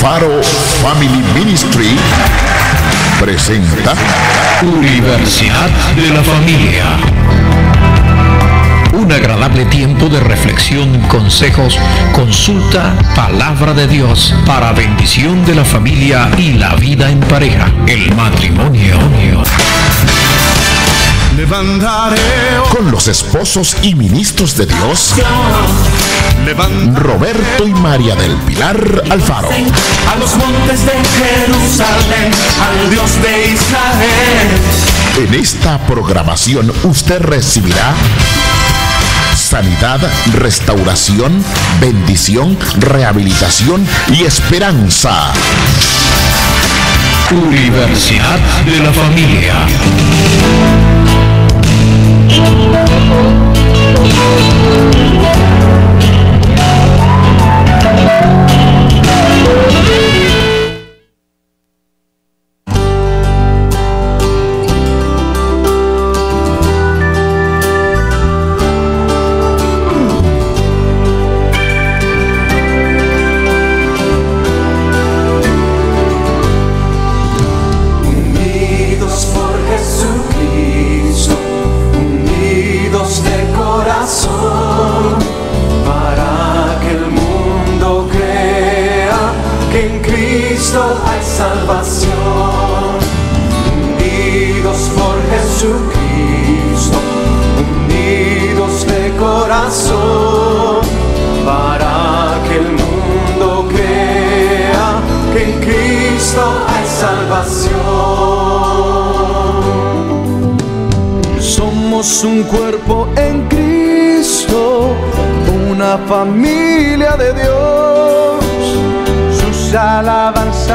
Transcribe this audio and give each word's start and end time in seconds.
Faro 0.00 0.42
Family 0.80 1.22
Ministry 1.34 1.94
presenta 3.20 3.92
Universidad 4.62 5.68
de 5.94 6.08
la 6.08 6.22
Familia. 6.22 6.84
Un 8.94 9.12
agradable 9.12 9.66
tiempo 9.66 10.08
de 10.08 10.20
reflexión, 10.20 10.98
consejos, 11.02 11.78
consulta, 12.14 12.94
palabra 13.14 13.74
de 13.74 13.86
Dios 13.88 14.34
para 14.46 14.72
bendición 14.72 15.44
de 15.44 15.56
la 15.56 15.66
familia 15.66 16.30
y 16.38 16.54
la 16.54 16.76
vida 16.76 17.10
en 17.10 17.20
pareja, 17.20 17.70
el 17.86 18.14
matrimonio. 18.16 18.96
Con 22.70 22.90
los 22.90 23.08
esposos 23.08 23.76
y 23.82 23.94
ministros 23.94 24.56
de 24.56 24.66
Dios 24.66 25.14
Roberto 26.94 27.66
y 27.66 27.72
María 27.74 28.16
del 28.16 28.34
Pilar 28.38 29.04
Alfaro. 29.10 29.48
A 29.50 30.16
los 30.16 30.36
montes 30.36 30.84
de 30.84 30.92
Jerusalén, 30.92 32.32
al 32.60 32.90
Dios 32.90 33.10
de 33.22 33.52
Israel. 33.52 34.48
En 35.18 35.34
esta 35.34 35.78
programación 35.86 36.72
usted 36.84 37.20
recibirá 37.20 37.94
sanidad, 39.36 40.00
restauración, 40.34 41.44
bendición, 41.80 42.58
rehabilitación 42.78 43.86
y 44.12 44.24
esperanza. 44.24 45.32
Universidad 47.30 48.38
de 48.64 48.78
la 48.78 48.92
Familia. 48.92 49.54
Unidos 52.38 52.80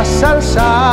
salsa. 0.06 0.85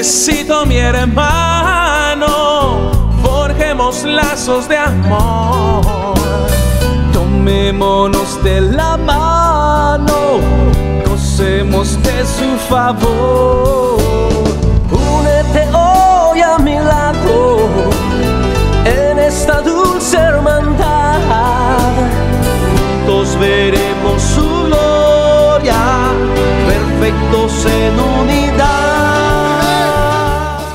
Necesito, 0.00 0.64
mi 0.64 0.78
hermano. 0.78 2.26
Forjemos 3.22 4.02
lazos 4.04 4.66
de 4.66 4.78
amor. 4.78 6.14
Tomémonos 7.12 8.42
de 8.42 8.62
la 8.62 8.96
mano. 8.96 10.40
Gocemos 11.06 12.02
de 12.02 12.24
su 12.24 12.56
favor. 12.70 13.98
Únete 14.90 15.68
hoy 15.74 16.40
a 16.40 16.56
mi 16.58 16.76
lado. 16.76 17.68
En 18.86 19.18
esta 19.18 19.60
dulce 19.60 20.16
hermandad. 20.16 20.89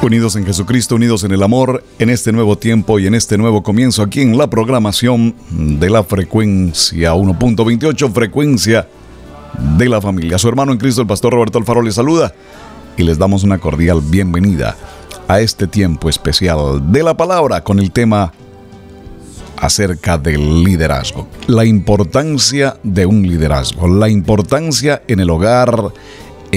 Unidos 0.05 0.35
en 0.35 0.45
Jesucristo, 0.45 0.95
unidos 0.95 1.23
en 1.23 1.31
el 1.31 1.41
amor, 1.41 1.83
en 1.97 2.09
este 2.09 2.31
nuevo 2.31 2.57
tiempo 2.57 2.99
y 2.99 3.07
en 3.07 3.16
este 3.16 3.38
nuevo 3.38 3.63
comienzo 3.63 4.03
aquí 4.03 4.21
en 4.21 4.38
la 4.38 4.49
programación 4.49 5.35
de 5.49 5.89
la 5.89 6.03
frecuencia 6.03 7.13
1.28, 7.13 8.13
frecuencia 8.13 8.88
de 9.77 9.89
la 9.89 10.01
familia. 10.01 10.38
Su 10.38 10.47
hermano 10.47 10.71
en 10.71 10.77
Cristo, 10.77 11.01
el 11.01 11.07
pastor 11.07 11.33
Roberto 11.33 11.57
Alfaro, 11.57 11.81
les 11.81 11.95
saluda 11.95 12.33
y 12.97 13.03
les 13.03 13.17
damos 13.17 13.44
una 13.44 13.57
cordial 13.57 13.99
bienvenida 14.01 14.77
a 15.27 15.39
este 15.39 15.65
tiempo 15.65 16.07
especial 16.07 16.91
de 16.91 17.01
la 17.01 17.17
palabra 17.17 17.63
con 17.63 17.79
el 17.79 17.91
tema 17.91 18.31
acerca 19.57 20.17
del 20.17 20.63
liderazgo. 20.63 21.27
La 21.47 21.65
importancia 21.65 22.77
de 22.83 23.05
un 23.05 23.23
liderazgo, 23.23 23.88
la 23.88 24.09
importancia 24.09 25.01
en 25.07 25.19
el 25.19 25.29
hogar, 25.29 25.91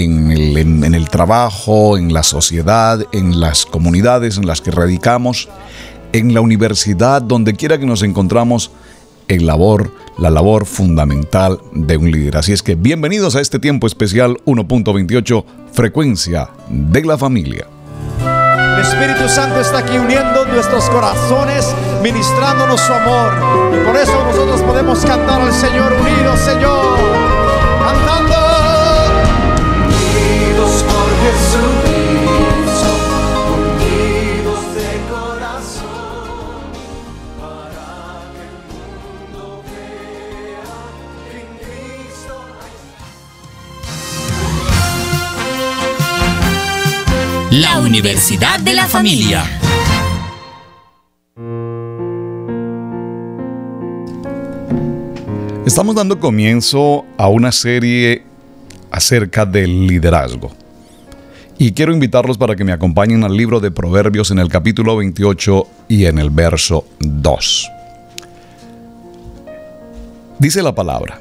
en 0.04 0.30
el, 0.30 0.56
en- 0.56 0.84
en 0.94 1.04
trabajo, 1.06 1.96
en 1.98 2.12
la 2.12 2.22
sociedad, 2.22 3.00
en 3.12 3.40
las 3.40 3.66
comunidades 3.66 4.36
en 4.38 4.46
las 4.46 4.60
que 4.60 4.70
radicamos, 4.70 5.48
en 6.12 6.34
la 6.34 6.40
universidad, 6.40 7.20
donde 7.22 7.54
quiera 7.54 7.78
que 7.78 7.86
nos 7.86 8.02
encontramos, 8.02 8.70
el 9.28 9.46
labor, 9.46 9.92
la 10.18 10.30
labor 10.30 10.64
fundamental 10.64 11.60
de 11.72 11.96
un 11.96 12.10
líder. 12.10 12.36
Así 12.38 12.52
es 12.52 12.62
que 12.62 12.74
bienvenidos 12.76 13.36
a 13.36 13.40
este 13.40 13.58
tiempo 13.58 13.86
especial 13.86 14.38
1.28, 14.46 15.44
frecuencia 15.72 16.48
de 16.70 17.04
la 17.04 17.18
familia. 17.18 17.66
El 18.76 18.84
Espíritu 18.84 19.28
Santo 19.28 19.60
está 19.60 19.78
aquí 19.78 19.98
uniendo 19.98 20.46
nuestros 20.46 20.88
corazones, 20.88 21.74
ministrándonos 22.02 22.80
su 22.80 22.92
amor. 22.92 23.32
Y 23.74 23.84
por 23.84 23.96
eso 23.96 24.24
nosotros 24.24 24.62
podemos 24.62 25.00
cantar 25.04 25.40
al 25.42 25.52
Señor 25.52 25.92
unidos, 25.92 26.38
Señor. 26.40 26.96
Cantando. 27.84 28.47
la 47.60 47.80
Universidad 47.80 48.60
de 48.60 48.72
la 48.72 48.86
Familia. 48.86 49.42
Estamos 55.66 55.96
dando 55.96 56.20
comienzo 56.20 57.04
a 57.16 57.26
una 57.26 57.50
serie 57.50 58.22
acerca 58.92 59.44
del 59.44 59.88
liderazgo. 59.88 60.52
Y 61.58 61.72
quiero 61.72 61.92
invitarlos 61.92 62.38
para 62.38 62.54
que 62.54 62.62
me 62.62 62.70
acompañen 62.70 63.24
al 63.24 63.36
libro 63.36 63.58
de 63.58 63.72
Proverbios 63.72 64.30
en 64.30 64.38
el 64.38 64.48
capítulo 64.48 64.96
28 64.96 65.66
y 65.88 66.04
en 66.04 66.20
el 66.20 66.30
verso 66.30 66.84
2. 67.00 67.70
Dice 70.38 70.62
la 70.62 70.76
palabra, 70.76 71.18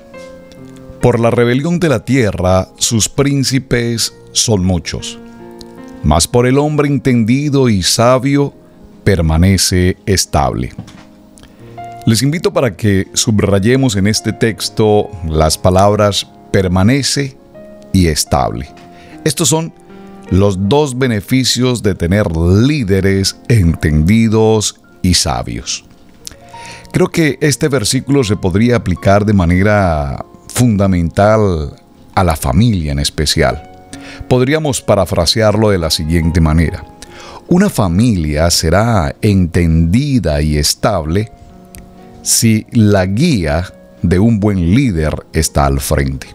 por 1.01 1.19
la 1.19 1.31
rebelión 1.31 1.80
de 1.80 1.90
la 1.90 2.06
tierra 2.06 2.68
sus 2.78 3.10
príncipes 3.10 4.13
son 4.33 4.63
muchos 4.63 5.18
mas 6.07 6.25
por 6.25 6.48
el 6.48 6.57
hombre 6.57 6.88
entendido 6.88 7.68
y 7.68 7.83
sabio 7.83 8.54
permanece 9.04 9.98
estable. 10.06 10.71
Les 12.06 12.21
invito 12.21 12.54
para 12.54 12.77
que 12.77 13.09
subrayemos 13.12 13.98
en 13.98 14.07
este 14.07 14.31
texto 14.31 15.09
las 15.27 15.57
palabras 15.57 16.25
permanece 16.50 17.36
y 17.92 18.07
estable. 18.07 18.69
Estos 19.25 19.50
son 19.50 19.74
los 20.30 20.69
dos 20.69 20.98
beneficios 20.98 21.83
de 21.83 21.94
tener 21.94 22.25
líderes 22.38 23.36
entendidos 23.50 24.80
y 25.01 25.13
sabios. 25.13 25.83
Creo 26.94 27.09
que 27.09 27.38
este 27.42 27.68
versículo 27.68 28.24
se 28.24 28.38
podría 28.38 28.77
aplicar 28.77 29.25
de 29.25 29.33
manera 29.33 30.25
fundamental 30.48 31.75
a 32.15 32.24
la 32.24 32.38
familia 32.38 32.94
en 32.94 33.00
especial. 33.00 33.77
Podríamos 34.27 34.81
parafrasearlo 34.81 35.69
de 35.69 35.77
la 35.77 35.89
siguiente 35.89 36.42
manera. 36.42 36.83
Una 37.48 37.69
familia 37.69 38.50
será 38.51 39.15
entendida 39.21 40.42
y 40.42 40.57
estable 40.57 41.31
si 42.21 42.65
la 42.71 43.06
guía 43.06 43.74
de 44.01 44.19
un 44.19 44.39
buen 44.39 44.75
líder 44.75 45.15
está 45.31 45.65
al 45.65 45.80
frente. 45.80 46.27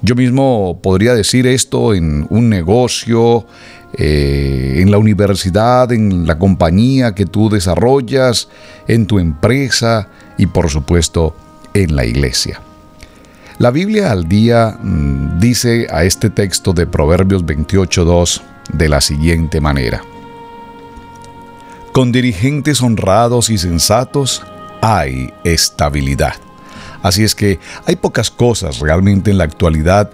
Yo 0.00 0.14
mismo 0.14 0.78
podría 0.82 1.14
decir 1.14 1.46
esto 1.46 1.92
en 1.92 2.26
un 2.30 2.48
negocio, 2.48 3.46
eh, 3.96 4.76
en 4.78 4.90
la 4.90 4.98
universidad, 4.98 5.90
en 5.92 6.26
la 6.26 6.38
compañía 6.38 7.14
que 7.14 7.26
tú 7.26 7.50
desarrollas, 7.50 8.48
en 8.86 9.06
tu 9.06 9.18
empresa 9.18 10.08
y 10.36 10.46
por 10.46 10.70
supuesto 10.70 11.34
en 11.74 11.96
la 11.96 12.04
iglesia. 12.04 12.60
La 13.58 13.72
Biblia 13.72 14.12
al 14.12 14.28
día 14.28 14.78
mm, 14.80 15.40
dice 15.40 15.88
a 15.90 16.04
este 16.04 16.30
texto 16.30 16.72
de 16.72 16.86
Proverbios 16.86 17.44
28.2 17.44 18.40
de 18.72 18.88
la 18.88 19.00
siguiente 19.00 19.60
manera. 19.60 20.00
Con 21.90 22.12
dirigentes 22.12 22.80
honrados 22.80 23.50
y 23.50 23.58
sensatos 23.58 24.44
hay 24.80 25.34
estabilidad. 25.42 26.34
Así 27.02 27.24
es 27.24 27.34
que 27.34 27.58
hay 27.84 27.96
pocas 27.96 28.30
cosas 28.30 28.78
realmente 28.78 29.32
en 29.32 29.38
la 29.38 29.44
actualidad 29.44 30.12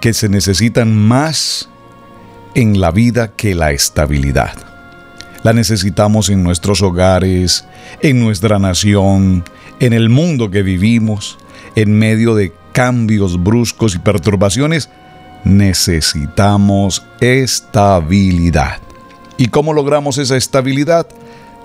que 0.00 0.12
se 0.12 0.28
necesitan 0.28 0.96
más 0.96 1.68
en 2.54 2.80
la 2.80 2.90
vida 2.90 3.30
que 3.36 3.54
la 3.54 3.70
estabilidad. 3.70 4.54
La 5.44 5.52
necesitamos 5.52 6.28
en 6.28 6.42
nuestros 6.42 6.82
hogares, 6.82 7.64
en 8.02 8.18
nuestra 8.18 8.58
nación, 8.58 9.44
en 9.78 9.92
el 9.92 10.08
mundo 10.08 10.50
que 10.50 10.62
vivimos, 10.64 11.38
en 11.76 11.96
medio 11.96 12.34
de 12.34 12.52
cambios 12.72 13.42
bruscos 13.42 13.94
y 13.94 13.98
perturbaciones, 13.98 14.88
necesitamos 15.44 17.04
estabilidad. 17.20 18.78
¿Y 19.36 19.48
cómo 19.48 19.72
logramos 19.72 20.18
esa 20.18 20.36
estabilidad? 20.36 21.06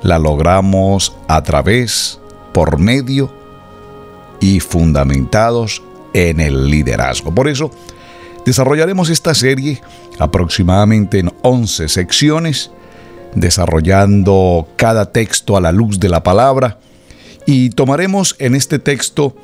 La 0.01 0.19
logramos 0.19 1.15
a 1.27 1.41
través, 1.43 2.19
por 2.53 2.79
medio 2.79 3.33
y 4.39 4.59
fundamentados 4.59 5.81
en 6.13 6.39
el 6.39 6.69
liderazgo. 6.69 7.33
Por 7.33 7.49
eso, 7.49 7.71
desarrollaremos 8.45 9.09
esta 9.09 9.33
serie 9.33 9.81
aproximadamente 10.19 11.19
en 11.19 11.33
11 11.41 11.89
secciones, 11.89 12.71
desarrollando 13.33 14.67
cada 14.77 15.11
texto 15.11 15.57
a 15.57 15.61
la 15.61 15.73
luz 15.73 15.99
de 15.99 16.07
la 16.07 16.23
palabra, 16.23 16.79
y 17.45 17.71
tomaremos 17.71 18.35
en 18.39 18.55
este 18.55 18.79
texto 18.79 19.35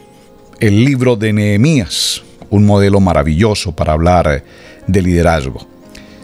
el 0.61 0.85
libro 0.85 1.15
de 1.15 1.33
Nehemías, 1.33 2.21
un 2.51 2.67
modelo 2.67 2.99
maravilloso 2.99 3.75
para 3.75 3.93
hablar 3.93 4.43
de 4.85 5.01
liderazgo. 5.01 5.67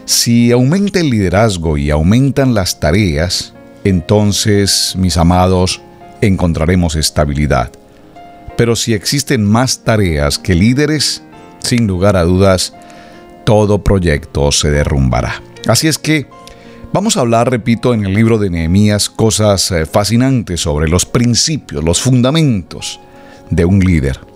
Si 0.04 0.52
aumenta 0.52 1.00
el 1.00 1.10
liderazgo 1.10 1.76
y 1.76 1.90
aumentan 1.90 2.54
las 2.54 2.78
tareas, 2.78 3.52
entonces, 3.82 4.94
mis 4.96 5.16
amados, 5.16 5.82
encontraremos 6.20 6.94
estabilidad. 6.94 7.72
Pero 8.56 8.76
si 8.76 8.94
existen 8.94 9.44
más 9.44 9.82
tareas 9.82 10.38
que 10.38 10.54
líderes, 10.54 11.20
sin 11.58 11.88
lugar 11.88 12.16
a 12.16 12.22
dudas, 12.22 12.74
todo 13.44 13.82
proyecto 13.82 14.52
se 14.52 14.70
derrumbará. 14.70 15.42
Así 15.66 15.88
es 15.88 15.98
que 15.98 16.28
vamos 16.92 17.16
a 17.16 17.20
hablar, 17.20 17.50
repito, 17.50 17.92
en 17.92 18.06
el 18.06 18.14
libro 18.14 18.38
de 18.38 18.50
Nehemías 18.50 19.10
cosas 19.10 19.72
eh, 19.72 19.84
fascinantes 19.84 20.60
sobre 20.60 20.88
los 20.88 21.06
principios, 21.06 21.82
los 21.82 22.00
fundamentos 22.00 23.00
de 23.50 23.64
un 23.64 23.80
líder. 23.80 24.27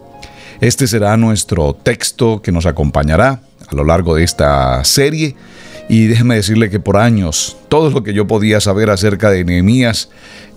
Este 0.62 0.86
será 0.86 1.16
nuestro 1.16 1.74
texto 1.74 2.40
que 2.40 2.52
nos 2.52 2.66
acompañará 2.66 3.40
a 3.66 3.74
lo 3.74 3.82
largo 3.82 4.14
de 4.14 4.22
esta 4.22 4.84
serie. 4.84 5.34
Y 5.88 6.06
déjeme 6.06 6.36
decirle 6.36 6.70
que 6.70 6.78
por 6.78 6.98
años 6.98 7.56
todo 7.68 7.90
lo 7.90 8.04
que 8.04 8.14
yo 8.14 8.28
podía 8.28 8.60
saber 8.60 8.88
acerca 8.88 9.32
de 9.32 9.44
Nehemías 9.44 10.08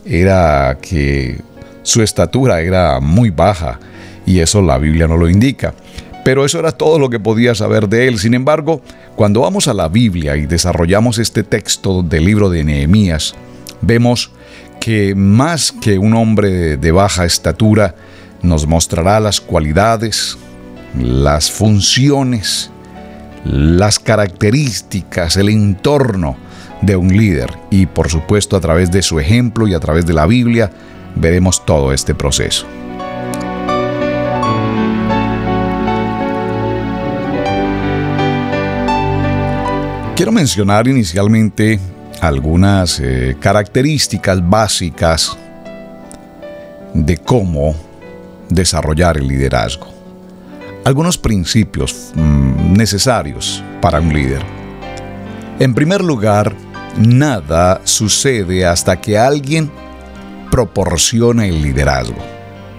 era 0.06 0.78
que 0.80 1.42
su 1.82 2.04
estatura 2.04 2.62
era 2.62 3.00
muy 3.00 3.32
baja 3.32 3.80
y 4.28 4.42
eso 4.42 4.62
la 4.62 4.78
Biblia 4.78 5.08
no 5.08 5.18
lo 5.18 5.28
indica. 5.28 5.74
Pero 6.24 6.46
eso 6.46 6.60
era 6.60 6.72
todo 6.72 7.00
lo 7.00 7.10
que 7.10 7.20
podía 7.20 7.56
saber 7.56 7.90
de 7.90 8.08
él. 8.08 8.20
Sin 8.20 8.36
embargo, 8.36 8.84
cuando 9.16 9.42
vamos 9.42 9.68
a 9.68 9.74
la 9.74 9.88
Biblia 9.88 10.38
y 10.38 10.46
desarrollamos 10.46 11.18
este 11.18 11.42
texto 11.42 12.04
del 12.04 12.26
libro 12.26 12.52
de 12.52 12.64
Nehemías, 12.64 13.34
vemos 13.82 14.30
que 14.80 15.16
más 15.16 15.72
que 15.72 15.98
un 15.98 16.14
hombre 16.14 16.78
de 16.78 16.92
baja 16.92 17.26
estatura, 17.26 17.96
nos 18.46 18.68
mostrará 18.68 19.20
las 19.20 19.42
cualidades, 19.42 20.38
las 20.98 21.52
funciones, 21.52 22.72
las 23.44 24.00
características, 24.00 25.38
el 25.38 25.50
entorno 25.50 26.38
de 26.82 26.96
un 26.96 27.16
líder. 27.16 27.52
Y 27.70 27.86
por 27.86 28.10
supuesto 28.10 28.56
a 28.56 28.62
través 28.62 28.92
de 28.92 29.02
su 29.02 29.20
ejemplo 29.20 29.68
y 29.68 29.74
a 29.74 29.80
través 29.80 30.06
de 30.06 30.14
la 30.14 30.26
Biblia 30.26 30.72
veremos 31.16 31.66
todo 31.66 31.92
este 31.94 32.16
proceso. 32.16 32.66
Quiero 40.16 40.32
mencionar 40.32 40.88
inicialmente 40.88 41.78
algunas 42.22 43.02
eh, 43.02 43.36
características 43.38 44.48
básicas 44.50 45.38
de 46.94 47.18
cómo 47.18 47.76
desarrollar 48.50 49.18
el 49.18 49.28
liderazgo. 49.28 49.88
Algunos 50.84 51.18
principios 51.18 52.12
mm, 52.16 52.74
necesarios 52.74 53.64
para 53.82 54.00
un 54.00 54.14
líder. 54.14 54.42
En 55.60 55.74
primer 55.74 56.04
lugar, 56.04 56.56
nada 56.98 57.82
sucede 57.84 58.66
hasta 58.66 59.00
que 59.00 59.18
alguien 59.18 59.72
proporciona 60.52 61.46
el 61.46 61.62
liderazgo. 61.62 62.18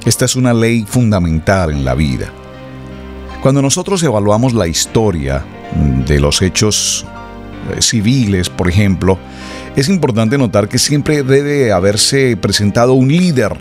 Esta 0.04 0.24
es 0.24 0.36
una 0.36 0.54
ley 0.54 0.84
fundamental 0.88 1.70
en 1.70 1.84
la 1.84 1.94
vida. 1.94 2.30
Cuando 3.42 3.60
nosotros 3.60 4.02
evaluamos 4.02 4.52
la 4.52 4.66
historia 4.66 5.44
de 6.06 6.20
los 6.20 6.42
hechos 6.42 7.04
eh, 7.70 7.82
civiles, 7.82 8.48
por 8.48 8.68
ejemplo, 8.68 9.18
es 9.74 9.88
importante 9.88 10.38
notar 10.38 10.68
que 10.68 10.78
siempre 10.78 11.22
debe 11.22 11.72
haberse 11.72 12.36
presentado 12.36 12.94
un 12.94 13.08
líder 13.08 13.56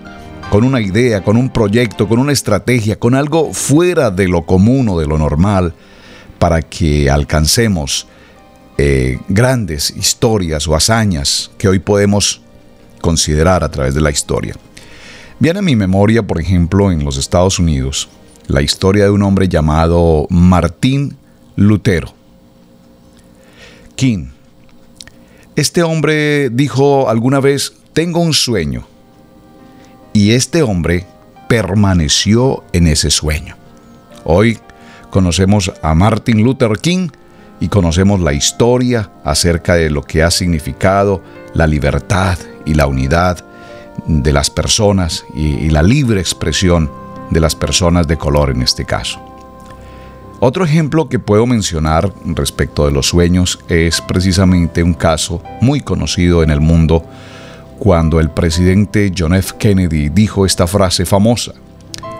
con 0.50 0.64
una 0.64 0.82
idea, 0.82 1.24
con 1.24 1.38
un 1.38 1.50
proyecto, 1.50 2.08
con 2.08 2.20
una 2.20 2.32
estrategia, 2.32 2.98
con 2.98 3.16
algo 3.16 3.54
fuera 3.54 4.12
de 4.12 4.28
lo 4.28 4.46
común 4.46 4.90
o 4.90 5.00
de 5.00 5.08
lo 5.08 5.18
normal, 5.18 5.74
para 6.40 6.62
que 6.62 7.10
alcancemos 7.10 8.08
eh, 8.78 9.20
grandes 9.30 9.90
historias 9.96 10.68
o 10.68 10.76
hazañas 10.76 11.52
que 11.58 11.68
hoy 11.68 11.80
podemos 11.80 12.42
considerar 13.02 13.64
a 13.64 13.70
través 13.70 13.94
de 13.94 14.02
la 14.02 14.12
historia. 14.12 14.56
Viene 15.40 15.60
a 15.60 15.62
mi 15.62 15.76
memoria, 15.76 16.24
por 16.24 16.40
ejemplo, 16.40 16.92
en 16.92 17.04
los 17.04 17.18
Estados 17.18 17.60
Unidos, 17.60 18.10
la 18.48 18.62
historia 18.62 19.06
de 19.06 19.12
un 19.12 19.24
hombre 19.24 19.48
llamado 19.48 20.28
Martín 20.30 21.18
Lutero. 21.56 22.14
King. 23.96 24.28
Este 25.56 25.84
hombre 25.84 26.50
dijo 26.50 27.10
alguna 27.10 27.40
vez, 27.40 27.74
tengo 27.94 28.20
un 28.20 28.34
sueño. 28.34 28.88
Y 30.16 30.32
este 30.32 30.64
hombre 30.64 31.06
permaneció 31.50 32.64
en 32.72 32.88
ese 32.88 33.12
sueño. 33.12 33.58
Hoy 34.24 34.58
conocemos 35.10 35.74
a 35.84 35.94
Martin 35.94 36.42
Luther 36.42 36.78
King 36.80 37.10
y 37.60 37.68
conocemos 37.68 38.22
la 38.22 38.32
historia 38.32 39.12
acerca 39.26 39.76
de 39.76 39.90
lo 39.90 40.04
que 40.04 40.24
ha 40.24 40.32
significado 40.32 41.22
la 41.54 41.68
libertad 41.68 42.40
y 42.66 42.76
la 42.76 42.88
unidad 42.88 43.44
de 44.08 44.32
las 44.32 44.50
personas 44.50 45.26
y, 45.36 45.70
la 45.70 45.84
libre 45.84 46.22
expresión 46.22 46.90
de 47.30 47.42
las 47.42 47.54
personas 47.54 48.08
de 48.08 48.16
color 48.16 48.52
en 48.52 48.62
este 48.62 48.86
caso. 48.86 49.20
Otro 50.40 50.64
ejemplo 50.64 51.10
que 51.10 51.20
puedo 51.20 51.46
mencionar 51.46 52.14
respecto 52.24 52.86
de 52.86 52.94
los 52.94 53.08
sueños 53.08 53.60
es 53.68 54.00
precisamente 54.00 54.82
un 54.82 54.94
caso 54.94 55.44
muy 55.60 55.82
conocido 55.82 56.42
en 56.42 56.52
el 56.52 56.62
mundo 56.62 57.04
cuando 57.80 58.20
el 58.20 58.30
presidente 58.30 59.12
John 59.16 59.36
F. 59.36 59.56
Kennedy 59.58 60.10
dijo 60.10 60.46
esta 60.46 60.68
frase 60.68 61.06
famosa, 61.06 61.54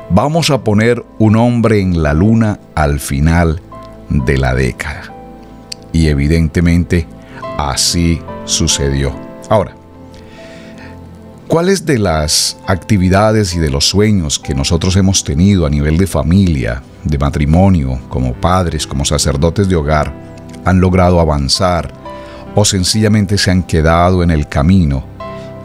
vamos 0.10 0.50
a 0.50 0.64
poner 0.64 1.04
un 1.18 1.36
hombre 1.36 1.80
en 1.80 2.04
la 2.04 2.14
luna 2.14 2.60
al 2.76 3.00
final 3.00 3.62
de 4.10 4.38
la 4.38 4.54
década. 4.54 5.14
Y 5.92 6.08
evidentemente 6.08 7.08
así 7.58 8.22
sucedió. 8.44 9.16
Ahora, 9.50 9.76
¿cuáles 11.48 11.86
de 11.86 12.00
las 12.00 12.58
actividades 12.68 13.56
y 13.56 13.60
de 13.60 13.70
los 13.70 13.88
sueños 13.88 14.40
que 14.40 14.54
nosotros 14.54 14.96
hemos 14.98 15.24
tenido 15.24 15.66
a 15.66 15.70
nivel 15.70 15.98
de 15.98 16.08
familia, 16.08 16.84
de 17.04 17.18
matrimonio, 17.18 18.00
como 18.10 18.34
padres, 18.34 18.86
como 18.86 19.06
sacerdotes 19.06 19.70
de 19.70 19.76
hogar, 19.76 20.14
han 20.66 20.82
logrado 20.82 21.20
avanzar 21.20 21.92
o 22.56 22.66
sencillamente 22.66 23.38
se 23.38 23.52
han 23.52 23.64
quedado 23.64 24.24
en 24.24 24.32
el 24.32 24.48
camino 24.48 25.15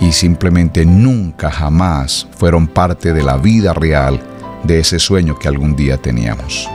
y 0.01 0.13
simplemente 0.13 0.87
nunca 0.87 1.51
jamás 1.51 2.27
fueron 2.37 2.67
parte 2.67 3.13
de 3.13 3.23
la 3.23 3.37
vida 3.37 3.73
real 3.75 4.21
de 4.65 4.81
ese 4.81 4.99
sueño 4.99 5.39
que 5.39 5.49
algún 5.49 5.77
día 5.77 5.99
teníamos? 5.99 6.69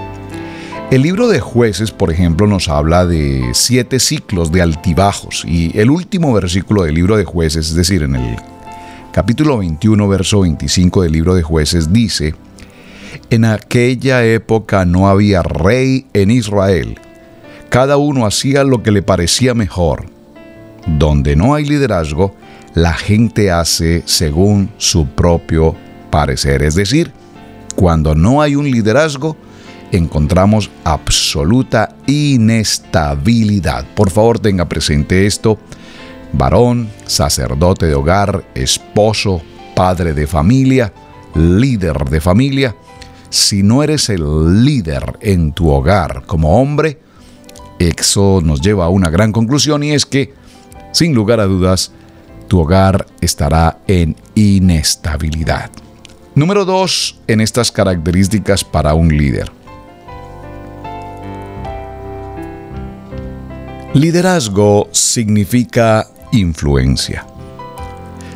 El 0.92 1.02
libro 1.02 1.28
de 1.28 1.40
jueces, 1.40 1.92
por 1.92 2.12
ejemplo, 2.12 2.46
nos 2.46 2.70
habla 2.70 3.08
de 3.08 3.50
siete 3.54 4.00
ciclos 4.00 4.52
de 4.52 4.62
altibajos 4.62 5.44
y 5.46 5.78
el 5.78 5.90
último 5.90 6.32
versículo 6.32 6.84
del 6.84 6.94
libro 6.94 7.18
de 7.18 7.26
jueces, 7.26 7.70
es 7.70 7.76
decir, 7.76 8.04
en 8.04 8.16
el 8.16 8.36
capítulo 9.12 9.58
21, 9.58 10.08
verso 10.08 10.42
25 10.42 11.02
del 11.02 11.12
libro 11.12 11.34
de 11.34 11.42
jueces, 11.42 11.92
dice, 11.92 12.36
en 13.32 13.46
aquella 13.46 14.24
época 14.24 14.86
no 14.86 15.10
había 15.10 15.42
rey 15.42 16.06
en 16.14 16.30
Israel, 16.30 17.00
cada 17.70 17.98
uno 17.98 18.26
hacía 18.26 18.64
lo 18.64 18.84
que 18.84 18.92
le 18.92 19.02
parecía 19.02 19.54
mejor. 19.54 20.06
Donde 20.86 21.36
no 21.36 21.56
hay 21.56 21.66
liderazgo, 21.66 22.36
la 22.76 22.94
gente 22.94 23.52
hace 23.52 24.04
según 24.06 24.70
su 24.78 25.08
propio 25.08 25.76
parecer, 26.12 26.62
es 26.62 26.76
decir, 26.76 27.12
cuando 27.76 28.16
no 28.16 28.42
hay 28.42 28.56
un 28.56 28.70
liderazgo, 28.70 29.38
encontramos 29.92 30.70
absoluta 30.84 31.96
inestabilidad. 32.06 33.86
Por 33.96 34.10
favor, 34.12 34.40
tenga 34.40 34.68
presente 34.68 35.26
esto. 35.26 35.58
Varón, 36.34 36.90
sacerdote 37.06 37.86
de 37.86 37.96
hogar, 37.96 38.46
esposo, 38.56 39.42
padre 39.74 40.14
de 40.14 40.28
familia, 40.28 40.94
líder 41.34 42.10
de 42.10 42.20
familia. 42.20 42.76
Si 43.30 43.64
no 43.64 43.84
eres 43.84 44.10
el 44.10 44.66
líder 44.66 45.18
en 45.22 45.54
tu 45.54 45.70
hogar 45.70 46.24
como 46.26 46.62
hombre, 46.62 47.00
eso 47.80 48.42
nos 48.44 48.60
lleva 48.62 48.86
a 48.86 48.90
una 48.90 49.10
gran 49.10 49.32
conclusión 49.32 49.84
y 49.84 49.92
es 49.92 50.06
que, 50.06 50.34
sin 50.92 51.14
lugar 51.14 51.40
a 51.40 51.46
dudas, 51.46 51.92
tu 52.48 52.60
hogar 52.60 53.06
estará 53.22 53.80
en 53.88 54.16
inestabilidad. 54.36 55.70
Número 56.36 56.66
dos 56.66 57.20
en 57.28 57.42
estas 57.42 57.72
características 57.72 58.64
para 58.64 58.94
un 58.94 59.16
líder. 59.16 59.52
Liderazgo 63.94 64.90
significa 64.92 66.06
influencia. 66.34 67.26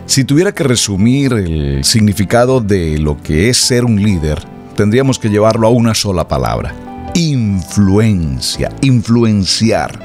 Si 0.05 0.23
tuviera 0.23 0.53
que 0.53 0.63
resumir 0.63 1.33
el 1.33 1.83
significado 1.83 2.61
de 2.61 2.97
lo 2.97 3.21
que 3.21 3.49
es 3.49 3.57
ser 3.57 3.83
un 3.83 4.01
líder, 4.01 4.41
tendríamos 4.75 5.19
que 5.19 5.29
llevarlo 5.29 5.67
a 5.67 5.71
una 5.71 5.93
sola 5.93 6.27
palabra. 6.27 6.73
Influencia, 7.13 8.71
influenciar. 8.81 9.99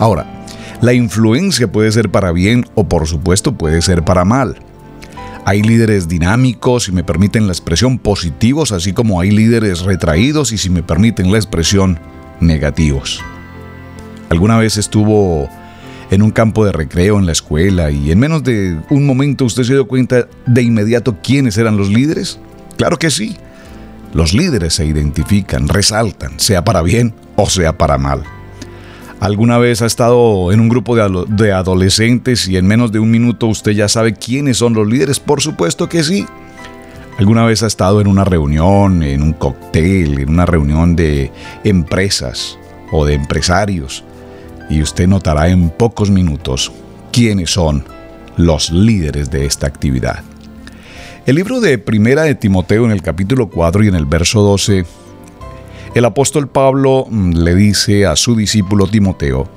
Ahora, 0.00 0.37
la 0.80 0.92
influencia 0.92 1.70
puede 1.70 1.90
ser 1.90 2.10
para 2.10 2.32
bien 2.32 2.64
o 2.74 2.88
por 2.88 3.06
supuesto 3.06 3.52
puede 3.52 3.82
ser 3.82 4.04
para 4.04 4.24
mal. 4.24 4.56
Hay 5.44 5.62
líderes 5.62 6.08
dinámicos, 6.08 6.88
y 6.88 6.92
me 6.92 7.04
permiten 7.04 7.46
la 7.46 7.52
expresión, 7.52 7.98
positivos, 7.98 8.70
así 8.70 8.92
como 8.92 9.20
hay 9.20 9.30
líderes 9.30 9.80
retraídos 9.80 10.52
y 10.52 10.58
si 10.58 10.68
me 10.68 10.82
permiten 10.82 11.32
la 11.32 11.38
expresión, 11.38 11.98
negativos. 12.40 13.22
Alguna 14.28 14.58
vez 14.58 14.76
estuvo 14.76 15.48
en 16.10 16.22
un 16.22 16.30
campo 16.30 16.64
de 16.64 16.72
recreo 16.72 17.18
en 17.18 17.26
la 17.26 17.32
escuela 17.32 17.90
y 17.90 18.10
en 18.10 18.18
menos 18.18 18.44
de 18.44 18.78
un 18.90 19.06
momento 19.06 19.44
usted 19.44 19.64
se 19.64 19.72
dio 19.72 19.88
cuenta 19.88 20.28
de 20.46 20.62
inmediato 20.62 21.16
quiénes 21.22 21.56
eran 21.56 21.76
los 21.76 21.88
líderes? 21.88 22.38
Claro 22.76 22.98
que 22.98 23.10
sí. 23.10 23.36
Los 24.12 24.32
líderes 24.32 24.74
se 24.74 24.86
identifican, 24.86 25.68
resaltan, 25.68 26.38
sea 26.38 26.64
para 26.64 26.82
bien 26.82 27.14
o 27.36 27.48
sea 27.48 27.76
para 27.76 27.98
mal. 27.98 28.22
¿Alguna 29.20 29.58
vez 29.58 29.82
ha 29.82 29.86
estado 29.86 30.52
en 30.52 30.60
un 30.60 30.68
grupo 30.68 30.94
de, 30.94 31.52
adolescentes 31.52 32.46
y 32.48 32.56
en 32.56 32.66
menos 32.66 32.92
de 32.92 33.00
un 33.00 33.10
minuto 33.10 33.48
usted 33.48 33.72
ya 33.72 33.88
sabe 33.88 34.14
quiénes 34.14 34.58
son 34.58 34.74
los 34.74 34.86
líderes? 34.86 35.18
Por 35.18 35.40
supuesto 35.40 35.88
que 35.88 36.04
sí. 36.04 36.24
¿Alguna 37.18 37.44
vez 37.44 37.64
ha 37.64 37.66
estado 37.66 38.00
en 38.00 38.06
una 38.06 38.22
reunión, 38.22 39.02
en 39.02 39.22
un 39.22 39.32
cóctel, 39.32 40.20
en 40.20 40.30
una 40.30 40.46
reunión 40.46 40.94
de 40.94 41.32
empresas 41.64 42.56
o 42.92 43.04
de 43.04 43.14
empresarios 43.14 44.04
y 44.70 44.82
usted 44.82 45.08
notará 45.08 45.48
en 45.48 45.70
pocos 45.70 46.10
minutos 46.10 46.70
quiénes 47.10 47.50
son 47.50 47.84
los 48.36 48.70
líderes 48.70 49.30
de 49.30 49.46
esta 49.46 49.66
actividad. 49.66 50.22
El 51.26 51.36
libro 51.36 51.60
de 51.60 51.78
Primera 51.78 52.22
de 52.22 52.34
Timoteo 52.34 52.84
en 52.84 52.92
el 52.92 53.02
capítulo 53.02 53.48
4 53.50 53.84
y 53.84 53.88
en 53.88 53.94
el 53.94 54.06
verso 54.06 54.42
12, 54.42 54.86
el 55.94 56.04
apóstol 56.04 56.48
Pablo 56.48 57.06
mm, 57.08 57.32
le 57.32 57.54
dice 57.54 58.06
a 58.06 58.16
su 58.16 58.36
discípulo 58.36 58.86
Timoteo, 58.86 59.48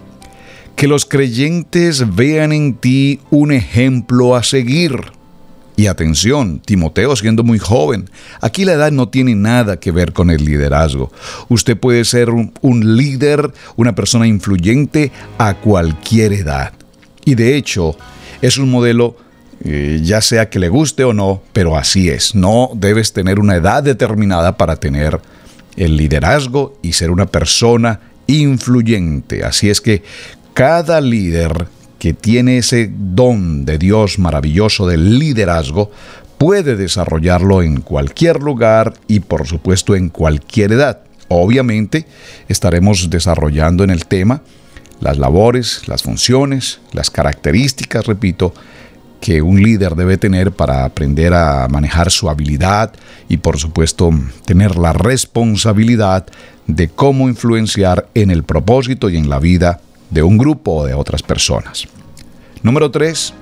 que 0.75 0.87
los 0.87 1.05
creyentes 1.05 2.15
vean 2.15 2.51
en 2.53 2.75
ti 2.75 3.19
un 3.29 3.51
ejemplo 3.51 4.35
a 4.35 4.43
seguir 4.43 5.11
y 5.81 5.87
atención, 5.87 6.59
Timoteo 6.59 7.15
siendo 7.15 7.43
muy 7.43 7.57
joven, 7.57 8.09
aquí 8.41 8.65
la 8.65 8.73
edad 8.73 8.91
no 8.91 9.09
tiene 9.09 9.35
nada 9.35 9.79
que 9.79 9.91
ver 9.91 10.13
con 10.13 10.29
el 10.29 10.45
liderazgo. 10.45 11.11
Usted 11.49 11.77
puede 11.77 12.05
ser 12.05 12.29
un, 12.29 12.51
líder, 12.97 13.51
una 13.77 13.95
persona 13.95 14.27
influyente 14.27 15.11
a 15.37 15.55
cualquier 15.55 16.33
edad. 16.33 16.73
Y 17.25 17.35
de 17.35 17.55
hecho, 17.55 17.95
es 18.41 18.57
un 18.57 18.69
modelo 18.69 19.17
eh, 19.63 20.01
ya 20.03 20.21
sea 20.21 20.49
que 20.49 20.59
le 20.59 20.69
guste 20.69 21.03
o 21.03 21.13
no, 21.13 21.41
pero 21.53 21.77
así 21.77 22.09
es. 22.09 22.35
No 22.35 22.71
debes 22.75 23.13
tener 23.13 23.39
una 23.39 23.55
edad 23.55 23.81
determinada 23.81 24.57
para 24.57 24.75
tener 24.75 25.19
el 25.77 25.97
liderazgo 25.97 26.77
y 26.81 26.93
ser 26.93 27.11
una 27.11 27.25
persona 27.25 27.99
influyente. 28.27 29.43
Así 29.43 29.69
es 29.69 29.81
que 29.81 30.03
cada 30.53 31.01
líder 31.01 31.67
que 32.01 32.13
tiene 32.13 32.57
ese 32.57 32.89
don 32.91 33.63
de 33.63 33.77
Dios 33.77 34.17
maravilloso 34.17 34.87
del 34.87 35.19
liderazgo, 35.19 35.91
puede 36.39 36.75
desarrollarlo 36.75 37.61
en 37.61 37.81
cualquier 37.81 38.41
lugar 38.41 38.95
y 39.07 39.19
por 39.19 39.45
supuesto 39.45 39.95
en 39.95 40.09
cualquier 40.09 40.71
edad. 40.71 41.01
Obviamente 41.27 42.07
estaremos 42.47 43.11
desarrollando 43.11 43.83
en 43.83 43.91
el 43.91 44.07
tema 44.07 44.41
las 44.99 45.19
labores, 45.19 45.87
las 45.87 46.01
funciones, 46.01 46.79
las 46.91 47.11
características, 47.11 48.07
repito, 48.07 48.55
que 49.21 49.41
un 49.41 49.61
líder 49.61 49.95
debe 49.95 50.17
tener 50.17 50.51
para 50.51 50.83
aprender 50.83 51.33
a 51.33 51.67
manejar 51.69 52.11
su 52.11 52.29
habilidad 52.29 52.91
y 53.29 53.37
por 53.37 53.57
supuesto 53.57 54.11
tener 54.45 54.75
la 54.75 54.91
responsabilidad 54.91 56.25
de 56.67 56.89
cómo 56.89 57.29
influenciar 57.29 58.09
en 58.15 58.31
el 58.31 58.43
propósito 58.43 59.09
y 59.09 59.17
en 59.17 59.29
la 59.29 59.39
vida 59.39 59.79
de 60.09 60.23
un 60.23 60.37
grupo 60.37 60.77
o 60.77 60.85
de 60.85 60.95
otras 60.95 61.21
personas. 61.21 61.87
Número 62.63 62.91
3. 62.91 63.33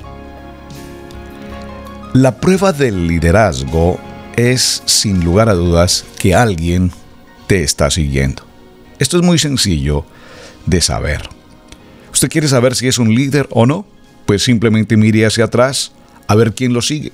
La 2.14 2.40
prueba 2.40 2.74
del 2.74 3.08
liderazgo 3.08 4.00
es, 4.36 4.84
sin 4.86 5.24
lugar 5.24 5.48
a 5.48 5.54
dudas, 5.54 6.06
que 6.18 6.36
alguien 6.36 6.92
te 7.48 7.64
está 7.64 7.90
siguiendo. 7.90 8.44
Esto 9.00 9.18
es 9.18 9.24
muy 9.24 9.40
sencillo 9.40 10.06
de 10.66 10.82
saber. 10.82 11.30
¿Usted 12.12 12.30
quiere 12.30 12.48
saber 12.48 12.76
si 12.76 12.88
es 12.88 12.98
un 12.98 13.14
líder 13.14 13.48
o 13.52 13.66
no? 13.66 13.86
Pues 14.30 14.44
simplemente 14.44 14.96
mire 14.96 15.26
hacia 15.26 15.46
atrás 15.46 15.92
a 16.28 16.36
ver 16.36 16.54
quién 16.54 16.72
lo 16.72 16.84
sigue. 16.84 17.14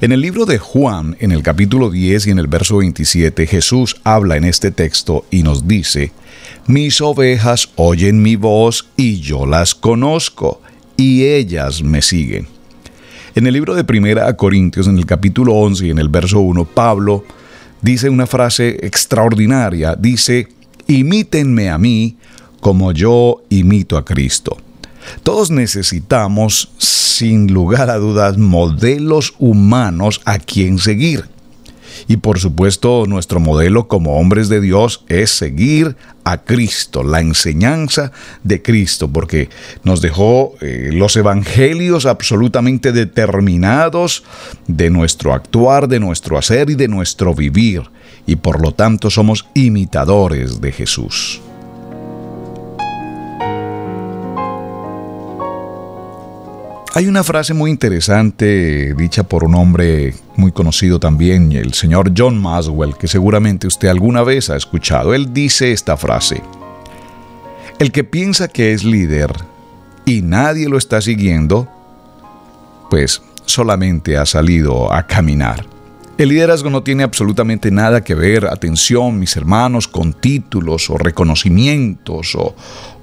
En 0.00 0.12
el 0.12 0.20
libro 0.20 0.46
de 0.46 0.58
Juan, 0.58 1.16
en 1.18 1.32
el 1.32 1.42
capítulo 1.42 1.90
10 1.90 2.28
y 2.28 2.30
en 2.30 2.38
el 2.38 2.46
verso 2.46 2.76
27, 2.76 3.48
Jesús 3.48 3.96
habla 4.04 4.36
en 4.36 4.44
este 4.44 4.70
texto 4.70 5.26
y 5.32 5.42
nos 5.42 5.66
dice, 5.66 6.12
Mis 6.68 7.00
ovejas 7.00 7.70
oyen 7.74 8.22
mi 8.22 8.36
voz 8.36 8.86
y 8.96 9.18
yo 9.18 9.44
las 9.44 9.74
conozco 9.74 10.62
y 10.96 11.24
ellas 11.24 11.82
me 11.82 12.00
siguen. 12.00 12.46
En 13.34 13.48
el 13.48 13.52
libro 13.52 13.74
de 13.74 13.82
Primera 13.82 14.28
a 14.28 14.36
Corintios, 14.36 14.86
en 14.86 14.98
el 14.98 15.04
capítulo 15.04 15.52
11 15.52 15.88
y 15.88 15.90
en 15.90 15.98
el 15.98 16.08
verso 16.08 16.38
1, 16.38 16.64
Pablo 16.64 17.24
dice 17.82 18.08
una 18.08 18.28
frase 18.28 18.86
extraordinaria, 18.86 19.96
dice, 19.96 20.46
imítenme 20.86 21.70
a 21.70 21.76
mí 21.76 22.18
como 22.60 22.92
yo 22.92 23.42
imito 23.48 23.96
a 23.96 24.04
Cristo. 24.04 24.58
Todos 25.22 25.50
necesitamos, 25.50 26.70
sin 26.78 27.52
lugar 27.52 27.90
a 27.90 27.96
dudas, 27.96 28.38
modelos 28.38 29.34
humanos 29.38 30.20
a 30.24 30.38
quien 30.38 30.78
seguir. 30.78 31.24
Y 32.08 32.18
por 32.18 32.38
supuesto, 32.38 33.04
nuestro 33.06 33.40
modelo 33.40 33.88
como 33.88 34.18
hombres 34.18 34.48
de 34.48 34.60
Dios 34.60 35.04
es 35.08 35.30
seguir 35.30 35.96
a 36.24 36.38
Cristo, 36.38 37.02
la 37.02 37.20
enseñanza 37.20 38.12
de 38.42 38.62
Cristo, 38.62 39.08
porque 39.08 39.48
nos 39.82 40.00
dejó 40.00 40.54
eh, 40.60 40.90
los 40.92 41.16
evangelios 41.16 42.06
absolutamente 42.06 42.92
determinados 42.92 44.24
de 44.66 44.90
nuestro 44.90 45.32
actuar, 45.32 45.88
de 45.88 46.00
nuestro 46.00 46.36
hacer 46.36 46.70
y 46.70 46.74
de 46.74 46.88
nuestro 46.88 47.34
vivir, 47.34 47.82
y 48.26 48.36
por 48.36 48.60
lo 48.60 48.72
tanto 48.72 49.10
somos 49.10 49.46
imitadores 49.54 50.60
de 50.60 50.72
Jesús. 50.72 51.40
Hay 56.96 57.08
una 57.08 57.22
frase 57.22 57.52
muy 57.52 57.70
interesante 57.70 58.94
dicha 58.94 59.22
por 59.24 59.44
un 59.44 59.54
hombre 59.54 60.14
muy 60.36 60.50
conocido 60.50 60.98
también, 60.98 61.52
el 61.52 61.74
señor 61.74 62.12
John 62.16 62.40
Maswell, 62.40 62.96
que 62.96 63.06
seguramente 63.06 63.66
usted 63.66 63.88
alguna 63.88 64.22
vez 64.22 64.48
ha 64.48 64.56
escuchado. 64.56 65.12
Él 65.12 65.34
dice 65.34 65.72
esta 65.72 65.98
frase, 65.98 66.42
el 67.78 67.92
que 67.92 68.02
piensa 68.02 68.48
que 68.48 68.72
es 68.72 68.82
líder 68.82 69.30
y 70.06 70.22
nadie 70.22 70.70
lo 70.70 70.78
está 70.78 71.02
siguiendo, 71.02 71.68
pues 72.88 73.20
solamente 73.44 74.16
ha 74.16 74.24
salido 74.24 74.90
a 74.90 75.06
caminar. 75.06 75.75
El 76.18 76.30
liderazgo 76.30 76.70
no 76.70 76.82
tiene 76.82 77.02
absolutamente 77.02 77.70
nada 77.70 78.02
que 78.02 78.14
ver, 78.14 78.46
atención 78.46 79.18
mis 79.18 79.36
hermanos, 79.36 79.86
con 79.86 80.14
títulos 80.14 80.88
o 80.88 80.96
reconocimientos 80.96 82.34
o, 82.34 82.54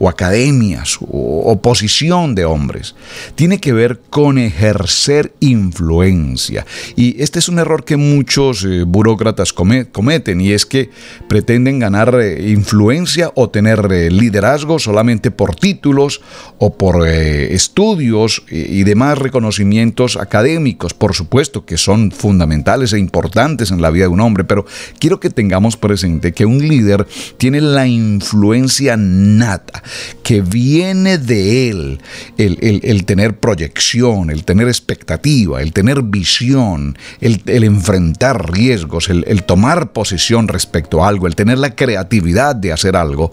academias 0.09 0.97
o, 0.99 1.57
posición 1.61 2.33
de 2.33 2.43
hombres. 2.43 2.95
Tiene 3.35 3.59
que 3.59 3.71
ver 3.71 4.01
con 4.09 4.39
ejercer 4.39 5.31
influencia. 5.39 6.65
Y 6.95 7.21
este 7.21 7.37
es 7.37 7.47
un 7.49 7.59
error 7.59 7.85
que 7.85 7.97
muchos 7.97 8.65
eh, 8.65 8.83
burócratas 8.83 9.53
cometen 9.53 10.41
y 10.41 10.51
es 10.51 10.65
que 10.65 10.89
pretenden 11.29 11.79
ganar 11.79 12.19
eh, 12.19 12.49
influencia 12.49 13.31
o 13.35 13.49
tener 13.49 13.87
eh, 13.91 14.09
liderazgo 14.09 14.79
solamente 14.79 15.29
por 15.29 15.55
títulos 15.55 16.19
o 16.57 16.75
por 16.75 17.07
estudios 17.07 18.43
y, 18.49 18.79
y 18.79 18.83
demás 18.83 19.19
reconocimientos 19.19 20.17
académicos, 20.17 20.95
por 20.95 21.13
supuesto 21.13 21.65
que 21.65 21.77
son 21.77 22.11
fundamentales 22.11 22.91
e 22.91 23.02
importantes 23.03 23.71
en 23.71 23.81
la 23.81 23.89
vida 23.89 24.05
de 24.05 24.09
un 24.09 24.21
hombre, 24.21 24.43
pero 24.43 24.65
quiero 24.99 25.19
que 25.19 25.29
tengamos 25.29 25.77
presente 25.77 26.33
que 26.33 26.45
un 26.45 26.67
líder 26.67 27.05
tiene 27.37 27.61
la 27.61 27.85
influencia 27.85 28.95
nata, 28.97 29.83
que 30.23 30.41
viene 30.41 31.17
de 31.17 31.69
él, 31.69 32.01
el, 32.37 33.05
tener 33.05 33.37
proyección, 33.37 34.29
el 34.29 34.43
tener 34.45 34.67
expectativa, 34.67 35.61
el 35.61 35.73
tener 35.73 36.01
visión, 36.03 36.97
el, 37.21 37.41
enfrentar 37.63 38.51
riesgos, 38.51 39.09
el, 39.09 39.25
el 39.27 39.43
tomar 39.43 39.91
posición 39.91 40.47
respecto 40.47 41.03
a 41.03 41.07
algo, 41.07 41.27
el 41.27 41.35
tener 41.35 41.57
la 41.57 41.75
creatividad 41.75 42.55
de 42.55 42.71
hacer 42.71 42.95
algo. 42.95 43.31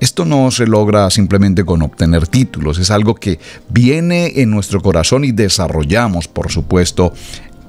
Esto 0.00 0.24
no 0.24 0.50
se 0.50 0.66
logra 0.66 1.10
simplemente 1.10 1.64
con 1.64 1.82
obtener 1.82 2.26
títulos, 2.26 2.78
es 2.78 2.90
algo 2.90 3.14
que 3.14 3.38
viene 3.68 4.40
en 4.42 4.50
nuestro 4.50 4.80
corazón 4.80 5.24
y 5.24 5.32
desarrollamos, 5.32 6.28
por 6.28 6.50
supuesto, 6.50 7.12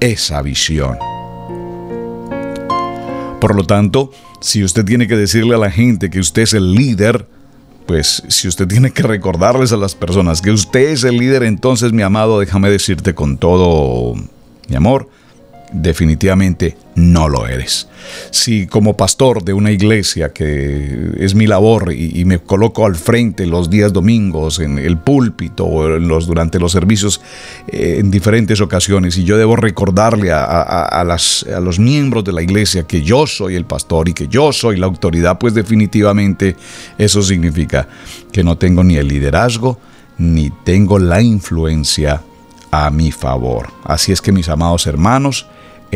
esa 0.00 0.42
visión. 0.42 1.13
Por 3.44 3.56
lo 3.56 3.64
tanto, 3.64 4.10
si 4.40 4.64
usted 4.64 4.86
tiene 4.86 5.06
que 5.06 5.18
decirle 5.18 5.54
a 5.54 5.58
la 5.58 5.70
gente 5.70 6.08
que 6.08 6.18
usted 6.18 6.40
es 6.40 6.54
el 6.54 6.72
líder, 6.72 7.26
pues 7.84 8.22
si 8.28 8.48
usted 8.48 8.66
tiene 8.66 8.90
que 8.90 9.02
recordarles 9.02 9.70
a 9.70 9.76
las 9.76 9.94
personas 9.94 10.40
que 10.40 10.50
usted 10.50 10.88
es 10.88 11.04
el 11.04 11.18
líder, 11.18 11.42
entonces 11.42 11.92
mi 11.92 12.00
amado, 12.00 12.40
déjame 12.40 12.70
decirte 12.70 13.14
con 13.14 13.36
todo 13.36 14.14
mi 14.66 14.76
amor, 14.76 15.10
definitivamente 15.74 16.76
no 16.94 17.28
lo 17.28 17.46
eres. 17.48 17.88
Si 18.30 18.66
como 18.66 18.96
pastor 18.96 19.42
de 19.42 19.52
una 19.52 19.72
iglesia, 19.72 20.32
que 20.32 21.10
es 21.18 21.34
mi 21.34 21.46
labor, 21.46 21.92
y, 21.92 22.24
me 22.24 22.38
coloco 22.38 22.86
al 22.86 22.94
frente 22.94 23.46
los 23.46 23.68
días 23.68 23.92
domingos 23.92 24.60
en 24.60 24.78
el 24.78 24.96
púlpito 24.96 25.66
o 25.66 25.98
durante 25.98 26.58
los 26.60 26.72
servicios 26.72 27.20
eh, 27.66 27.96
en 27.98 28.10
diferentes 28.10 28.60
ocasiones, 28.60 29.18
y 29.18 29.24
yo 29.24 29.36
debo 29.36 29.56
recordarle 29.56 30.30
a 30.32 31.04
los 31.60 31.78
miembros 31.78 32.24
de 32.24 32.32
la 32.32 32.42
iglesia 32.42 32.84
que 32.84 33.02
yo 33.02 33.26
soy 33.26 33.56
el 33.56 33.64
pastor 33.64 34.08
y 34.08 34.14
que 34.14 34.28
yo 34.28 34.52
soy 34.52 34.76
la 34.76 34.86
autoridad, 34.86 35.38
pues 35.38 35.54
definitivamente 35.54 36.56
eso 36.96 37.22
significa 37.22 37.88
que 38.30 38.44
no 38.44 38.56
tengo 38.56 38.84
ni 38.84 38.96
el 38.96 39.08
liderazgo, 39.08 39.78
ni 40.18 40.50
tengo 40.64 40.98
la 40.98 41.20
influencia 41.20 42.22
a 42.70 42.90
mi 42.90 43.12
favor. 43.12 43.68
Así 43.84 44.12
es 44.12 44.20
que 44.20 44.32
mis 44.32 44.48
amados 44.48 44.86
hermanos, 44.86 45.46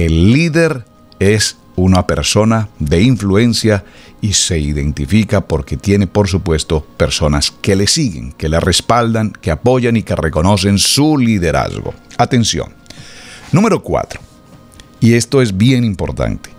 el 0.04 0.32
líder 0.32 0.84
es 1.18 1.56
una 1.74 2.06
persona 2.06 2.68
de 2.78 3.02
influencia 3.02 3.84
y 4.20 4.32
se 4.32 4.58
identifica 4.58 5.40
porque 5.40 5.76
tiene, 5.76 6.06
por 6.06 6.28
supuesto, 6.28 6.87
personas 6.96 7.52
que 7.61 7.74
le 7.74 7.87
siguen, 7.87 8.32
que 8.32 8.48
le 8.48 8.61
respaldan, 8.61 9.32
que 9.32 9.50
apoyan 9.50 9.96
y 9.96 10.02
que 10.04 10.14
reconocen 10.14 10.78
su 10.78 11.18
liderazgo. 11.18 11.94
Atención. 12.16 12.72
Número 13.50 13.82
4. 13.82 14.20
Y 15.00 15.14
esto 15.14 15.42
es 15.42 15.56
bien 15.56 15.84
importante. 15.84 16.50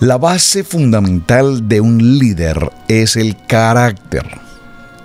La 0.00 0.18
base 0.18 0.62
fundamental 0.62 1.68
de 1.68 1.80
un 1.80 2.18
líder 2.18 2.70
es 2.86 3.16
el 3.16 3.36
carácter 3.48 4.24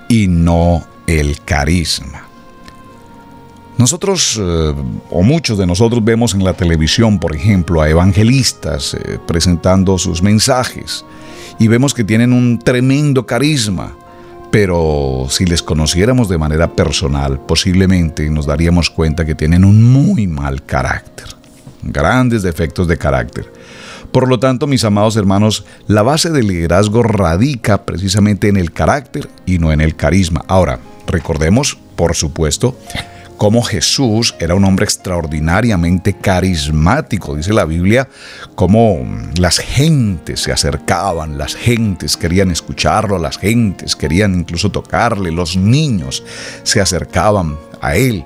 y 0.08 0.28
no 0.28 0.86
el 1.08 1.42
carisma. 1.42 2.23
Nosotros, 3.78 4.40
eh, 4.40 4.74
o 5.10 5.24
muchos 5.24 5.58
de 5.58 5.66
nosotros, 5.66 6.04
vemos 6.04 6.34
en 6.34 6.44
la 6.44 6.54
televisión, 6.54 7.20
por 7.20 7.36
ejemplo, 7.36 7.82
a 7.82 7.90
evangelistas 7.90 8.94
eh, 8.94 9.18
presentando 9.26 9.98
sus 9.98 10.22
mensajes 10.22 11.04
y 11.60 11.68
vemos 11.68 11.94
que 11.94 12.04
tienen 12.04 12.34
un 12.34 12.60
tremendo 12.60 13.26
carisma, 13.26 13.96
pero 14.52 15.26
si 15.30 15.46
les 15.46 15.64
conociéramos 15.64 16.30
de 16.30 16.38
manera 16.38 16.72
personal, 16.76 17.40
posiblemente 17.40 18.30
nos 18.30 18.46
daríamos 18.46 18.90
cuenta 18.90 19.26
que 19.26 19.34
tienen 19.34 19.66
un 19.66 19.84
muy 19.92 20.28
mal 20.28 20.64
carácter, 20.64 21.28
grandes 21.82 22.44
defectos 22.44 22.88
de 22.88 22.98
carácter. 22.98 23.52
Por 24.12 24.28
lo 24.28 24.38
tanto, 24.38 24.68
mis 24.68 24.84
amados 24.84 25.16
hermanos, 25.16 25.66
la 25.88 26.04
base 26.04 26.30
del 26.30 26.48
liderazgo 26.48 27.02
radica 27.02 27.84
precisamente 27.84 28.48
en 28.48 28.58
el 28.58 28.72
carácter 28.72 29.28
y 29.48 29.58
no 29.58 29.72
en 29.72 29.82
el 29.82 29.96
carisma. 29.96 30.46
Ahora, 30.48 30.80
recordemos, 31.08 31.80
por 31.96 32.14
supuesto, 32.14 32.78
cómo 33.38 33.62
Jesús 33.62 34.36
era 34.40 34.56
un 34.56 34.66
hombre 34.66 34.86
extraordinariamente 34.86 36.14
carismático, 36.14 37.36
dice 37.36 37.54
la 37.54 37.66
Biblia, 37.66 38.08
cómo 38.56 39.06
las 39.38 39.60
gentes 39.60 40.42
se 40.42 40.52
acercaban, 40.52 41.38
las 41.38 41.56
gentes 41.56 42.18
querían 42.18 42.52
escucharlo, 42.52 43.18
las 43.18 43.38
gentes 43.38 43.96
querían 43.96 44.36
incluso 44.36 44.72
tocarle, 44.72 45.32
los 45.32 45.56
niños 45.56 46.24
se 46.64 46.82
acercaban 46.82 47.58
a 47.86 47.96
él 47.96 48.24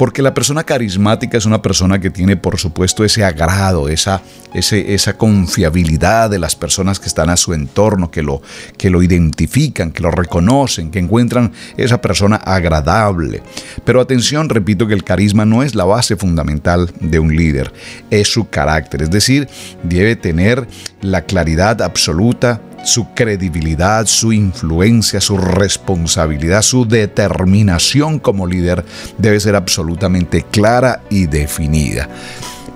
porque 0.00 0.22
la 0.22 0.32
persona 0.32 0.64
carismática 0.64 1.36
es 1.36 1.44
una 1.44 1.60
persona 1.60 1.98
que 1.98 2.08
tiene, 2.08 2.34
por 2.34 2.58
supuesto, 2.58 3.04
ese 3.04 3.22
agrado, 3.22 3.90
esa, 3.90 4.22
esa 4.54 5.18
confiabilidad 5.18 6.30
de 6.30 6.38
las 6.38 6.56
personas 6.56 6.98
que 6.98 7.06
están 7.06 7.28
a 7.28 7.36
su 7.36 7.52
entorno, 7.52 8.10
que 8.10 8.22
lo, 8.22 8.40
que 8.78 8.88
lo 8.88 9.02
identifican, 9.02 9.92
que 9.92 10.02
lo 10.02 10.10
reconocen, 10.10 10.90
que 10.90 11.00
encuentran 11.00 11.52
esa 11.76 12.00
persona 12.00 12.36
agradable. 12.36 13.42
Pero 13.84 14.00
atención, 14.00 14.48
repito 14.48 14.86
que 14.86 14.94
el 14.94 15.04
carisma 15.04 15.44
no 15.44 15.62
es 15.62 15.74
la 15.74 15.84
base 15.84 16.16
fundamental 16.16 16.90
de 17.00 17.18
un 17.18 17.36
líder, 17.36 17.70
es 18.10 18.32
su 18.32 18.48
carácter, 18.48 19.02
es 19.02 19.10
decir, 19.10 19.48
debe 19.82 20.16
tener 20.16 20.66
la 21.02 21.26
claridad 21.26 21.82
absoluta 21.82 22.62
su 22.84 23.12
credibilidad, 23.14 24.06
su 24.06 24.32
influencia, 24.32 25.20
su 25.20 25.36
responsabilidad, 25.36 26.62
su 26.62 26.86
determinación 26.86 28.18
como 28.18 28.46
líder 28.46 28.84
debe 29.18 29.40
ser 29.40 29.56
absolutamente 29.56 30.42
clara 30.42 31.02
y 31.10 31.26
definida. 31.26 32.08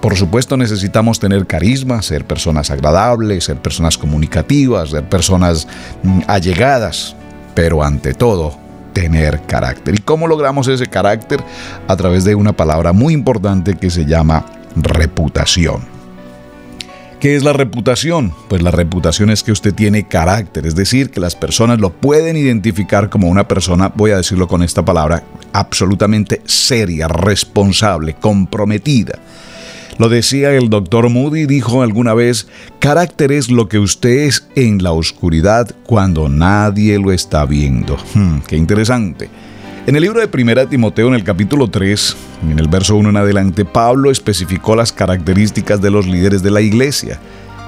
Por 0.00 0.16
supuesto 0.16 0.58
necesitamos 0.58 1.18
tener 1.18 1.46
carisma, 1.46 2.02
ser 2.02 2.26
personas 2.26 2.70
agradables, 2.70 3.44
ser 3.44 3.56
personas 3.56 3.96
comunicativas, 3.96 4.90
ser 4.90 5.08
personas 5.08 5.66
mm, 6.02 6.20
allegadas, 6.26 7.16
pero 7.54 7.82
ante 7.82 8.12
todo 8.12 8.58
tener 8.92 9.40
carácter. 9.46 9.94
¿Y 9.94 9.98
cómo 9.98 10.26
logramos 10.26 10.68
ese 10.68 10.86
carácter? 10.86 11.42
A 11.88 11.96
través 11.96 12.24
de 12.24 12.34
una 12.34 12.52
palabra 12.52 12.92
muy 12.92 13.14
importante 13.14 13.76
que 13.76 13.88
se 13.88 14.04
llama 14.04 14.44
reputación. 14.76 16.03
¿Qué 17.24 17.37
es 17.37 17.42
la 17.42 17.54
reputación? 17.54 18.34
Pues 18.50 18.60
la 18.60 18.70
reputación 18.70 19.30
es 19.30 19.42
que 19.42 19.50
usted 19.50 19.72
tiene 19.72 20.06
carácter, 20.06 20.66
es 20.66 20.74
decir, 20.74 21.10
que 21.10 21.20
las 21.20 21.34
personas 21.34 21.80
lo 21.80 21.90
pueden 21.90 22.37
identificar 22.37 23.08
como 23.08 23.28
una 23.28 23.48
persona, 23.48 23.90
voy 23.94 24.10
a 24.10 24.18
decirlo 24.18 24.46
con 24.46 24.62
esta 24.62 24.84
palabra, 24.84 25.24
absolutamente 25.54 26.42
seria, 26.44 27.08
responsable, 27.08 28.12
comprometida. 28.12 29.20
Lo 29.96 30.10
decía 30.10 30.52
el 30.52 30.68
doctor 30.68 31.08
Moody, 31.08 31.46
dijo 31.46 31.80
alguna 31.80 32.12
vez, 32.12 32.46
carácter 32.78 33.32
es 33.32 33.50
lo 33.50 33.70
que 33.70 33.78
usted 33.78 34.26
es 34.26 34.46
en 34.54 34.82
la 34.82 34.92
oscuridad 34.92 35.74
cuando 35.87 36.28
nadie 36.28 36.98
lo 36.98 37.10
está 37.10 37.46
viendo. 37.46 37.96
Hmm, 38.12 38.40
qué 38.46 38.58
interesante. 38.58 39.30
En 39.87 39.97
el 39.97 40.03
libro 40.03 40.18
de 40.18 40.29
Primera 40.29 40.66
Timoteo, 40.66 41.09
en 41.09 41.14
el 41.14 41.25
capítulo 41.25 41.68
3, 41.68 42.16
en 42.51 42.59
el 42.59 42.68
verso 42.68 42.97
1 42.97 43.11
en 43.11 43.18
adelante, 43.18 43.66
Pablo 43.66 44.11
especificó 44.11 44.75
las 44.75 44.92
características 44.94 45.83
de 45.83 45.90
los 45.90 46.07
líderes 46.07 46.42
de 46.42 46.51
la 46.51 46.62
iglesia. 46.62 47.20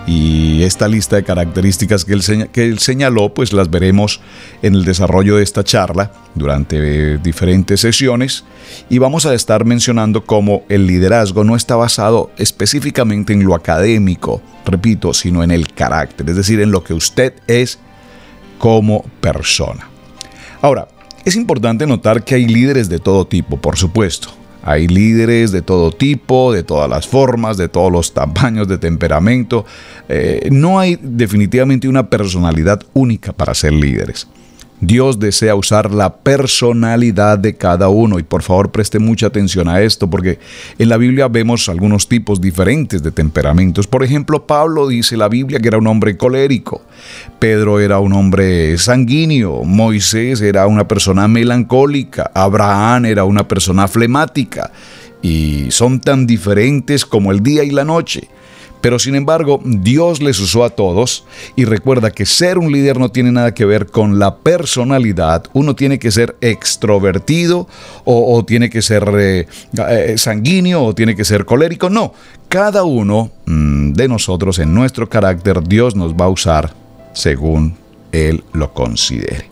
Y 0.06 0.62
esta 0.62 0.88
lista 0.88 1.16
de 1.16 1.24
características 1.24 2.06
que 2.06 2.14
él, 2.14 2.48
que 2.52 2.64
él, 2.64 2.78
señaló, 2.78 3.34
pues 3.34 3.52
las 3.52 3.68
veremos 3.68 4.22
en 4.62 4.76
el 4.76 4.86
desarrollo 4.86 5.36
de 5.36 5.42
esta 5.42 5.62
charla 5.62 6.10
durante 6.34 7.18
diferentes 7.18 7.80
sesiones. 7.80 8.44
Y 8.88 8.96
vamos 8.96 9.26
a 9.26 9.34
estar 9.34 9.66
mencionando 9.66 10.24
cómo 10.24 10.62
el 10.70 10.86
liderazgo 10.86 11.44
no 11.44 11.54
está 11.54 11.76
basado 11.76 12.30
específicamente 12.38 13.34
en 13.34 13.44
lo 13.44 13.54
académico, 13.54 14.40
repito, 14.64 15.12
sino 15.12 15.42
en 15.42 15.50
el 15.50 15.68
carácter, 15.74 16.30
es 16.30 16.36
decir, 16.36 16.60
en 16.60 16.70
lo 16.70 16.82
que 16.82 16.94
usted 16.94 17.34
es 17.46 17.78
como 18.58 19.02
persona. 19.20 19.90
Ahora, 20.62 20.88
es 21.26 21.34
importante 21.34 21.88
notar 21.88 22.22
que 22.22 22.36
hay 22.36 22.46
líderes 22.46 22.88
de 22.88 23.00
todo 23.00 23.26
tipo, 23.26 23.56
por 23.56 23.76
supuesto. 23.76 24.28
Hay 24.62 24.86
líderes 24.86 25.50
de 25.50 25.60
todo 25.60 25.90
tipo, 25.90 26.52
de 26.52 26.62
todas 26.62 26.88
las 26.88 27.08
formas, 27.08 27.56
de 27.56 27.68
todos 27.68 27.90
los 27.90 28.14
tamaños, 28.14 28.68
de 28.68 28.78
temperamento. 28.78 29.66
Eh, 30.08 30.48
no 30.52 30.78
hay 30.78 30.96
definitivamente 31.02 31.88
una 31.88 32.08
personalidad 32.08 32.80
única 32.94 33.32
para 33.32 33.54
ser 33.56 33.72
líderes. 33.72 34.28
Dios 34.80 35.18
desea 35.18 35.54
usar 35.54 35.92
la 35.92 36.16
personalidad 36.16 37.38
de 37.38 37.54
cada 37.54 37.88
uno. 37.88 38.18
Y 38.18 38.22
por 38.22 38.42
favor 38.42 38.70
preste 38.70 38.98
mucha 38.98 39.26
atención 39.26 39.68
a 39.68 39.80
esto 39.80 40.08
porque 40.08 40.38
en 40.78 40.88
la 40.88 40.96
Biblia 40.96 41.28
vemos 41.28 41.68
algunos 41.68 42.08
tipos 42.08 42.40
diferentes 42.40 43.02
de 43.02 43.10
temperamentos. 43.10 43.86
Por 43.86 44.04
ejemplo, 44.04 44.46
Pablo 44.46 44.88
dice 44.88 45.16
la 45.16 45.28
Biblia 45.28 45.60
que 45.60 45.68
era 45.68 45.78
un 45.78 45.86
hombre 45.86 46.16
colérico, 46.16 46.82
Pedro 47.38 47.80
era 47.80 47.98
un 48.00 48.12
hombre 48.12 48.76
sanguíneo, 48.78 49.64
Moisés 49.64 50.40
era 50.40 50.66
una 50.66 50.86
persona 50.86 51.26
melancólica, 51.28 52.30
Abraham 52.34 53.06
era 53.06 53.24
una 53.24 53.48
persona 53.48 53.88
flemática. 53.88 54.70
Y 55.22 55.70
son 55.70 56.00
tan 56.00 56.26
diferentes 56.26 57.04
como 57.04 57.32
el 57.32 57.42
día 57.42 57.64
y 57.64 57.70
la 57.70 57.84
noche. 57.84 58.28
Pero 58.86 59.00
sin 59.00 59.16
embargo, 59.16 59.60
Dios 59.64 60.22
les 60.22 60.38
usó 60.38 60.62
a 60.62 60.70
todos 60.70 61.24
y 61.56 61.64
recuerda 61.64 62.12
que 62.12 62.24
ser 62.24 62.56
un 62.56 62.70
líder 62.70 63.00
no 63.00 63.08
tiene 63.08 63.32
nada 63.32 63.52
que 63.52 63.64
ver 63.64 63.86
con 63.86 64.20
la 64.20 64.36
personalidad. 64.36 65.42
Uno 65.54 65.74
tiene 65.74 65.98
que 65.98 66.12
ser 66.12 66.36
extrovertido 66.40 67.66
o, 68.04 68.44
tiene 68.44 68.70
que 68.70 68.82
ser 68.82 69.10
eh, 69.18 69.48
eh, 69.76 70.14
sanguíneo 70.16 70.84
o 70.84 70.94
tiene 70.94 71.16
que 71.16 71.24
ser 71.24 71.44
colérico. 71.44 71.90
No, 71.90 72.14
cada 72.48 72.84
uno 72.84 73.32
mm, 73.46 73.94
de 73.94 74.06
nosotros 74.06 74.60
en 74.60 74.72
nuestro 74.72 75.08
carácter 75.08 75.64
Dios 75.64 75.96
nos 75.96 76.14
va 76.14 76.26
a 76.26 76.28
usar 76.28 76.72
según 77.12 77.74
Él 78.12 78.44
lo 78.52 78.72
considere. 78.72 79.50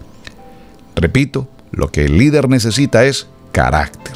Repito, 0.95 1.49
lo 1.73 1.91
que 1.91 2.05
el 2.05 2.19
líder 2.19 2.49
necesita 2.49 3.05
es 3.05 3.27
carácter. 3.51 4.15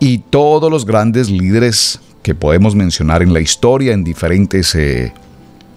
Y 0.00 0.20
todos 0.30 0.70
los 0.70 0.86
grandes 0.86 1.28
líderes 1.28 2.00
que 2.26 2.34
podemos 2.34 2.74
mencionar 2.74 3.22
en 3.22 3.32
la 3.32 3.38
historia 3.38 3.92
en 3.92 4.02
diferentes 4.02 4.74
eh, 4.74 5.12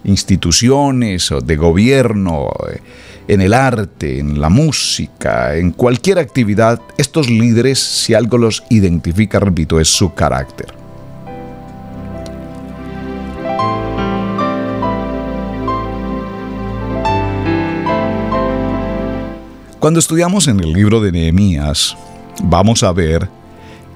instituciones 0.03 1.31
de 1.43 1.55
gobierno, 1.55 2.49
eh, 2.71 2.81
en 3.27 3.41
el 3.41 3.53
arte, 3.53 4.17
en 4.17 4.41
la 4.41 4.49
música, 4.49 5.55
en 5.55 5.69
cualquier 5.69 6.17
actividad, 6.17 6.81
estos 6.97 7.29
líderes, 7.29 7.77
si 7.77 8.15
algo 8.15 8.39
los 8.39 8.63
identifica, 8.71 9.39
repito, 9.39 9.79
es 9.79 9.89
su 9.89 10.15
carácter. 10.15 10.73
Cuando 19.77 19.99
estudiamos 19.99 20.47
en 20.47 20.61
el 20.61 20.73
libro 20.73 20.99
de 20.99 21.11
Nehemías, 21.11 21.95
vamos 22.41 22.81
a 22.81 22.91
ver 22.91 23.29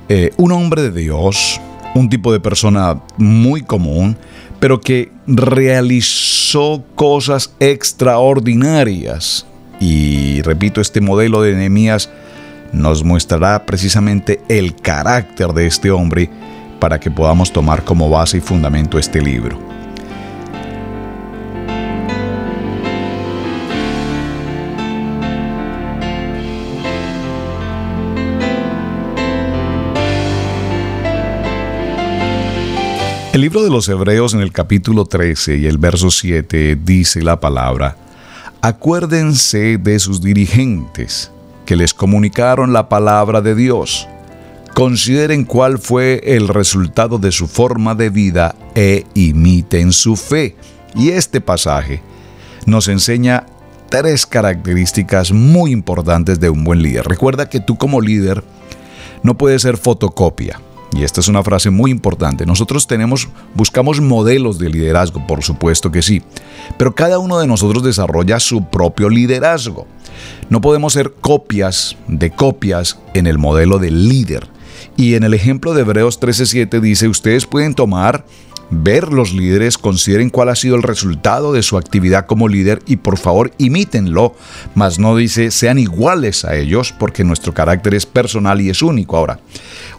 eh, 0.07 0.31
un 0.37 0.51
hombre 0.51 0.83
de 0.83 0.91
Dios, 0.91 1.59
un 1.93 2.09
tipo 2.09 2.31
de 2.31 2.39
persona 2.39 3.01
muy 3.17 3.61
común, 3.61 4.17
pero 4.59 4.81
que 4.81 5.11
realizó 5.27 6.83
cosas 6.95 7.53
extraordinarias. 7.59 9.45
Y 9.79 10.41
repito, 10.41 10.81
este 10.81 11.01
modelo 11.01 11.41
de 11.41 11.53
Nehemías 11.53 12.09
nos 12.71 13.03
mostrará 13.03 13.65
precisamente 13.65 14.41
el 14.49 14.75
carácter 14.75 15.49
de 15.49 15.67
este 15.67 15.91
hombre 15.91 16.29
para 16.79 16.99
que 16.99 17.11
podamos 17.11 17.51
tomar 17.51 17.83
como 17.83 18.09
base 18.09 18.37
y 18.37 18.41
fundamento 18.41 18.97
este 18.97 19.21
libro. 19.21 19.82
El 33.33 33.41
libro 33.41 33.63
de 33.63 33.71
los 33.71 33.89
Hebreos 33.89 34.35
en 34.35 34.41
el 34.41 34.51
capítulo 34.51 35.05
13 35.05 35.57
y 35.57 35.65
el 35.65 35.79
verso 35.79 36.11
7 36.11 36.77
dice 36.85 37.23
la 37.23 37.39
palabra, 37.39 37.97
acuérdense 38.61 39.79
de 39.79 39.97
sus 39.97 40.21
dirigentes 40.21 41.31
que 41.65 41.75
les 41.75 41.95
comunicaron 41.95 42.73
la 42.73 42.89
palabra 42.89 43.41
de 43.41 43.55
Dios. 43.55 44.07
Consideren 44.75 45.45
cuál 45.45 45.79
fue 45.79 46.21
el 46.23 46.47
resultado 46.47 47.17
de 47.17 47.31
su 47.31 47.47
forma 47.47 47.95
de 47.95 48.11
vida 48.11 48.55
e 48.75 49.07
imiten 49.15 49.93
su 49.93 50.15
fe. 50.15 50.55
Y 50.93 51.09
este 51.09 51.41
pasaje 51.41 52.03
nos 52.67 52.87
enseña 52.87 53.47
tres 53.89 54.27
características 54.27 55.31
muy 55.31 55.71
importantes 55.71 56.39
de 56.39 56.51
un 56.51 56.63
buen 56.63 56.83
líder. 56.83 57.07
Recuerda 57.07 57.49
que 57.49 57.59
tú 57.59 57.79
como 57.79 57.99
líder 57.99 58.43
no 59.23 59.35
puedes 59.39 59.63
ser 59.63 59.77
fotocopia 59.77 60.59
y 60.93 61.03
esta 61.03 61.21
es 61.21 61.27
una 61.27 61.43
frase 61.43 61.69
muy 61.69 61.91
importante, 61.91 62.45
nosotros 62.45 62.87
tenemos, 62.87 63.27
buscamos 63.55 63.99
modelos 63.99 64.59
de 64.59 64.69
liderazgo, 64.69 65.25
por 65.25 65.43
supuesto 65.43 65.91
que 65.91 66.01
sí, 66.01 66.21
pero 66.77 66.93
cada 66.93 67.19
uno 67.19 67.39
de 67.39 67.47
nosotros 67.47 67.83
desarrolla 67.83 68.39
su 68.39 68.65
propio 68.65 69.09
liderazgo. 69.09 69.87
No 70.49 70.61
podemos 70.61 70.93
ser 70.93 71.13
copias 71.19 71.97
de 72.07 72.31
copias 72.31 72.99
en 73.13 73.27
el 73.27 73.37
modelo 73.37 73.79
del 73.79 74.07
líder. 74.07 74.47
Y 74.95 75.15
en 75.15 75.23
el 75.23 75.33
ejemplo 75.33 75.73
de 75.73 75.81
Hebreos 75.81 76.19
13:7 76.19 76.79
dice, 76.79 77.07
ustedes 77.07 77.45
pueden 77.45 77.73
tomar 77.73 78.25
ver 78.69 79.13
los 79.13 79.33
líderes, 79.33 79.77
consideren 79.77 80.29
cuál 80.29 80.49
ha 80.49 80.55
sido 80.55 80.75
el 80.75 80.83
resultado 80.83 81.53
de 81.53 81.63
su 81.63 81.77
actividad 81.77 82.25
como 82.25 82.47
líder 82.47 82.81
y 82.85 82.97
por 82.97 83.17
favor 83.17 83.51
imítenlo, 83.57 84.35
mas 84.75 84.99
no 84.99 85.15
dice 85.15 85.51
sean 85.51 85.79
iguales 85.79 86.45
a 86.45 86.55
ellos 86.55 86.93
porque 86.97 87.23
nuestro 87.23 87.53
carácter 87.53 87.93
es 87.93 88.05
personal 88.05 88.61
y 88.61 88.69
es 88.69 88.81
único. 88.81 89.17
Ahora, 89.17 89.39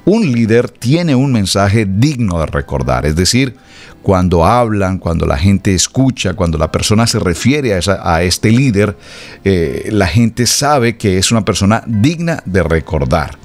un 0.04 0.32
líder 0.32 0.68
tiene 0.68 1.14
un 1.14 1.32
mensaje 1.32 1.86
digno 1.88 2.40
de 2.40 2.46
recordar, 2.46 3.06
es 3.06 3.16
decir, 3.16 3.56
cuando 4.02 4.44
hablan, 4.44 4.98
cuando 4.98 5.24
la 5.24 5.38
gente 5.38 5.74
escucha, 5.74 6.34
cuando 6.34 6.58
la 6.58 6.70
persona 6.70 7.06
se 7.06 7.18
refiere 7.18 7.72
a, 7.72 8.22
este 8.22 8.50
líder, 8.50 8.96
eh, 9.44 9.88
la 9.90 10.06
gente 10.06 10.46
sabe 10.46 10.98
que 10.98 11.16
es 11.16 11.32
una 11.32 11.42
persona 11.42 11.82
digna 11.86 12.42
de 12.44 12.62
recordar. 12.62 13.38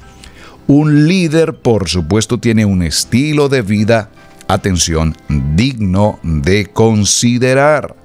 Un 0.68 1.08
líder, 1.08 1.56
por 1.56 1.88
supuesto, 1.88 2.40
tiene 2.40 2.66
un 2.66 2.84
estilo 2.84 3.48
de 3.48 3.62
vida 3.62 4.10
atención, 4.50 5.16
digno 5.56 6.20
de 6.24 6.66
considerar. 6.66 7.96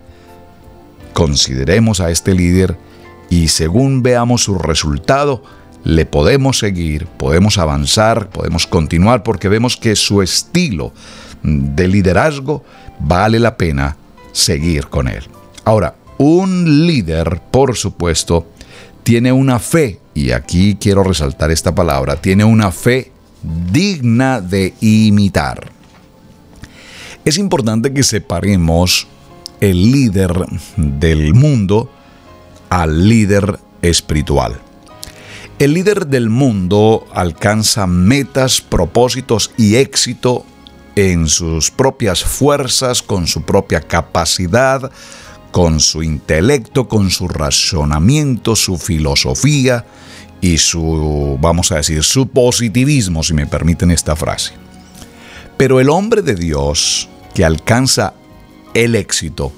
Consideremos 1.13 2.01
a 2.01 2.11
este 2.11 2.35
líder 2.35 2.77
y 3.31 3.49
según 3.49 4.03
veamos 4.03 4.45
su 4.45 4.57
resultado, 4.59 5.43
le 5.83 6.07
podemos 6.07 6.59
seguir, 6.59 7.07
podemos 7.07 7.59
avanzar, 7.59 8.31
podemos 8.31 8.67
continuar 8.67 9.23
porque 9.23 9.49
vemos 9.49 9.77
que 9.77 9.97
su 9.97 10.23
estilo 10.23 10.93
de 11.43 11.89
liderazgo 11.89 12.63
vale 13.01 13.41
la 13.41 13.57
pena 13.57 13.97
seguir 14.33 14.89
con 14.89 15.09
él. 15.09 15.25
Ahora, 15.65 15.95
un 16.19 16.87
líder, 16.87 17.41
por 17.51 17.77
supuesto, 17.77 18.47
tiene 19.03 19.33
una 19.33 19.59
fe, 19.59 20.01
y 20.15 20.31
aquí 20.31 20.77
quiero 20.81 21.03
resaltar 21.05 21.51
esta 21.51 21.75
palabra, 21.75 22.17
tiene 22.17 22.45
una 22.45 22.71
fe 22.71 23.13
digna 23.43 24.41
de 24.41 24.75
imitar. 24.81 25.74
Es 27.25 27.39
importante 27.39 27.95
que 27.95 28.03
separemos 28.03 29.07
el 29.61 29.93
líder 29.93 30.45
del 30.77 31.33
mundo 31.33 31.91
al 32.69 33.09
líder 33.09 33.59
espiritual. 33.81 34.61
El 35.59 35.73
líder 35.73 36.07
del 36.07 36.29
mundo 36.29 37.07
alcanza 37.15 37.87
metas, 37.87 38.61
propósitos 38.61 39.53
y 39.57 39.77
éxito 39.77 40.45
en 40.97 41.29
sus 41.29 41.71
propias 41.71 42.23
fuerzas, 42.23 43.01
con 43.01 43.27
su 43.27 43.43
propia 43.43 43.81
capacidad, 43.81 44.93
con 45.51 45.81
su 45.81 46.03
intelecto, 46.03 46.89
con 46.89 47.09
su 47.09 47.29
razonamiento, 47.29 48.55
su 48.55 48.77
filosofía 48.77 49.87
y 50.43 50.59
su, 50.59 51.39
vamos 51.41 51.73
a 51.73 51.77
decir, 51.77 52.03
su 52.05 52.29
positivismo, 52.29 53.23
si 53.23 53.33
me 53.33 53.47
permiten 53.47 53.93
esta 53.93 54.15
frase. 54.15 54.53
Pero 55.57 55.81
el 55.81 55.89
hombre 55.89 56.21
de 56.21 56.35
Dios 56.35 57.09
que 57.35 57.45
alcanza 57.45 58.15
el 58.75 58.95
éxito, 58.95 59.53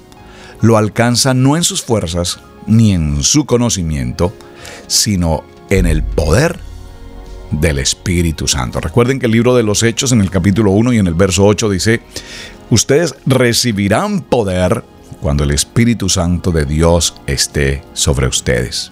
lo 0.61 0.77
alcanza 0.77 1.33
no 1.33 1.55
en 1.55 1.63
sus 1.63 1.81
fuerzas 1.81 2.39
ni 2.65 2.91
en 2.91 3.23
su 3.23 3.45
conocimiento, 3.45 4.33
sino 4.87 5.43
en 5.69 5.85
el 5.85 6.03
poder 6.03 6.59
del 7.51 7.79
Espíritu 7.79 8.47
Santo. 8.47 8.81
Recuerden 8.81 9.19
que 9.19 9.27
el 9.27 9.31
libro 9.31 9.55
de 9.55 9.63
los 9.63 9.83
Hechos 9.83 10.11
en 10.11 10.21
el 10.21 10.29
capítulo 10.29 10.71
1 10.71 10.93
y 10.93 10.97
en 10.97 11.07
el 11.07 11.13
verso 11.13 11.45
8 11.45 11.69
dice, 11.69 12.01
ustedes 12.69 13.15
recibirán 13.25 14.21
poder 14.21 14.83
cuando 15.21 15.43
el 15.43 15.51
Espíritu 15.51 16.09
Santo 16.09 16.51
de 16.51 16.65
Dios 16.65 17.15
esté 17.25 17.83
sobre 17.93 18.27
ustedes. 18.27 18.91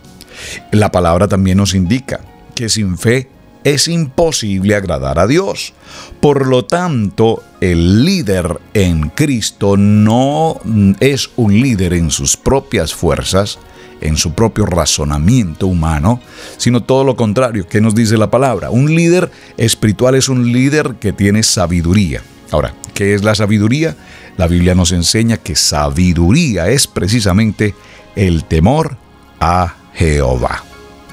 La 0.71 0.91
palabra 0.91 1.27
también 1.27 1.57
nos 1.57 1.75
indica 1.75 2.21
que 2.55 2.69
sin 2.69 2.97
fe 2.97 3.29
es 3.65 3.87
imposible 3.87 4.75
agradar 4.75 5.19
a 5.19 5.27
Dios. 5.27 5.73
Por 6.21 6.47
lo 6.47 6.63
tanto, 6.65 7.43
el 7.59 8.05
líder 8.05 8.61
en 8.73 9.09
Cristo 9.09 9.75
no 9.75 10.61
es 10.99 11.31
un 11.35 11.59
líder 11.59 11.93
en 11.93 12.11
sus 12.11 12.37
propias 12.37 12.93
fuerzas, 12.93 13.57
en 14.01 14.17
su 14.17 14.33
propio 14.33 14.67
razonamiento 14.67 15.65
humano, 15.65 16.21
sino 16.57 16.83
todo 16.83 17.03
lo 17.03 17.15
contrario. 17.15 17.67
¿Qué 17.67 17.81
nos 17.81 17.95
dice 17.95 18.17
la 18.17 18.29
palabra? 18.29 18.69
Un 18.69 18.93
líder 18.93 19.31
espiritual 19.57 20.13
es 20.13 20.29
un 20.29 20.53
líder 20.53 20.95
que 20.99 21.11
tiene 21.11 21.41
sabiduría. 21.41 22.21
Ahora, 22.51 22.75
¿qué 22.93 23.15
es 23.15 23.23
la 23.23 23.33
sabiduría? 23.33 23.97
La 24.37 24.47
Biblia 24.47 24.75
nos 24.75 24.91
enseña 24.91 25.37
que 25.37 25.55
sabiduría 25.55 26.69
es 26.69 26.85
precisamente 26.85 27.73
el 28.15 28.43
temor 28.43 28.95
a 29.39 29.73
Jehová. 29.95 30.63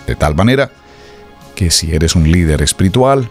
De 0.07 0.17
tal 0.17 0.35
manera 0.35 0.71
que 1.55 1.71
si 1.71 1.95
eres 1.95 2.15
un 2.15 2.31
líder 2.31 2.63
espiritual, 2.63 3.29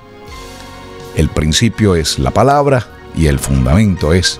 el 1.15 1.29
principio 1.29 1.95
es 1.95 2.19
la 2.19 2.31
palabra 2.31 2.87
y 3.15 3.27
el 3.27 3.39
fundamento 3.39 4.13
es 4.13 4.39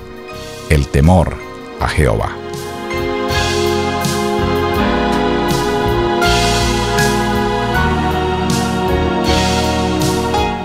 el 0.70 0.88
temor 0.88 1.36
a 1.80 1.88
Jehová. 1.88 2.36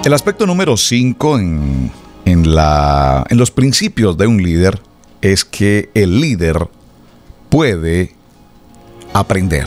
El 0.05 0.15
aspecto 0.15 0.47
número 0.47 0.77
5 0.77 1.39
en, 1.41 1.91
en, 2.25 2.45
en 2.45 3.39
los 3.39 3.51
principios 3.51 4.17
de 4.17 4.29
un 4.29 4.41
líder 4.41 4.81
es 5.21 5.45
que 5.45 5.91
el 5.95 6.21
líder 6.21 6.69
puede 7.49 8.15
aprender, 9.13 9.67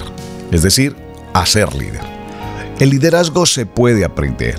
es 0.52 0.62
decir, 0.62 0.96
a 1.34 1.46
ser 1.46 1.74
líder. 1.76 2.19
El 2.80 2.92
liderazgo 2.92 3.46
se 3.46 3.66
puede 3.66 4.06
aprender. 4.06 4.56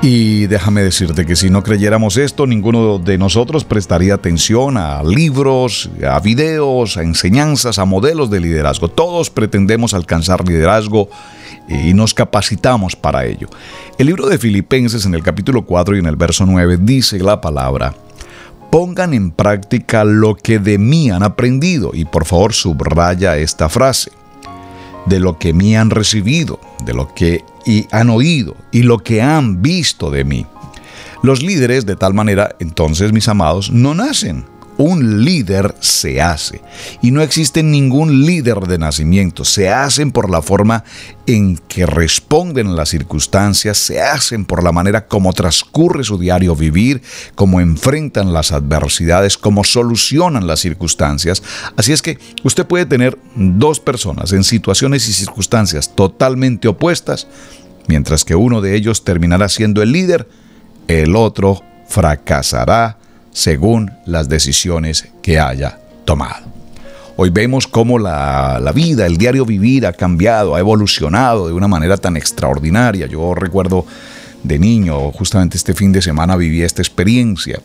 Y 0.00 0.46
déjame 0.46 0.82
decirte 0.82 1.26
que 1.26 1.36
si 1.36 1.50
no 1.50 1.62
creyéramos 1.62 2.16
esto, 2.16 2.46
ninguno 2.46 2.98
de 2.98 3.18
nosotros 3.18 3.64
prestaría 3.64 4.14
atención 4.14 4.78
a 4.78 5.02
libros, 5.02 5.90
a 6.08 6.20
videos, 6.20 6.96
a 6.96 7.02
enseñanzas, 7.02 7.78
a 7.78 7.84
modelos 7.84 8.30
de 8.30 8.40
liderazgo. 8.40 8.88
Todos 8.88 9.28
pretendemos 9.28 9.92
alcanzar 9.92 10.48
liderazgo 10.48 11.10
y 11.68 11.92
nos 11.92 12.14
capacitamos 12.14 12.96
para 12.96 13.26
ello. 13.26 13.48
El 13.98 14.06
libro 14.06 14.26
de 14.26 14.38
Filipenses 14.38 15.04
en 15.04 15.14
el 15.14 15.22
capítulo 15.22 15.66
4 15.66 15.96
y 15.96 15.98
en 15.98 16.06
el 16.06 16.16
verso 16.16 16.46
9 16.46 16.78
dice 16.80 17.18
la 17.18 17.42
palabra, 17.42 17.94
pongan 18.70 19.12
en 19.12 19.32
práctica 19.32 20.04
lo 20.04 20.34
que 20.34 20.60
de 20.60 20.78
mí 20.78 21.10
han 21.10 21.24
aprendido 21.24 21.90
y 21.92 22.06
por 22.06 22.24
favor 22.24 22.54
subraya 22.54 23.36
esta 23.36 23.68
frase 23.68 24.12
de 25.08 25.20
lo 25.20 25.38
que 25.38 25.52
me 25.52 25.76
han 25.76 25.90
recibido, 25.90 26.60
de 26.84 26.94
lo 26.94 27.14
que 27.14 27.44
han 27.90 28.10
oído 28.10 28.56
y 28.72 28.82
lo 28.82 28.98
que 28.98 29.22
han 29.22 29.62
visto 29.62 30.10
de 30.10 30.24
mí. 30.24 30.46
Los 31.22 31.42
líderes, 31.42 31.84
de 31.86 31.96
tal 31.96 32.14
manera, 32.14 32.54
entonces, 32.60 33.12
mis 33.12 33.28
amados, 33.28 33.70
no 33.70 33.94
nacen, 33.94 34.44
un 34.78 35.24
líder 35.24 35.74
se 35.80 36.22
hace. 36.22 36.62
Y 37.02 37.10
no 37.10 37.20
existe 37.20 37.62
ningún 37.62 38.24
líder 38.24 38.60
de 38.60 38.78
nacimiento. 38.78 39.44
Se 39.44 39.68
hacen 39.68 40.12
por 40.12 40.30
la 40.30 40.40
forma 40.40 40.84
en 41.26 41.58
que 41.58 41.84
responden 41.84 42.74
las 42.76 42.88
circunstancias, 42.88 43.76
se 43.76 44.00
hacen 44.00 44.46
por 44.46 44.62
la 44.62 44.72
manera 44.72 45.06
como 45.06 45.32
transcurre 45.32 46.04
su 46.04 46.16
diario 46.16 46.56
vivir, 46.56 47.02
cómo 47.34 47.60
enfrentan 47.60 48.32
las 48.32 48.52
adversidades, 48.52 49.36
cómo 49.36 49.64
solucionan 49.64 50.46
las 50.46 50.60
circunstancias. 50.60 51.42
Así 51.76 51.92
es 51.92 52.00
que 52.00 52.18
usted 52.44 52.64
puede 52.64 52.86
tener 52.86 53.18
dos 53.34 53.80
personas 53.80 54.32
en 54.32 54.44
situaciones 54.44 55.08
y 55.08 55.12
circunstancias 55.12 55.94
totalmente 55.94 56.68
opuestas, 56.68 57.26
mientras 57.88 58.24
que 58.24 58.36
uno 58.36 58.60
de 58.60 58.76
ellos 58.76 59.02
terminará 59.04 59.48
siendo 59.48 59.82
el 59.82 59.92
líder, 59.92 60.28
el 60.86 61.16
otro 61.16 61.62
fracasará 61.88 62.98
según 63.32 63.92
las 64.06 64.28
decisiones 64.28 65.08
que 65.22 65.38
haya 65.38 65.78
tomado. 66.04 66.46
Hoy 67.20 67.30
vemos 67.30 67.66
cómo 67.66 67.98
la, 67.98 68.72
vida, 68.72 69.04
el 69.04 69.16
diario 69.16 69.44
vivir 69.44 69.86
ha 69.86 69.92
cambiado, 69.92 70.54
ha 70.54 70.60
evolucionado 70.60 71.48
de 71.48 71.52
una 71.52 71.66
manera 71.66 71.96
tan 71.96 72.16
extraordinaria. 72.16 73.06
Yo 73.06 73.34
recuerdo 73.34 73.84
de 74.44 74.56
niño, 74.58 75.10
justamente 75.10 75.56
este 75.56 75.74
fin 75.74 75.90
de 75.90 76.00
semana 76.00 76.36
viví 76.36 76.62
esta 76.62 76.80
experiencia. 76.80 77.58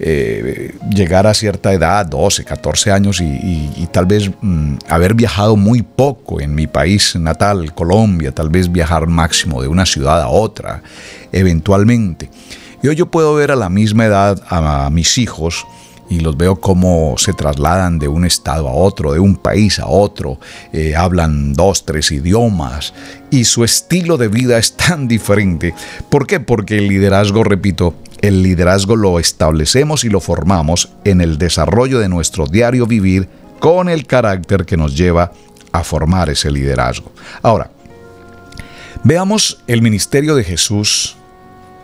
Eh, 0.00 0.74
llegar 0.92 1.26
a 1.26 1.34
cierta 1.34 1.72
edad, 1.72 2.04
12, 2.06 2.44
14 2.44 2.90
años, 2.90 3.20
y, 3.20 3.86
tal 3.92 4.06
vez 4.06 4.30
mm, 4.40 4.78
haber 4.88 5.14
viajado 5.14 5.56
muy 5.56 5.82
poco 5.82 6.40
en 6.40 6.54
mi 6.54 6.66
país 6.66 7.14
natal, 7.14 7.72
Colombia, 7.74 8.32
tal 8.32 8.48
vez 8.48 8.72
viajar 8.72 9.06
máximo 9.06 9.62
de 9.62 9.68
una 9.68 9.86
ciudad 9.86 10.20
a 10.20 10.28
otra, 10.28 10.82
eventualmente. 11.30 12.28
Hoy 12.82 12.96
yo 12.96 13.06
puedo 13.06 13.34
ver 13.34 13.50
a 13.50 13.56
la 13.56 13.68
misma 13.68 14.06
edad 14.06 14.42
a 14.48 14.88
mis 14.90 15.18
hijos 15.18 15.66
y 16.08 16.20
los 16.20 16.36
veo 16.36 16.56
cómo 16.56 17.14
se 17.18 17.32
trasladan 17.32 17.98
de 17.98 18.08
un 18.08 18.24
estado 18.24 18.68
a 18.68 18.72
otro, 18.72 19.12
de 19.12 19.20
un 19.20 19.36
país 19.36 19.78
a 19.78 19.86
otro, 19.86 20.40
eh, 20.72 20.96
hablan 20.96 21.52
dos, 21.52 21.86
tres 21.86 22.10
idiomas 22.10 22.92
y 23.30 23.44
su 23.44 23.64
estilo 23.64 24.16
de 24.16 24.28
vida 24.28 24.58
es 24.58 24.76
tan 24.76 25.06
diferente. 25.06 25.72
¿Por 26.08 26.26
qué? 26.26 26.40
Porque 26.40 26.78
el 26.78 26.88
liderazgo, 26.88 27.44
repito, 27.44 27.94
el 28.22 28.42
liderazgo 28.42 28.96
lo 28.96 29.20
establecemos 29.20 30.04
y 30.04 30.08
lo 30.08 30.20
formamos 30.20 30.90
en 31.04 31.20
el 31.20 31.38
desarrollo 31.38 32.00
de 32.00 32.08
nuestro 32.08 32.46
diario 32.46 32.86
vivir 32.86 33.28
con 33.60 33.88
el 33.88 34.06
carácter 34.06 34.64
que 34.64 34.76
nos 34.76 34.96
lleva 34.96 35.32
a 35.70 35.84
formar 35.84 36.28
ese 36.28 36.50
liderazgo. 36.50 37.12
Ahora, 37.42 37.70
veamos 39.04 39.62
el 39.68 39.80
ministerio 39.80 40.34
de 40.34 40.42
Jesús 40.42 41.16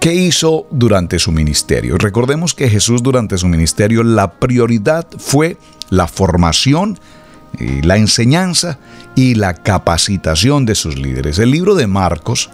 ¿Qué 0.06 0.14
hizo 0.14 0.68
durante 0.70 1.18
su 1.18 1.32
ministerio? 1.32 1.98
Recordemos 1.98 2.54
que 2.54 2.70
Jesús 2.70 3.02
durante 3.02 3.36
su 3.38 3.48
ministerio 3.48 4.04
la 4.04 4.34
prioridad 4.34 5.04
fue 5.18 5.56
la 5.90 6.06
formación, 6.06 6.96
y 7.58 7.82
la 7.82 7.96
enseñanza 7.96 8.78
y 9.16 9.34
la 9.34 9.54
capacitación 9.54 10.64
de 10.64 10.76
sus 10.76 10.96
líderes. 10.96 11.40
El 11.40 11.50
libro 11.50 11.74
de 11.74 11.88
Marcos, 11.88 12.50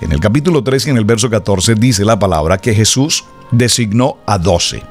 en 0.00 0.12
el 0.12 0.20
capítulo 0.20 0.62
3 0.62 0.86
y 0.86 0.90
en 0.90 0.96
el 0.98 1.04
verso 1.04 1.28
14, 1.28 1.74
dice 1.74 2.04
la 2.04 2.20
palabra 2.20 2.58
que 2.58 2.72
Jesús 2.72 3.24
designó 3.50 4.18
a 4.24 4.38
doce 4.38 4.84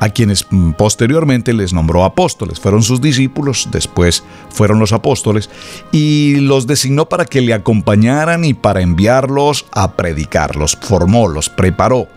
a 0.00 0.10
quienes 0.10 0.46
mm, 0.50 0.72
posteriormente 0.72 1.52
les 1.52 1.72
nombró 1.72 2.04
apóstoles. 2.04 2.60
Fueron 2.60 2.82
sus 2.82 3.00
discípulos, 3.00 3.68
después 3.70 4.24
fueron 4.50 4.78
los 4.78 4.92
apóstoles, 4.92 5.50
y 5.92 6.36
los 6.36 6.66
designó 6.66 7.08
para 7.08 7.24
que 7.24 7.40
le 7.40 7.54
acompañaran 7.54 8.44
y 8.44 8.54
para 8.54 8.80
enviarlos 8.80 9.66
a 9.72 9.92
predicar. 9.92 10.56
Los 10.56 10.76
formó, 10.76 11.28
los 11.28 11.48
preparó. 11.48 12.08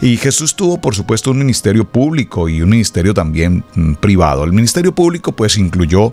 Y 0.00 0.16
Jesús 0.16 0.54
tuvo, 0.54 0.80
por 0.80 0.94
supuesto, 0.94 1.30
un 1.30 1.38
ministerio 1.38 1.84
público 1.84 2.48
y 2.48 2.62
un 2.62 2.70
ministerio 2.70 3.14
también 3.14 3.64
mm, 3.74 3.94
privado. 3.94 4.44
El 4.44 4.52
ministerio 4.52 4.94
público 4.94 5.32
pues 5.32 5.58
incluyó 5.58 6.12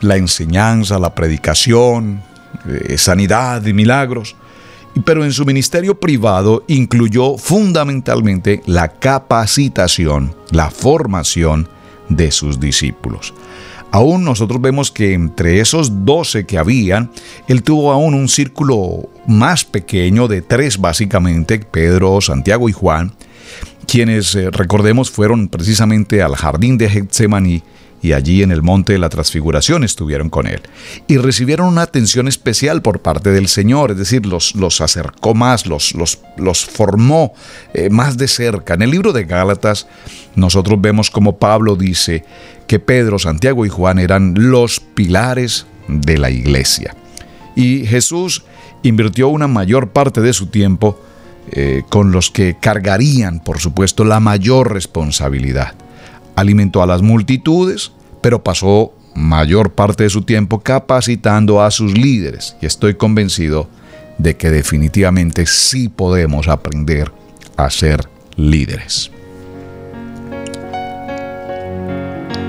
la 0.00 0.16
enseñanza, 0.16 0.98
la 0.98 1.14
predicación, 1.14 2.22
eh, 2.66 2.98
sanidad 2.98 3.64
y 3.64 3.72
milagros 3.72 4.34
pero 5.04 5.24
en 5.24 5.32
su 5.32 5.44
ministerio 5.44 5.98
privado 5.98 6.64
incluyó 6.66 7.36
fundamentalmente 7.38 8.62
la 8.66 8.88
capacitación, 8.88 10.34
la 10.50 10.70
formación 10.70 11.68
de 12.08 12.30
sus 12.30 12.58
discípulos. 12.58 13.32
Aún 13.92 14.24
nosotros 14.24 14.60
vemos 14.60 14.90
que 14.90 15.14
entre 15.14 15.60
esos 15.60 16.04
doce 16.04 16.46
que 16.46 16.58
habían, 16.58 17.10
él 17.48 17.62
tuvo 17.62 17.90
aún 17.90 18.14
un 18.14 18.28
círculo 18.28 19.08
más 19.26 19.64
pequeño 19.64 20.28
de 20.28 20.42
tres 20.42 20.78
básicamente, 20.78 21.58
Pedro, 21.58 22.20
Santiago 22.20 22.68
y 22.68 22.72
Juan, 22.72 23.12
quienes 23.86 24.34
eh, 24.36 24.50
recordemos 24.50 25.10
fueron 25.10 25.48
precisamente 25.48 26.22
al 26.22 26.36
jardín 26.36 26.78
de 26.78 26.88
Getsemaní 26.88 27.62
y 28.02 28.12
allí 28.12 28.42
en 28.42 28.50
el 28.50 28.62
monte 28.62 28.94
de 28.94 28.98
la 28.98 29.08
transfiguración 29.08 29.84
estuvieron 29.84 30.30
con 30.30 30.46
él. 30.46 30.62
Y 31.06 31.18
recibieron 31.18 31.66
una 31.66 31.82
atención 31.82 32.28
especial 32.28 32.82
por 32.82 33.00
parte 33.00 33.30
del 33.30 33.48
Señor, 33.48 33.90
es 33.90 33.98
decir, 33.98 34.26
los, 34.26 34.54
los 34.54 34.80
acercó 34.80 35.34
más, 35.34 35.66
los, 35.66 35.94
los, 35.94 36.20
los 36.36 36.64
formó 36.64 37.34
eh, 37.74 37.90
más 37.90 38.16
de 38.16 38.28
cerca. 38.28 38.74
En 38.74 38.82
el 38.82 38.90
libro 38.90 39.12
de 39.12 39.24
Gálatas 39.24 39.86
nosotros 40.34 40.80
vemos 40.80 41.10
como 41.10 41.38
Pablo 41.38 41.76
dice 41.76 42.24
que 42.66 42.78
Pedro, 42.78 43.18
Santiago 43.18 43.66
y 43.66 43.68
Juan 43.68 43.98
eran 43.98 44.34
los 44.36 44.80
pilares 44.80 45.66
de 45.88 46.18
la 46.18 46.30
iglesia. 46.30 46.94
Y 47.56 47.84
Jesús 47.84 48.44
invirtió 48.82 49.28
una 49.28 49.48
mayor 49.48 49.90
parte 49.90 50.20
de 50.20 50.32
su 50.32 50.46
tiempo 50.46 50.98
eh, 51.52 51.82
con 51.88 52.12
los 52.12 52.30
que 52.30 52.56
cargarían, 52.58 53.40
por 53.40 53.58
supuesto, 53.58 54.04
la 54.04 54.20
mayor 54.20 54.72
responsabilidad 54.72 55.74
alimentó 56.40 56.82
a 56.82 56.86
las 56.86 57.02
multitudes, 57.02 57.92
pero 58.20 58.42
pasó 58.42 58.92
mayor 59.14 59.72
parte 59.72 60.04
de 60.04 60.10
su 60.10 60.22
tiempo 60.22 60.60
capacitando 60.60 61.62
a 61.62 61.70
sus 61.70 61.96
líderes. 61.96 62.56
Y 62.60 62.66
estoy 62.66 62.94
convencido 62.94 63.68
de 64.18 64.36
que 64.36 64.50
definitivamente 64.50 65.46
sí 65.46 65.88
podemos 65.88 66.48
aprender 66.48 67.12
a 67.56 67.70
ser 67.70 68.08
líderes. 68.36 69.10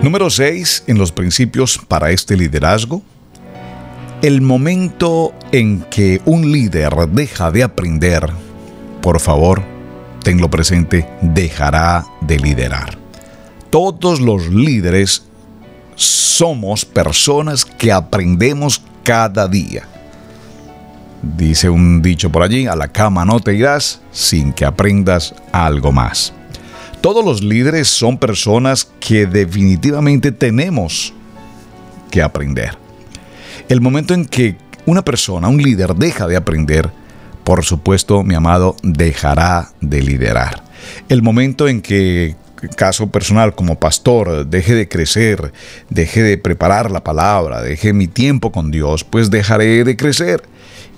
Número 0.01 0.29
6 0.29 0.85
en 0.87 0.97
los 0.97 1.11
principios 1.11 1.79
para 1.87 2.11
este 2.11 2.35
liderazgo. 2.35 3.03
El 4.21 4.41
momento 4.41 5.33
en 5.51 5.81
que 5.89 6.21
un 6.25 6.51
líder 6.51 6.93
deja 7.11 7.51
de 7.51 7.63
aprender, 7.63 8.27
por 9.01 9.19
favor, 9.19 9.63
tenlo 10.23 10.49
presente, 10.49 11.07
dejará 11.21 12.05
de 12.21 12.39
liderar. 12.39 13.00
Todos 13.71 14.19
los 14.19 14.49
líderes 14.49 15.23
somos 15.95 16.83
personas 16.83 17.63
que 17.63 17.89
aprendemos 17.89 18.83
cada 19.01 19.47
día. 19.47 19.87
Dice 21.21 21.69
un 21.69 22.01
dicho 22.01 22.29
por 22.29 22.43
allí, 22.43 22.67
a 22.67 22.75
la 22.75 22.89
cama 22.89 23.23
no 23.23 23.39
te 23.39 23.55
irás 23.55 24.01
sin 24.11 24.51
que 24.51 24.65
aprendas 24.65 25.33
algo 25.53 25.93
más. 25.93 26.33
Todos 26.99 27.23
los 27.23 27.41
líderes 27.41 27.87
son 27.87 28.17
personas 28.17 28.91
que 28.99 29.25
definitivamente 29.25 30.33
tenemos 30.33 31.13
que 32.09 32.21
aprender. 32.21 32.77
El 33.69 33.79
momento 33.79 34.13
en 34.13 34.25
que 34.25 34.57
una 34.85 35.01
persona, 35.01 35.47
un 35.47 35.61
líder, 35.61 35.95
deja 35.95 36.27
de 36.27 36.35
aprender, 36.35 36.91
por 37.45 37.63
supuesto, 37.63 38.21
mi 38.21 38.35
amado, 38.35 38.75
dejará 38.83 39.69
de 39.79 40.01
liderar. 40.01 40.61
El 41.07 41.21
momento 41.21 41.69
en 41.69 41.81
que 41.81 42.35
caso 42.69 43.07
personal 43.07 43.55
como 43.55 43.79
pastor, 43.79 44.45
deje 44.45 44.75
de 44.75 44.87
crecer, 44.87 45.51
deje 45.89 46.21
de 46.21 46.37
preparar 46.37 46.91
la 46.91 47.03
palabra, 47.03 47.61
deje 47.61 47.93
mi 47.93 48.07
tiempo 48.07 48.51
con 48.51 48.71
Dios, 48.71 49.03
pues 49.03 49.31
dejaré 49.31 49.83
de 49.83 49.95
crecer. 49.95 50.43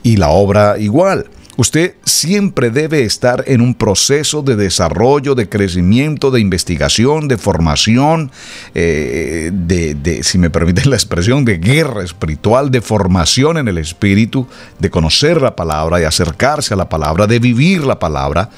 Y 0.04 0.17
la 0.17 0.30
obra 0.30 0.78
igual. 0.78 1.30
Usted 1.56 1.93
siempre 2.04 2.71
debe 2.71 3.04
estar 3.04 3.43
en 3.45 3.62
un 3.62 3.76
proceso 3.76 4.41
de 4.41 4.56
desarrollo, 4.56 5.36
de 5.36 5.47
crecimiento, 5.47 6.32
de 6.32 6.39
investigación, 6.39 7.28
de 7.28 7.38
formación, 7.38 8.32
eh, 8.73 9.52
de, 9.54 10.23
si 10.23 10.39
me 10.39 10.49
permiten 10.49 10.89
la 10.89 10.95
expresión, 10.95 11.45
de 11.45 11.60
guerra 11.60 12.04
espiritual, 12.04 12.71
de 12.71 12.82
formación 12.82 13.60
en 13.60 13.67
el 13.67 13.78
espíritu, 13.78 14.47
de 14.80 14.89
conocer 14.89 15.41
la 15.41 15.56
palabra, 15.56 15.99
de 15.99 16.08
acercarse 16.08 16.73
a 16.73 16.78
la 16.78 16.89
palabra, 16.89 17.28
de 17.28 17.38
vivir 17.38 17.84
la 17.84 17.99
palabra, 17.99 18.49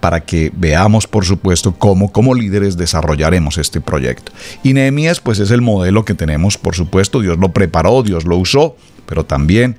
para 0.00 0.20
que 0.20 0.50
veamos, 0.54 1.06
por 1.06 1.24
supuesto, 1.24 1.74
cómo 1.76 2.10
como 2.10 2.34
líderes 2.34 2.76
desarrollaremos 2.76 3.58
este 3.58 3.80
proyecto. 3.80 4.32
Y 4.62 4.72
Nehemías, 4.72 5.20
pues 5.20 5.38
es 5.38 5.50
el 5.50 5.62
modelo 5.62 6.04
que 6.04 6.14
tenemos, 6.14 6.58
por 6.58 6.74
supuesto, 6.74 7.20
Dios 7.20 7.38
lo 7.38 7.52
preparó, 7.52 8.02
Dios 8.02 8.24
lo 8.24 8.36
usó, 8.36 8.76
pero 9.06 9.24
también 9.24 9.76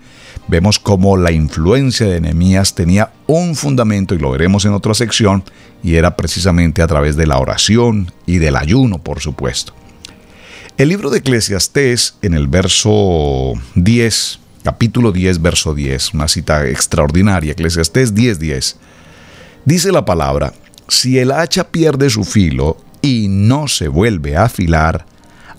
vemos 0.47 0.79
cómo 0.79 1.17
la 1.17 1.31
influencia 1.31 2.07
de 2.07 2.21
Nehemías 2.21 2.75
tenía 2.75 3.11
un 3.27 3.55
fundamento, 3.55 4.15
y 4.15 4.19
lo 4.19 4.31
veremos 4.31 4.65
en 4.65 4.73
otra 4.73 4.93
sección, 4.93 5.43
y 5.83 5.95
era 5.95 6.15
precisamente 6.15 6.81
a 6.81 6.87
través 6.87 7.15
de 7.15 7.27
la 7.27 7.39
oración 7.39 8.11
y 8.25 8.37
del 8.37 8.55
ayuno, 8.55 8.99
por 8.99 9.19
supuesto. 9.19 9.73
El 10.77 10.89
libro 10.89 11.09
de 11.09 11.19
Eclesiastés, 11.19 12.15
en 12.21 12.33
el 12.33 12.47
verso 12.47 13.53
10, 13.75 14.39
capítulo 14.63 15.11
10, 15.11 15.41
verso 15.41 15.73
10, 15.73 16.13
una 16.13 16.27
cita 16.27 16.67
extraordinaria, 16.67 17.51
Eclesiastés 17.51 18.13
10, 18.15 18.39
10, 18.39 18.77
dice 19.65 19.91
la 19.91 20.05
palabra, 20.05 20.53
si 20.87 21.19
el 21.19 21.31
hacha 21.31 21.65
pierde 21.65 22.09
su 22.09 22.23
filo 22.23 22.77
y 23.01 23.27
no 23.29 23.67
se 23.67 23.87
vuelve 23.87 24.35
a 24.35 24.43
afilar, 24.43 25.05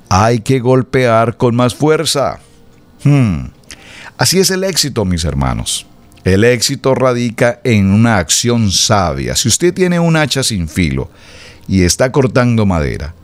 hay 0.09 0.41
que 0.41 0.61
golpear 0.61 1.37
con 1.37 1.55
más 1.55 1.75
fuerza. 1.75 2.39
Hmm. 3.03 3.47
Así 4.19 4.39
es 4.39 4.51
el 4.51 4.65
éxito, 4.65 5.05
mis 5.05 5.25
hermanos. 5.25 5.87
El 6.25 6.45
éxito 6.45 6.95
radica 6.95 7.61
en 7.65 7.91
una 7.91 8.19
acción 8.19 8.71
sabia. 8.71 9.35
Si 9.35 9.49
usted 9.49 9.75
tiene 9.75 9.99
un 9.99 10.17
hacha 10.17 10.43
sin 10.43 10.69
filo 10.69 11.11
y 11.67 11.83
está 11.83 12.13
cortando 12.13 12.65
madera, 12.65 13.15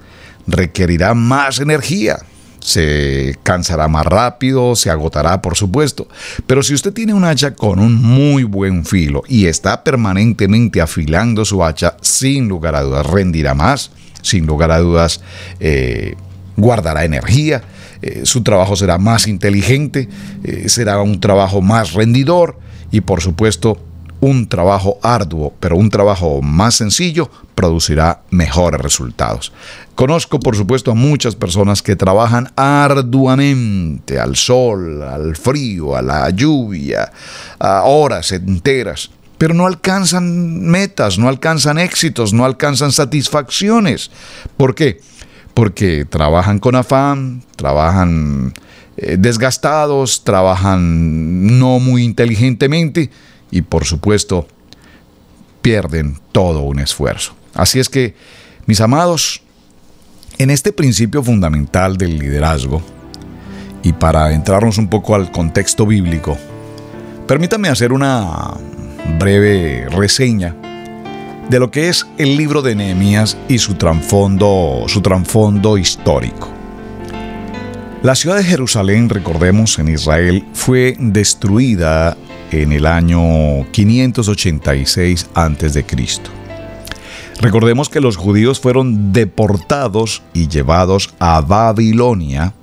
requerirá 0.46 1.14
más 1.14 1.60
energía. 1.60 2.18
Se 2.60 3.36
cansará 3.42 3.88
más 3.88 4.04
rápido, 4.04 4.76
se 4.76 4.90
agotará, 4.90 5.40
por 5.40 5.56
supuesto. 5.56 6.08
Pero 6.46 6.62
si 6.62 6.74
usted 6.74 6.92
tiene 6.92 7.14
un 7.14 7.24
hacha 7.24 7.54
con 7.54 7.78
un 7.78 7.94
muy 8.02 8.44
buen 8.44 8.84
filo 8.84 9.22
y 9.28 9.46
está 9.46 9.84
permanentemente 9.84 10.80
afilando 10.80 11.44
su 11.44 11.64
hacha, 11.64 11.96
sin 12.00 12.48
lugar 12.48 12.74
a 12.74 12.82
dudas 12.82 13.06
rendirá 13.06 13.54
más, 13.54 13.90
sin 14.22 14.46
lugar 14.46 14.70
a 14.70 14.78
dudas 14.78 15.20
eh, 15.60 16.14
guardará 16.56 17.04
energía 17.04 17.62
eh, 18.00 18.20
su 18.24 18.42
trabajo 18.42 18.76
será 18.76 18.98
más 18.98 19.26
inteligente, 19.26 20.08
eh, 20.44 20.68
será 20.68 21.00
un 21.00 21.20
trabajo 21.20 21.60
más 21.60 21.94
rendidor 21.94 22.58
y 22.92 23.00
por 23.00 23.20
supuesto 23.20 23.76
un 24.20 24.48
trabajo 24.48 24.98
arduo, 25.02 25.52
pero 25.60 25.76
un 25.76 25.90
trabajo 25.90 26.42
más 26.42 26.76
sencillo 26.76 27.30
producirá 27.54 28.22
mejores 28.30 28.80
resultados. 28.80 29.52
Conozco, 29.94 30.38
por 30.40 30.56
supuesto, 30.56 30.92
a 30.92 30.94
muchas 30.94 31.34
personas 31.34 31.82
que 31.82 31.96
trabajan 31.96 32.52
arduamente 32.56 34.18
al 34.18 34.36
sol, 34.36 35.02
al 35.02 35.36
frío, 35.36 35.96
a 35.96 36.02
la 36.02 36.30
lluvia, 36.30 37.10
a 37.58 37.82
horas 37.82 38.32
enteras, 38.32 39.10
pero 39.38 39.54
no 39.54 39.66
alcanzan 39.66 40.62
metas, 40.62 41.18
no 41.18 41.28
alcanzan 41.28 41.78
éxitos, 41.78 42.32
no 42.32 42.44
alcanzan 42.44 42.92
satisfacciones. 42.92 44.10
¿Por 44.56 44.74
qué? 44.74 45.00
porque 45.58 46.06
trabajan 46.08 46.60
con 46.60 46.76
afán, 46.76 47.42
trabajan 47.56 48.54
eh, 48.96 49.16
desgastados, 49.18 50.22
trabajan 50.22 51.58
no 51.58 51.80
muy 51.80 52.04
inteligentemente 52.04 53.10
y 53.50 53.62
por 53.62 53.84
supuesto 53.84 54.46
pierden 55.62 56.18
todo 56.32 56.60
un 56.60 56.78
esfuerzo. 56.78 57.34
Así 57.54 57.78
es 57.80 57.88
que, 57.88 58.14
mis 58.66 58.80
amados, 58.80 59.42
en 60.38 60.50
este 60.50 60.72
principio 60.72 61.22
fundamental 61.22 61.96
del 61.96 62.18
liderazgo, 62.18 62.82
y 63.82 63.92
para 63.92 64.32
entrarnos 64.32 64.78
un 64.78 64.88
poco 64.88 65.14
al 65.14 65.30
contexto 65.30 65.86
bíblico, 65.86 66.36
permítame 67.26 67.68
hacer 67.68 67.92
una 67.92 68.54
breve 69.18 69.86
reseña 69.90 70.54
de 71.48 71.58
lo 71.58 71.70
que 71.70 71.88
es 71.88 72.06
el 72.18 72.36
libro 72.36 72.60
de 72.60 72.74
Nehemías 72.74 73.36
y 73.48 73.58
su 73.58 73.74
trasfondo, 73.74 74.84
su 74.86 75.00
trasfondo 75.00 75.78
histórico. 75.78 76.48
La 78.02 78.14
ciudad 78.14 78.36
de 78.36 78.44
Jerusalén, 78.44 79.08
recordemos, 79.08 79.78
en 79.78 79.88
Israel, 79.88 80.46
fue 80.52 80.94
destruida 80.98 82.16
en 82.50 82.72
el 82.72 82.86
año 82.86 83.66
586 83.72 85.30
a.C. 85.34 85.84
Recordemos 87.40 87.88
que 87.88 88.00
los 88.00 88.16
judíos 88.16 88.58
fueron 88.58 89.12
deportados 89.12 90.22
y 90.32 90.48
llevados 90.48 91.14
a 91.18 91.40
Babilonia, 91.40 92.54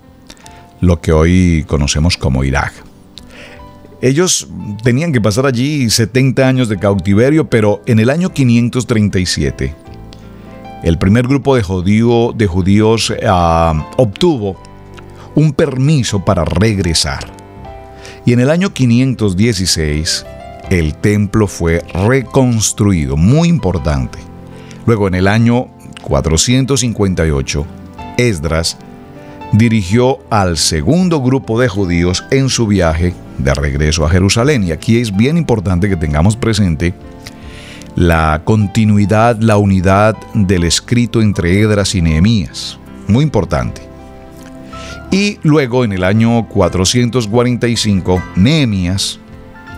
lo 0.81 0.99
que 0.99 1.11
hoy 1.13 1.65
conocemos 1.67 2.17
como 2.17 2.43
Irak. 2.43 2.73
Ellos 4.01 4.47
tenían 4.83 5.13
que 5.13 5.21
pasar 5.21 5.45
allí 5.45 5.89
70 5.89 6.47
años 6.47 6.69
de 6.69 6.77
cautiverio, 6.77 7.49
pero 7.49 7.81
en 7.85 7.99
el 7.99 8.09
año 8.09 8.33
537, 8.33 9.73
el 10.83 10.97
primer 10.97 11.27
grupo 11.27 11.55
de, 11.55 11.61
de 12.35 12.47
judíos 12.47 13.13
ah, 13.25 13.89
obtuvo 13.97 14.61
un 15.35 15.53
permiso 15.53 16.23
para 16.23 16.43
regresar. 16.43 17.44
Y 18.25 18.33
en 18.33 18.39
el 18.39 18.49
año 18.49 18.73
516, 18.73 20.25
el 20.71 20.95
templo 20.95 21.47
fue 21.47 21.83
reconstruido, 21.93 23.17
muy 23.17 23.49
importante. 23.49 24.17
Luego, 24.87 25.07
en 25.07 25.13
el 25.13 25.27
año 25.27 25.67
458, 26.01 27.65
Esdras 28.17 28.77
dirigió 29.53 30.19
al 30.31 30.57
segundo 30.57 31.21
grupo 31.21 31.59
de 31.59 31.67
judíos 31.67 32.25
en 32.31 32.49
su 32.49 32.65
viaje 32.65 33.13
de 33.37 33.53
regreso 33.53 34.05
a 34.05 34.09
Jerusalén. 34.09 34.63
Y 34.63 34.71
aquí 34.71 34.97
es 34.97 35.15
bien 35.15 35.37
importante 35.37 35.87
que 35.87 35.95
tengamos 35.95 36.35
presente 36.35 36.95
la 37.95 38.41
continuidad, 38.43 39.37
la 39.39 39.57
unidad 39.57 40.17
del 40.33 40.63
escrito 40.63 41.21
entre 41.21 41.61
Edras 41.61 41.93
y 41.93 42.01
Nehemías. 42.01 42.79
Muy 43.07 43.23
importante. 43.23 43.94
Y 45.11 45.39
luego, 45.43 45.83
en 45.83 45.93
el 45.93 46.03
año 46.03 46.47
445, 46.47 48.21
Nehemías 48.35 49.19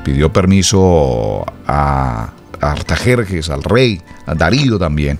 pidió 0.03 0.31
permiso 0.31 1.45
a 1.67 2.31
Artajerjes, 2.61 3.49
al 3.49 3.63
rey, 3.63 4.01
a 4.25 4.33
Darío 4.33 4.79
también, 4.79 5.19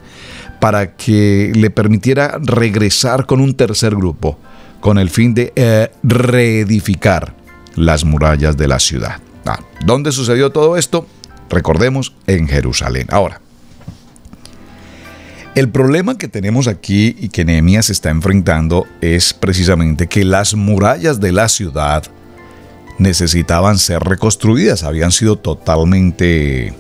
para 0.60 0.96
que 0.96 1.52
le 1.54 1.70
permitiera 1.70 2.40
regresar 2.42 3.26
con 3.26 3.42
un 3.42 3.54
tercer 3.54 3.96
grupo, 3.96 4.40
con 4.80 4.98
el 4.98 5.10
fin 5.10 5.34
de 5.34 5.54
eh, 5.56 5.92
reedificar 6.04 7.34
las 7.76 8.06
murallas 8.06 8.58
de 8.58 8.68
la 8.68 8.80
ciudad. 8.80 9.20
Ah, 9.46 9.60
¿Dónde 9.86 10.12
sucedió 10.12 10.52
todo 10.52 10.78
esto? 10.78 11.06
Recordemos, 11.50 12.14
en 12.26 12.48
Jerusalén. 12.48 13.08
Ahora, 13.10 13.40
el 15.58 15.70
problema 15.70 16.20
que 16.20 16.28
tenemos 16.28 16.68
aquí 16.68 17.16
y 17.20 17.30
que 17.30 17.44
Nehemías 17.44 17.90
está 17.90 18.12
enfrentando 18.12 18.86
es 19.02 19.34
precisamente 19.34 20.06
que 20.06 20.24
las 20.24 20.54
murallas 20.54 21.20
de 21.20 21.32
la 21.32 21.50
ciudad 21.50 22.04
necesitaban 23.00 23.80
ser 23.80 24.04
reconstruidas, 24.04 24.84
habían 24.84 25.12
sido 25.12 25.36
totalmente 25.36 26.76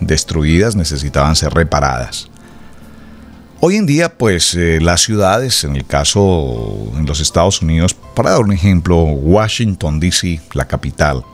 destruidas, 0.00 0.76
necesitaban 0.76 1.34
ser 1.34 1.54
reparadas. 1.54 2.28
Hoy 3.60 3.76
en 3.76 3.86
día, 3.86 4.12
pues 4.12 4.54
eh, 4.54 4.80
las 4.82 5.00
ciudades, 5.00 5.64
en 5.64 5.76
el 5.76 5.86
caso 5.86 6.92
en 6.98 7.06
los 7.06 7.20
Estados 7.20 7.62
Unidos, 7.62 7.94
para 8.14 8.32
dar 8.32 8.40
un 8.40 8.52
ejemplo, 8.52 9.02
Washington, 9.02 9.98
D.C., 9.98 10.42
la 10.52 10.66
capital, 10.68 11.24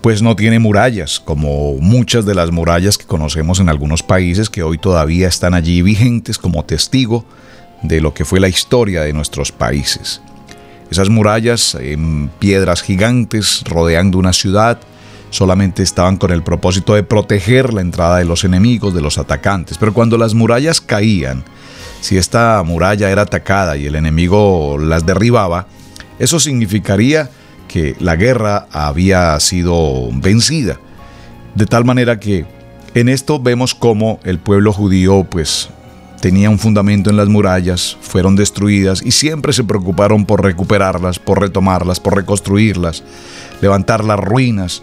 pues 0.00 0.22
no 0.22 0.34
tiene 0.34 0.58
murallas, 0.58 1.20
como 1.20 1.74
muchas 1.74 2.24
de 2.24 2.34
las 2.34 2.50
murallas 2.50 2.96
que 2.96 3.04
conocemos 3.04 3.60
en 3.60 3.68
algunos 3.68 4.02
países 4.02 4.48
que 4.48 4.62
hoy 4.62 4.78
todavía 4.78 5.28
están 5.28 5.54
allí 5.54 5.82
vigentes 5.82 6.38
como 6.38 6.64
testigo 6.64 7.24
de 7.82 8.00
lo 8.00 8.14
que 8.14 8.24
fue 8.24 8.40
la 8.40 8.48
historia 8.48 9.02
de 9.02 9.12
nuestros 9.12 9.52
países. 9.52 10.22
Esas 10.90 11.08
murallas 11.08 11.76
en 11.76 12.28
piedras 12.38 12.82
gigantes 12.82 13.62
rodeando 13.64 14.18
una 14.18 14.32
ciudad 14.32 14.80
solamente 15.30 15.82
estaban 15.82 16.16
con 16.16 16.32
el 16.32 16.42
propósito 16.42 16.94
de 16.94 17.02
proteger 17.02 17.72
la 17.72 17.80
entrada 17.80 18.18
de 18.18 18.24
los 18.24 18.44
enemigos, 18.44 18.94
de 18.94 19.00
los 19.00 19.18
atacantes. 19.18 19.78
Pero 19.78 19.94
cuando 19.94 20.18
las 20.18 20.34
murallas 20.34 20.80
caían, 20.80 21.44
si 22.00 22.16
esta 22.16 22.62
muralla 22.64 23.10
era 23.10 23.22
atacada 23.22 23.76
y 23.76 23.86
el 23.86 23.94
enemigo 23.94 24.78
las 24.78 25.06
derribaba, 25.06 25.66
eso 26.18 26.40
significaría 26.40 27.30
que 27.70 27.94
la 28.00 28.16
guerra 28.16 28.66
había 28.72 29.38
sido 29.38 30.08
vencida. 30.12 30.80
De 31.54 31.66
tal 31.66 31.84
manera 31.84 32.18
que 32.18 32.44
en 32.94 33.08
esto 33.08 33.38
vemos 33.38 33.76
cómo 33.76 34.18
el 34.24 34.40
pueblo 34.40 34.72
judío 34.72 35.22
pues 35.22 35.70
tenía 36.20 36.50
un 36.50 36.58
fundamento 36.58 37.10
en 37.10 37.16
las 37.16 37.28
murallas, 37.28 37.96
fueron 38.00 38.34
destruidas 38.34 39.02
y 39.04 39.12
siempre 39.12 39.52
se 39.52 39.62
preocuparon 39.62 40.26
por 40.26 40.42
recuperarlas, 40.42 41.20
por 41.20 41.40
retomarlas, 41.40 42.00
por 42.00 42.16
reconstruirlas, 42.16 43.04
levantar 43.60 44.02
las 44.02 44.18
ruinas 44.18 44.82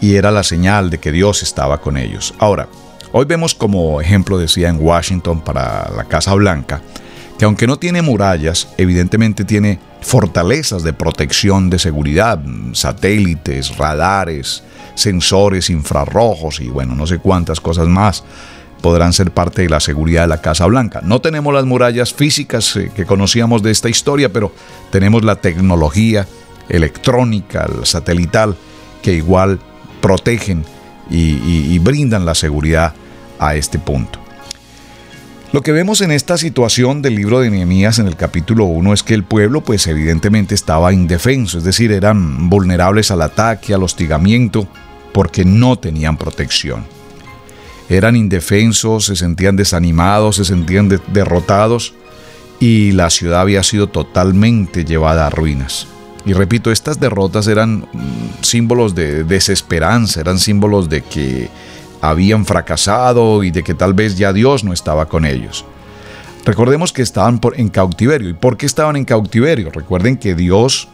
y 0.00 0.14
era 0.14 0.30
la 0.30 0.44
señal 0.44 0.90
de 0.90 0.98
que 0.98 1.10
Dios 1.10 1.42
estaba 1.42 1.80
con 1.80 1.96
ellos. 1.96 2.34
Ahora, 2.38 2.68
hoy 3.10 3.24
vemos 3.24 3.52
como 3.52 4.00
ejemplo, 4.00 4.38
decía 4.38 4.68
en 4.68 4.80
Washington 4.80 5.40
para 5.40 5.90
la 5.90 6.04
Casa 6.04 6.34
Blanca, 6.34 6.82
que 7.38 7.44
aunque 7.44 7.66
no 7.66 7.78
tiene 7.78 8.02
murallas, 8.02 8.68
evidentemente 8.76 9.44
tiene 9.44 9.78
fortalezas 10.00 10.82
de 10.82 10.92
protección 10.92 11.70
de 11.70 11.78
seguridad, 11.78 12.40
satélites, 12.72 13.76
radares, 13.76 14.64
sensores 14.94 15.70
infrarrojos 15.70 16.60
y 16.60 16.68
bueno, 16.68 16.94
no 16.94 17.06
sé 17.06 17.18
cuántas 17.18 17.60
cosas 17.60 17.86
más 17.86 18.24
podrán 18.80 19.12
ser 19.12 19.30
parte 19.30 19.62
de 19.62 19.68
la 19.68 19.80
seguridad 19.80 20.22
de 20.22 20.28
la 20.28 20.40
Casa 20.40 20.66
Blanca. 20.66 21.00
No 21.02 21.20
tenemos 21.20 21.52
las 21.54 21.64
murallas 21.64 22.12
físicas 22.12 22.76
eh, 22.76 22.90
que 22.94 23.06
conocíamos 23.06 23.62
de 23.62 23.70
esta 23.70 23.88
historia, 23.88 24.32
pero 24.32 24.52
tenemos 24.90 25.24
la 25.24 25.36
tecnología 25.36 26.26
electrónica, 26.68 27.68
satelital, 27.84 28.56
que 29.02 29.14
igual 29.14 29.58
protegen 30.00 30.64
y, 31.10 31.78
brindan 31.78 32.26
la 32.26 32.34
seguridad 32.34 32.94
a 33.38 33.54
este 33.54 33.78
punto. 33.78 34.18
Lo 35.50 35.62
que 35.62 35.72
vemos 35.72 36.02
en 36.02 36.10
esta 36.10 36.36
situación 36.36 37.00
del 37.00 37.14
libro 37.14 37.40
de 37.40 37.48
Nehemías 37.48 37.98
en 37.98 38.06
el 38.06 38.16
capítulo 38.16 38.66
1 38.66 38.92
es 38.92 39.02
que 39.02 39.14
el 39.14 39.24
pueblo 39.24 39.62
pues 39.62 39.86
evidentemente 39.86 40.54
estaba 40.54 40.92
indefenso, 40.92 41.56
es 41.56 41.64
decir, 41.64 41.90
eran 41.90 42.50
vulnerables 42.50 43.10
al 43.10 43.22
ataque, 43.22 43.72
al 43.72 43.82
hostigamiento, 43.82 44.68
porque 45.14 45.46
no 45.46 45.78
tenían 45.78 46.18
protección. 46.18 46.84
Eran 47.88 48.14
indefensos, 48.14 49.06
se 49.06 49.16
sentían 49.16 49.56
desanimados, 49.56 50.36
se 50.36 50.44
sentían 50.44 50.90
derrotados 51.14 51.94
y 52.60 52.92
la 52.92 53.08
ciudad 53.08 53.40
había 53.40 53.62
sido 53.62 53.86
totalmente 53.86 54.84
llevada 54.84 55.26
a 55.26 55.30
ruinas. 55.30 55.86
Y 56.26 56.34
repito, 56.34 56.70
estas 56.70 57.00
derrotas 57.00 57.46
eran 57.46 57.86
mm, 57.90 58.42
símbolos 58.42 58.94
de 58.94 59.24
desesperanza, 59.24 60.20
eran 60.20 60.38
símbolos 60.38 60.90
de 60.90 61.00
que 61.00 61.48
habían 62.00 62.46
fracasado 62.46 63.42
y 63.44 63.50
de 63.50 63.62
que 63.62 63.74
tal 63.74 63.94
vez 63.94 64.16
ya 64.16 64.32
Dios 64.32 64.64
no 64.64 64.72
estaba 64.72 65.08
con 65.08 65.24
ellos. 65.24 65.64
Recordemos 66.44 66.92
que 66.92 67.02
estaban 67.02 67.40
en 67.56 67.68
cautiverio. 67.68 68.30
¿Y 68.30 68.34
por 68.34 68.56
qué 68.56 68.66
estaban 68.66 68.96
en 68.96 69.04
cautiverio? 69.04 69.70
Recuerden 69.70 70.16
que 70.16 70.34
Dios 70.34 70.88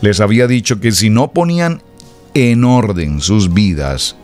les 0.00 0.20
había 0.20 0.46
dicho 0.46 0.80
que 0.80 0.92
si 0.92 1.10
no 1.10 1.30
ponían 1.30 1.82
en 2.34 2.64
orden 2.64 3.20
sus 3.20 3.54
vidas, 3.54 4.16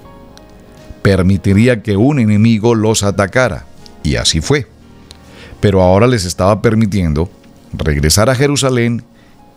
permitiría 1.02 1.82
que 1.82 1.96
un 1.96 2.18
enemigo 2.18 2.74
los 2.74 3.02
atacara. 3.02 3.66
Y 4.02 4.16
así 4.16 4.40
fue. 4.40 4.66
Pero 5.60 5.82
ahora 5.82 6.06
les 6.06 6.24
estaba 6.24 6.62
permitiendo 6.62 7.30
regresar 7.72 8.30
a 8.30 8.34
Jerusalén 8.34 9.04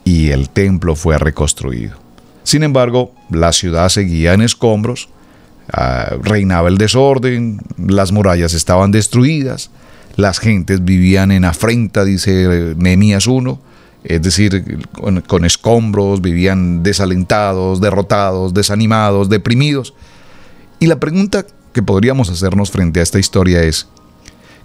y 0.04 0.30
el 0.30 0.50
templo 0.50 0.96
fue 0.96 1.18
reconstruido. 1.18 1.98
Sin 2.44 2.64
embargo, 2.64 3.14
la 3.30 3.54
ciudad 3.54 3.90
seguía 3.90 4.34
en 4.34 4.42
escombros, 4.42 5.10
ah, 5.72 6.16
reinaba 6.22 6.70
el 6.70 6.78
desorden, 6.78 7.60
las 7.78 8.12
murallas 8.12 8.54
estaban 8.54 8.92
destruidas, 8.92 9.70
las 10.16 10.40
gentes 10.40 10.84
vivían 10.84 11.32
en 11.32 11.46
afrenta, 11.46 12.06
dice 12.06 12.76
Nehemías 12.78 13.28
1, 13.28 13.60
es 14.04 14.22
decir, 14.22 14.86
con 15.28 15.46
escombros, 15.46 16.22
vivían 16.22 16.84
desalentados, 16.84 17.80
derrotados, 17.80 18.54
desanimados, 18.54 19.30
deprimidos. 19.30 19.94
Y 20.80 20.88
la 20.88 21.00
pregunta 21.00 21.46
que 21.72 21.82
podríamos 21.82 22.30
hacernos 22.30 22.70
frente 22.70 23.00
a 23.00 23.04
esta 23.04 23.20
historia 23.20 23.64
es, 23.64 23.88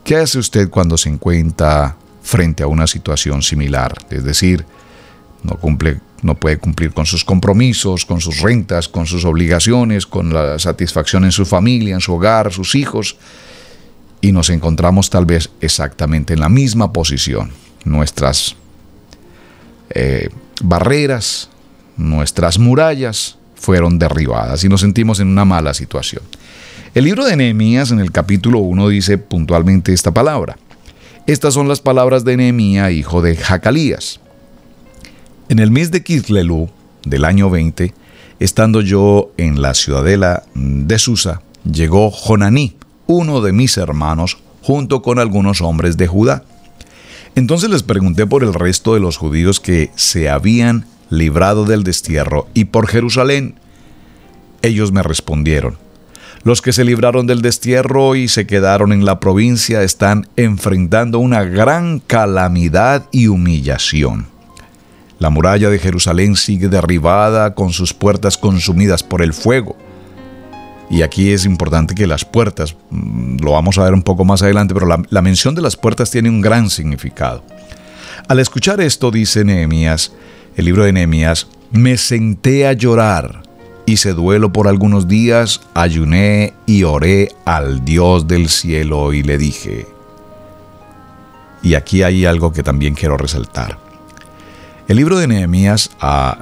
¿qué 0.04 0.16
hace 0.16 0.38
usted 0.38 0.68
cuando 0.68 0.98
se 0.98 1.08
encuentra 1.08 1.96
frente 2.22 2.64
a 2.64 2.66
una 2.66 2.88
situación 2.88 3.42
similar? 3.42 3.94
Es 4.10 4.24
decir, 4.24 4.66
no 5.42 5.56
cumple 5.56 6.00
no 6.22 6.34
puede 6.34 6.58
cumplir 6.58 6.92
con 6.92 7.06
sus 7.06 7.24
compromisos, 7.24 8.04
con 8.04 8.20
sus 8.20 8.40
rentas, 8.40 8.88
con 8.88 9.06
sus 9.06 9.24
obligaciones, 9.24 10.06
con 10.06 10.32
la 10.32 10.58
satisfacción 10.58 11.24
en 11.24 11.32
su 11.32 11.46
familia, 11.46 11.94
en 11.94 12.00
su 12.00 12.14
hogar, 12.14 12.52
sus 12.52 12.74
hijos, 12.74 13.16
y 14.20 14.32
nos 14.32 14.50
encontramos 14.50 15.10
tal 15.10 15.26
vez 15.26 15.50
exactamente 15.60 16.34
en 16.34 16.40
la 16.40 16.48
misma 16.48 16.92
posición. 16.92 17.52
Nuestras 17.84 18.56
eh, 19.90 20.28
barreras, 20.60 21.50
nuestras 21.96 22.58
murallas 22.58 23.38
fueron 23.54 23.98
derribadas 23.98 24.64
y 24.64 24.68
nos 24.68 24.80
sentimos 24.80 25.20
en 25.20 25.28
una 25.28 25.44
mala 25.44 25.72
situación. 25.72 26.22
El 26.94 27.04
libro 27.04 27.24
de 27.24 27.36
Nehemías 27.36 27.92
en 27.92 28.00
el 28.00 28.10
capítulo 28.10 28.58
1 28.58 28.88
dice 28.88 29.18
puntualmente 29.18 29.92
esta 29.92 30.12
palabra. 30.12 30.58
Estas 31.26 31.54
son 31.54 31.68
las 31.68 31.80
palabras 31.80 32.24
de 32.24 32.36
Nehemías, 32.36 32.90
hijo 32.90 33.22
de 33.22 33.36
Jacalías 33.36 34.20
en 35.48 35.58
el 35.58 35.70
mes 35.70 35.90
de 35.90 36.02
Kislelú 36.02 36.68
del 37.04 37.24
año 37.24 37.50
20, 37.50 37.94
estando 38.38 38.80
yo 38.80 39.32
en 39.36 39.62
la 39.62 39.74
ciudadela 39.74 40.42
de 40.54 40.98
Susa, 40.98 41.42
llegó 41.70 42.10
Jonaní, 42.10 42.76
uno 43.06 43.40
de 43.40 43.52
mis 43.52 43.76
hermanos, 43.78 44.38
junto 44.62 45.00
con 45.02 45.18
algunos 45.18 45.60
hombres 45.60 45.96
de 45.96 46.06
Judá. 46.06 46.44
Entonces 47.34 47.70
les 47.70 47.82
pregunté 47.82 48.26
por 48.26 48.44
el 48.44 48.52
resto 48.52 48.94
de 48.94 49.00
los 49.00 49.16
judíos 49.16 49.60
que 49.60 49.90
se 49.96 50.28
habían 50.28 50.86
librado 51.08 51.64
del 51.64 51.84
destierro 51.84 52.48
y 52.52 52.66
por 52.66 52.86
Jerusalén. 52.86 53.54
Ellos 54.60 54.92
me 54.92 55.02
respondieron, 55.02 55.78
los 56.42 56.62
que 56.62 56.72
se 56.72 56.84
libraron 56.84 57.26
del 57.26 57.42
destierro 57.42 58.16
y 58.16 58.28
se 58.28 58.46
quedaron 58.46 58.92
en 58.92 59.04
la 59.04 59.20
provincia 59.20 59.82
están 59.82 60.28
enfrentando 60.36 61.18
una 61.18 61.44
gran 61.44 62.00
calamidad 62.00 63.06
y 63.12 63.28
humillación. 63.28 64.37
La 65.18 65.30
muralla 65.30 65.68
de 65.68 65.78
Jerusalén 65.78 66.36
sigue 66.36 66.68
derribada 66.68 67.54
con 67.54 67.72
sus 67.72 67.92
puertas 67.92 68.38
consumidas 68.38 69.02
por 69.02 69.20
el 69.20 69.34
fuego. 69.34 69.76
Y 70.90 71.02
aquí 71.02 71.32
es 71.32 71.44
importante 71.44 71.94
que 71.94 72.06
las 72.06 72.24
puertas, 72.24 72.76
mm, 72.90 73.38
lo 73.42 73.52
vamos 73.52 73.78
a 73.78 73.84
ver 73.84 73.94
un 73.94 74.02
poco 74.02 74.24
más 74.24 74.42
adelante, 74.42 74.74
pero 74.74 74.86
la, 74.86 75.22
mención 75.22 75.54
de 75.54 75.62
las 75.62 75.76
puertas 75.76 76.10
tiene 76.10 76.30
un 76.30 76.40
gran 76.40 76.70
significado. 76.70 77.42
Al 78.28 78.38
escuchar 78.38 78.80
esto, 78.80 79.10
dice 79.10 79.44
Nehemías, 79.44 80.12
el 80.56 80.64
libro 80.64 80.84
de 80.84 80.92
Nehemías, 80.92 81.48
me 81.72 81.98
senté 81.98 82.66
a 82.66 82.72
llorar, 82.72 83.42
hice 83.86 84.14
duelo 84.14 84.52
por 84.52 84.68
algunos 84.68 85.08
días, 85.08 85.60
ayuné 85.74 86.54
y 86.64 86.84
oré 86.84 87.32
al 87.44 87.84
Dios 87.84 88.26
del 88.26 88.48
cielo 88.48 89.12
y 89.12 89.22
le 89.22 89.36
dije, 89.36 89.86
y 91.62 91.74
aquí 91.74 92.02
hay 92.02 92.24
algo 92.24 92.52
que 92.52 92.62
también 92.62 92.94
quiero 92.94 93.16
resaltar. 93.16 93.87
El 94.88 94.96
libro 94.96 95.18
de 95.18 95.26
Nehemías, 95.26 95.90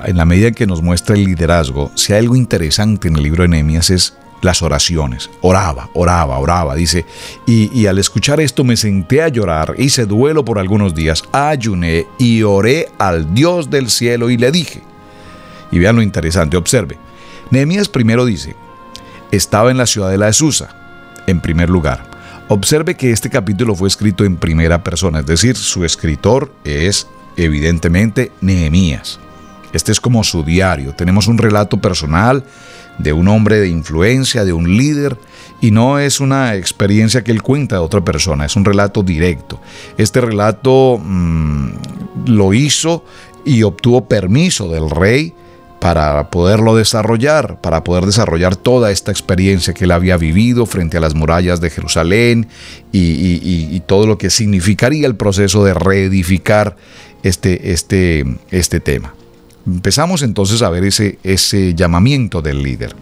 en 0.04 0.16
la 0.16 0.24
medida 0.24 0.52
que 0.52 0.68
nos 0.68 0.80
muestra 0.80 1.16
el 1.16 1.24
liderazgo, 1.24 1.90
si 1.96 2.12
hay 2.12 2.20
algo 2.20 2.36
interesante 2.36 3.08
en 3.08 3.16
el 3.16 3.24
libro 3.24 3.42
de 3.42 3.48
Nehemías 3.48 3.90
es 3.90 4.16
las 4.40 4.62
oraciones. 4.62 5.30
Oraba, 5.40 5.90
oraba, 5.94 6.38
oraba, 6.38 6.76
dice. 6.76 7.04
Y, 7.44 7.76
y, 7.76 7.88
al 7.88 7.98
escuchar 7.98 8.38
esto 8.38 8.62
me 8.62 8.76
senté 8.76 9.20
a 9.20 9.26
llorar, 9.26 9.74
hice 9.78 10.06
duelo 10.06 10.44
por 10.44 10.60
algunos 10.60 10.94
días, 10.94 11.24
ayuné 11.32 12.06
y 12.20 12.44
oré 12.44 12.88
al 12.98 13.34
Dios 13.34 13.68
del 13.68 13.90
cielo 13.90 14.30
y 14.30 14.36
le 14.36 14.52
dije. 14.52 14.80
Y 15.72 15.80
vean 15.80 15.96
lo 15.96 16.02
interesante, 16.02 16.56
observe. 16.56 16.98
Nehemías 17.50 17.88
primero 17.88 18.24
dice, 18.24 18.54
estaba 19.32 19.72
en 19.72 19.76
la 19.76 19.86
ciudadela 19.86 20.26
de 20.26 20.32
Susa, 20.32 20.68
en 21.26 21.40
primer 21.40 21.68
lugar. 21.68 22.08
Observe 22.46 22.94
que 22.94 23.10
este 23.10 23.28
capítulo 23.28 23.74
fue 23.74 23.88
escrito 23.88 24.22
en 24.22 24.36
primera 24.36 24.84
persona, 24.84 25.18
es 25.18 25.26
decir, 25.26 25.56
su 25.56 25.84
escritor 25.84 26.52
es 26.62 27.08
evidentemente 27.36 28.32
Nehemías. 28.40 29.20
Este 29.72 29.92
es 29.92 30.00
como 30.00 30.24
su 30.24 30.42
diario. 30.42 30.94
Tenemos 30.94 31.26
un 31.26 31.38
relato 31.38 31.80
personal 31.80 32.44
de 32.98 33.12
un 33.12 33.28
hombre 33.28 33.60
de 33.60 33.68
influencia, 33.68 34.44
de 34.44 34.52
un 34.52 34.76
líder, 34.76 35.18
y 35.60 35.70
no 35.70 35.98
es 35.98 36.20
una 36.20 36.54
experiencia 36.54 37.22
que 37.24 37.32
él 37.32 37.42
cuenta 37.42 37.76
de 37.76 37.82
otra 37.82 38.04
persona, 38.04 38.44
es 38.44 38.56
un 38.56 38.64
relato 38.64 39.02
directo. 39.02 39.60
Este 39.98 40.20
relato 40.20 41.00
mm, 41.02 41.68
lo 42.26 42.54
hizo 42.54 43.04
y 43.44 43.62
obtuvo 43.62 44.08
permiso 44.08 44.68
del 44.68 44.90
rey 44.90 45.34
para 45.80 46.30
poderlo 46.30 46.74
desarrollar, 46.74 47.60
para 47.60 47.84
poder 47.84 48.06
desarrollar 48.06 48.56
toda 48.56 48.90
esta 48.90 49.12
experiencia 49.12 49.74
que 49.74 49.84
él 49.84 49.92
había 49.92 50.16
vivido 50.16 50.66
frente 50.66 50.96
a 50.96 51.00
las 51.00 51.14
murallas 51.14 51.60
de 51.60 51.70
Jerusalén 51.70 52.48
y, 52.92 53.80
todo 53.86 54.06
lo 54.06 54.18
que 54.18 54.30
significaría 54.30 55.06
el 55.06 55.14
proceso 55.14 55.64
de 55.64 55.74
reedificar 55.74 56.76
este, 57.28 57.72
este, 57.72 58.24
este 58.50 58.80
tema. 58.80 59.14
Empezamos 59.66 60.22
entonces 60.22 60.62
a 60.62 60.70
ver 60.70 60.84
ese, 60.84 61.18
ese 61.24 61.74
llamamiento 61.74 62.40
del 62.40 62.62
líder. 62.62 62.94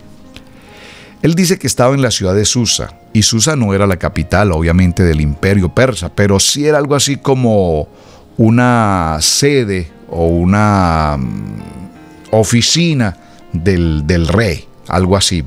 Él 1.23 1.35
dice 1.35 1.59
que 1.59 1.67
estaba 1.67 1.95
en 1.95 2.03
la 2.03 2.11
ciudad 2.11 2.35
de 2.35 2.45
Susa, 2.45 2.99
y 3.13 3.23
Susa 3.23 3.57
no 3.57 3.75
era 3.75 3.87
la 3.87 3.97
capital, 3.97 4.53
obviamente, 4.53 5.03
del 5.03 5.21
imperio 5.21 5.71
persa, 5.71 6.11
pero 6.15 6.41
sí 6.41 6.67
era 6.67 6.79
algo 6.79 6.95
así 6.95 7.17
como 7.17 7.89
una 8.37 9.19
sede 9.21 9.91
o 10.09 10.27
una 10.27 11.17
mm, 11.19 12.33
oficina 12.33 13.17
del, 13.53 14.07
del 14.07 14.29
rey, 14.29 14.67
algo 14.89 15.17
así, 15.17 15.45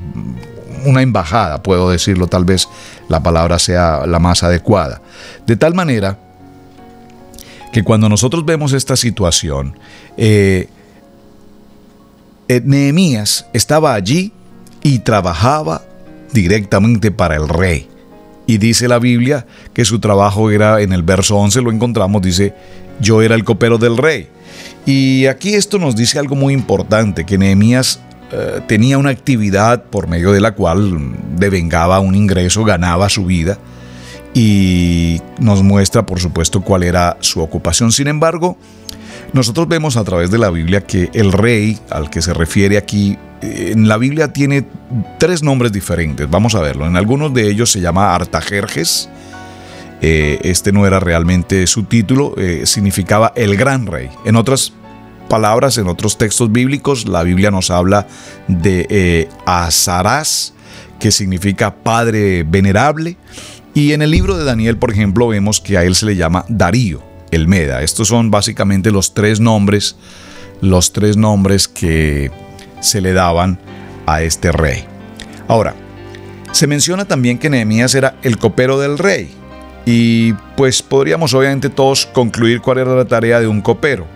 una 0.84 1.02
embajada, 1.02 1.62
puedo 1.62 1.90
decirlo, 1.90 2.26
tal 2.26 2.44
vez 2.44 2.68
la 3.08 3.22
palabra 3.22 3.58
sea 3.58 4.06
la 4.06 4.18
más 4.18 4.42
adecuada. 4.42 5.00
De 5.46 5.56
tal 5.56 5.74
manera 5.74 6.18
que 7.72 7.82
cuando 7.82 8.08
nosotros 8.08 8.44
vemos 8.44 8.72
esta 8.72 8.96
situación, 8.96 9.78
eh, 10.16 10.68
eh, 12.48 12.62
Nehemías 12.64 13.46
estaba 13.52 13.94
allí 13.94 14.32
y 14.82 15.00
trabajaba 15.00 15.82
directamente 16.32 17.10
para 17.10 17.36
el 17.36 17.48
rey. 17.48 17.88
Y 18.46 18.58
dice 18.58 18.88
la 18.88 18.98
Biblia 18.98 19.46
que 19.74 19.84
su 19.84 19.98
trabajo 19.98 20.50
era, 20.50 20.80
en 20.80 20.92
el 20.92 21.02
verso 21.02 21.36
11 21.36 21.60
lo 21.60 21.70
encontramos, 21.70 22.22
dice, 22.22 22.54
yo 23.00 23.20
era 23.20 23.34
el 23.34 23.44
copero 23.44 23.76
del 23.76 23.98
rey. 23.98 24.28
Y 24.86 25.26
aquí 25.26 25.54
esto 25.54 25.78
nos 25.78 25.96
dice 25.96 26.18
algo 26.18 26.34
muy 26.34 26.54
importante, 26.54 27.26
que 27.26 27.36
Nehemías 27.36 28.00
eh, 28.32 28.60
tenía 28.66 28.96
una 28.96 29.10
actividad 29.10 29.84
por 29.84 30.08
medio 30.08 30.32
de 30.32 30.40
la 30.40 30.54
cual 30.54 31.12
devengaba 31.36 32.00
un 32.00 32.14
ingreso, 32.14 32.64
ganaba 32.64 33.10
su 33.10 33.26
vida 33.26 33.58
y 34.34 35.20
nos 35.40 35.62
muestra 35.62 36.06
por 36.06 36.20
supuesto 36.20 36.60
cuál 36.60 36.82
era 36.82 37.16
su 37.20 37.40
ocupación. 37.40 37.92
Sin 37.92 38.08
embargo, 38.08 38.56
nosotros 39.32 39.68
vemos 39.68 39.96
a 39.96 40.04
través 40.04 40.30
de 40.30 40.38
la 40.38 40.50
Biblia 40.50 40.86
que 40.86 41.10
el 41.12 41.32
rey 41.32 41.78
al 41.90 42.10
que 42.10 42.22
se 42.22 42.32
refiere 42.32 42.78
aquí, 42.78 43.18
eh, 43.42 43.72
en 43.72 43.88
la 43.88 43.98
Biblia 43.98 44.32
tiene 44.32 44.64
tres 45.18 45.42
nombres 45.42 45.72
diferentes. 45.72 46.28
Vamos 46.30 46.54
a 46.54 46.60
verlo. 46.60 46.86
En 46.86 46.96
algunos 46.96 47.34
de 47.34 47.48
ellos 47.48 47.70
se 47.70 47.80
llama 47.80 48.14
Artajerjes. 48.14 49.08
Eh, 50.00 50.38
este 50.44 50.72
no 50.72 50.86
era 50.86 51.00
realmente 51.00 51.66
su 51.66 51.82
título, 51.82 52.34
eh, 52.38 52.62
significaba 52.64 53.32
el 53.34 53.56
gran 53.56 53.86
rey. 53.86 54.08
En 54.24 54.36
otras 54.36 54.72
palabras, 55.28 55.76
en 55.76 55.88
otros 55.88 56.16
textos 56.16 56.50
bíblicos, 56.52 57.06
la 57.06 57.22
Biblia 57.22 57.50
nos 57.50 57.70
habla 57.70 58.06
de 58.46 59.28
Azarás, 59.44 60.54
que 61.00 61.10
significa 61.10 61.74
padre 61.74 62.44
venerable. 62.44 63.16
Y 63.78 63.92
en 63.92 64.02
el 64.02 64.10
libro 64.10 64.36
de 64.36 64.42
Daniel, 64.42 64.76
por 64.76 64.90
ejemplo, 64.90 65.28
vemos 65.28 65.60
que 65.60 65.78
a 65.78 65.84
él 65.84 65.94
se 65.94 66.04
le 66.04 66.16
llama 66.16 66.44
Darío 66.48 67.00
el 67.30 67.46
Meda. 67.46 67.80
Estos 67.84 68.08
son 68.08 68.28
básicamente 68.28 68.90
los 68.90 69.14
tres 69.14 69.38
nombres, 69.38 69.94
los 70.60 70.92
tres 70.92 71.16
nombres 71.16 71.68
que 71.68 72.32
se 72.80 73.00
le 73.00 73.12
daban 73.12 73.60
a 74.04 74.22
este 74.22 74.50
rey. 74.50 74.84
Ahora, 75.46 75.76
se 76.50 76.66
menciona 76.66 77.04
también 77.04 77.38
que 77.38 77.50
Nehemías 77.50 77.94
era 77.94 78.16
el 78.24 78.36
copero 78.36 78.80
del 78.80 78.98
rey. 78.98 79.30
Y 79.86 80.32
pues 80.56 80.82
podríamos 80.82 81.32
obviamente 81.32 81.70
todos 81.70 82.04
concluir 82.04 82.60
cuál 82.60 82.78
era 82.78 82.96
la 82.96 83.04
tarea 83.04 83.38
de 83.38 83.46
un 83.46 83.60
copero. 83.60 84.08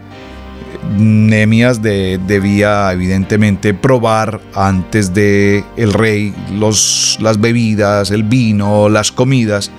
Nehemías 0.90 1.80
debía 1.80 2.92
evidentemente 2.92 3.72
probar 3.72 4.40
antes 4.54 5.14
de 5.14 5.64
el 5.76 5.92
rey 5.92 6.34
los, 6.52 7.18
las 7.20 7.40
bebidas, 7.40 8.10
el 8.10 8.24
vino, 8.24 8.88
las 8.88 9.12
comidas, 9.12 9.70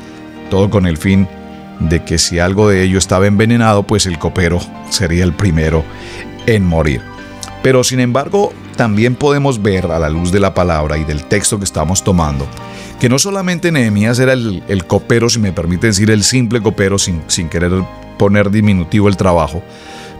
todo 0.50 0.70
con 0.70 0.88
el 0.88 0.98
fin 0.98 1.28
de 1.80 2.04
que 2.04 2.18
si 2.18 2.40
algo 2.40 2.70
de 2.70 2.84
ello 2.84 2.98
estaba 2.98 3.28
envenenado, 3.28 3.84
pues 3.84 4.06
el 4.06 4.18
copero 4.18 4.60
sería 4.90 5.24
el 5.24 5.34
primero 5.34 5.84
en 6.46 6.66
morir. 6.66 7.02
Pero 7.62 7.84
sin 7.84 8.00
embargo, 8.00 8.54
también 8.76 9.16
podemos 9.16 9.62
ver 9.62 9.86
a 9.88 10.00
la 10.00 10.10
luz 10.10 10.32
de 10.32 10.40
la 10.40 10.54
palabra 10.54 10.98
y 10.98 11.04
del 11.04 11.26
texto 11.26 11.58
que 11.58 11.66
estamos 11.66 12.04
tomando, 12.04 12.48
que 13.00 13.10
no 13.10 13.20
solamente 13.20 13.72
Nehemías 13.72 14.20
era 14.20 14.34
el, 14.34 14.86
copero, 14.88 15.30
si 15.30 15.40
me 15.40 15.54
permite 15.54 15.88
decir 15.88 16.10
el 16.12 16.24
simple 16.24 16.62
copero, 16.62 16.98
sin, 16.98 17.22
sin 17.28 17.50
querer 17.50 17.72
poner 18.18 18.52
diminutivo 18.52 19.08
el 19.08 19.18
trabajo, 19.18 19.64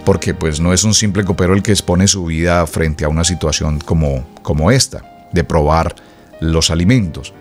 porque 0.06 0.34
pues 0.34 0.60
no 0.60 0.74
es 0.74 0.84
un 0.84 0.94
simple 0.94 1.24
copero 1.24 1.54
el 1.54 1.64
que 1.64 1.72
expone 1.72 2.08
su 2.08 2.26
vida 2.26 2.66
frente 2.68 3.06
a 3.06 3.10
una 3.10 3.24
situación 3.24 3.80
como, 3.80 4.26
como 4.42 4.72
esta, 4.72 5.30
de 5.32 5.44
probar 5.44 5.96
los 6.40 6.70
alimentos. 6.72 7.34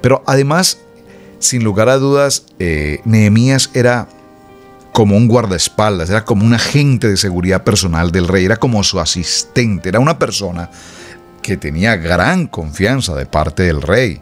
Pero 0.00 0.22
además 0.26 0.78
sin 1.38 1.62
lugar 1.62 1.88
a 1.88 1.98
dudas, 1.98 2.44
eh, 2.58 3.00
Nehemías 3.04 3.70
era 3.74 4.08
como 4.92 5.16
un 5.16 5.28
guardaespaldas, 5.28 6.10
era 6.10 6.24
como 6.24 6.44
un 6.44 6.54
agente 6.54 7.08
de 7.08 7.16
seguridad 7.16 7.62
personal 7.62 8.10
del 8.10 8.26
rey, 8.26 8.44
era 8.44 8.56
como 8.56 8.82
su 8.82 8.98
asistente, 8.98 9.88
era 9.88 10.00
una 10.00 10.18
persona 10.18 10.70
que 11.42 11.56
tenía 11.56 11.96
gran 11.96 12.48
confianza 12.48 13.14
de 13.14 13.26
parte 13.26 13.62
del 13.62 13.82
rey, 13.82 14.20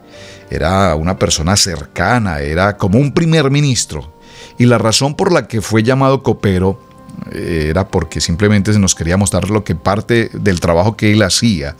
era 0.50 0.94
una 0.94 1.18
persona 1.18 1.56
cercana, 1.56 2.40
era 2.40 2.76
como 2.76 2.98
un 2.98 3.12
primer 3.12 3.50
ministro. 3.50 4.14
Y 4.58 4.66
la 4.66 4.78
razón 4.78 5.14
por 5.14 5.32
la 5.32 5.48
que 5.48 5.62
fue 5.62 5.82
llamado 5.82 6.22
copero 6.22 6.85
era 7.32 7.88
porque 7.88 8.20
simplemente 8.20 8.72
se 8.72 8.78
nos 8.78 8.94
quería 8.94 9.16
mostrar 9.16 9.50
lo 9.50 9.64
que 9.64 9.74
parte 9.74 10.30
del 10.32 10.60
trabajo 10.60 10.96
que 10.96 11.12
él 11.12 11.22
hacía 11.22 11.76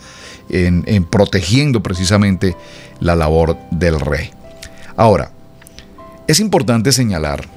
en 0.49 1.05
protegiendo 1.05 1.82
precisamente 1.82 2.57
la 3.01 3.16
labor 3.16 3.57
del 3.70 4.01
rey. 4.01 4.30
Ahora, 4.97 5.30
es 6.26 6.40
importante 6.40 6.92
señalar 6.92 7.49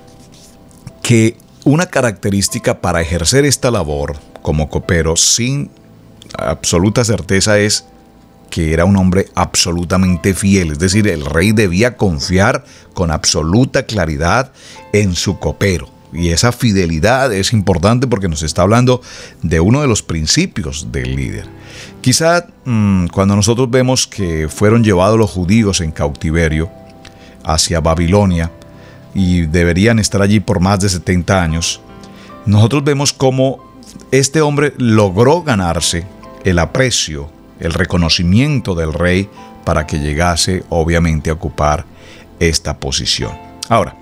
que 1.02 1.38
una 1.64 1.88
característica 1.88 2.82
para 2.82 3.02
ejercer 3.02 3.46
esta 3.46 3.72
labor 3.72 4.18
como 4.42 4.70
copero 4.70 5.16
sin 5.16 5.72
absoluta 6.38 7.04
certeza 7.04 7.60
es 7.60 7.86
que 8.50 8.74
era 8.74 8.86
un 8.86 8.98
hombre 8.98 9.28
absolutamente 9.36 10.34
fiel, 10.34 10.72
es 10.72 10.80
decir, 10.80 11.08
el 11.08 11.26
rey 11.26 11.52
debía 11.52 11.96
confiar 11.98 12.66
con 12.94 13.12
absoluta 13.12 13.84
claridad 13.84 14.52
en 14.92 15.16
su 15.16 15.40
copero. 15.40 15.90
Y 16.12 16.30
esa 16.30 16.52
fidelidad 16.52 17.32
es 17.34 17.54
importante 17.54 18.08
porque 18.08 18.28
nos 18.28 18.42
está 18.42 18.64
hablando 18.64 19.02
de 19.44 19.60
uno 19.60 19.82
de 19.82 19.88
los 19.88 20.02
principios 20.02 20.92
del 20.92 21.16
líder. 21.16 21.46
Quizá 22.02 22.48
mm, 22.66 23.08
cuando 23.08 23.36
nosotros 23.36 23.70
vemos 23.70 24.08
que 24.08 24.48
fueron 24.50 24.84
llevados 24.84 25.20
los 25.20 25.30
judíos 25.30 25.82
en 25.82 25.92
cautiverio, 25.92 26.70
hacia 27.44 27.80
Babilonia 27.80 28.52
y 29.14 29.42
deberían 29.42 30.00
estar 30.00 30.22
allí 30.22 30.40
por 30.40 30.60
más 30.60 30.80
de 30.80 30.90
70 30.90 31.42
años, 31.42 31.82
nosotros 32.46 32.84
vemos 32.84 33.14
cómo 33.14 33.60
este 34.12 34.42
hombre 34.42 34.74
logró 34.78 35.42
ganarse 35.42 36.06
el 36.44 36.60
aprecio, 36.60 37.30
el 37.60 37.74
reconocimiento 37.74 38.76
del 38.76 38.94
rey 38.94 39.30
para 39.66 39.86
que 39.86 40.00
llegase 40.00 40.64
obviamente 40.70 41.30
a 41.30 41.34
ocupar 41.34 41.86
esta 42.40 42.78
posición. 42.78 43.32
Ahora, 43.68 43.96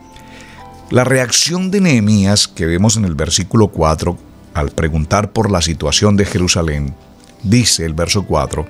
la 0.89 1.03
reacción 1.03 1.69
de 1.69 1.81
Nehemías 1.81 2.47
que 2.47 2.65
vemos 2.65 2.95
en 2.95 3.05
el 3.05 3.15
versículo 3.15 3.67
4 3.67 4.17
al 4.53 4.71
preguntar 4.71 5.31
por 5.31 5.51
la 5.51 5.61
situación 5.61 6.15
de 6.15 6.25
Jerusalén, 6.25 6.95
dice 7.43 7.85
el 7.85 7.93
verso 7.93 8.25
4, 8.25 8.65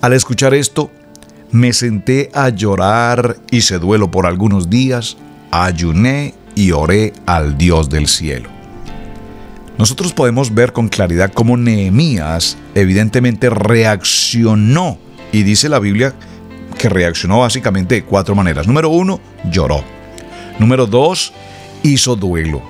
al 0.00 0.12
escuchar 0.12 0.54
esto, 0.54 0.90
me 1.52 1.72
senté 1.72 2.30
a 2.34 2.48
llorar, 2.48 3.36
hice 3.50 3.78
duelo 3.78 4.10
por 4.10 4.26
algunos 4.26 4.70
días, 4.70 5.16
ayuné 5.50 6.34
y 6.54 6.72
oré 6.72 7.12
al 7.26 7.56
Dios 7.56 7.88
del 7.90 8.08
cielo. 8.08 8.48
Nosotros 9.78 10.14
podemos 10.14 10.54
ver 10.54 10.72
con 10.72 10.88
claridad 10.88 11.32
cómo 11.32 11.56
Nehemías 11.56 12.56
evidentemente 12.74 13.50
reaccionó. 13.50 14.98
Y 15.32 15.42
dice 15.42 15.68
la 15.68 15.78
Biblia 15.78 16.14
que 16.78 16.88
reaccionó 16.88 17.40
básicamente 17.40 17.96
de 17.96 18.04
cuatro 18.04 18.34
maneras. 18.34 18.66
Número 18.66 18.88
uno, 18.88 19.20
lloró. 19.50 19.95
Número 20.58 20.86
dos, 20.86 21.32
hizo 21.82 22.16
duelo. 22.16 22.62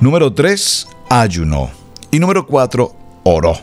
Número 0.00 0.32
tres, 0.32 0.86
ayunó. 1.08 1.70
Y 2.10 2.18
número 2.18 2.46
cuatro, 2.46 2.94
oró. 3.22 3.56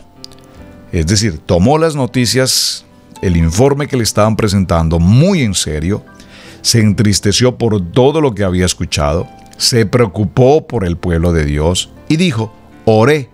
Es 0.92 1.06
decir, 1.06 1.38
tomó 1.38 1.78
las 1.78 1.94
noticias 1.94 2.84
el 3.22 3.36
informe 3.36 3.86
que 3.86 3.96
le 3.96 4.02
estaban 4.02 4.36
presentando 4.36 4.98
muy 4.98 5.42
en 5.42 5.54
serio, 5.54 6.04
se 6.62 6.80
entristeció 6.80 7.56
por 7.56 7.80
todo 7.92 8.20
lo 8.20 8.34
que 8.34 8.44
había 8.44 8.66
escuchado, 8.66 9.28
se 9.56 9.86
preocupó 9.86 10.66
por 10.66 10.84
el 10.84 10.96
pueblo 10.96 11.32
de 11.32 11.44
Dios 11.44 11.90
y 12.08 12.16
dijo, 12.16 12.52
oré. 12.84 13.30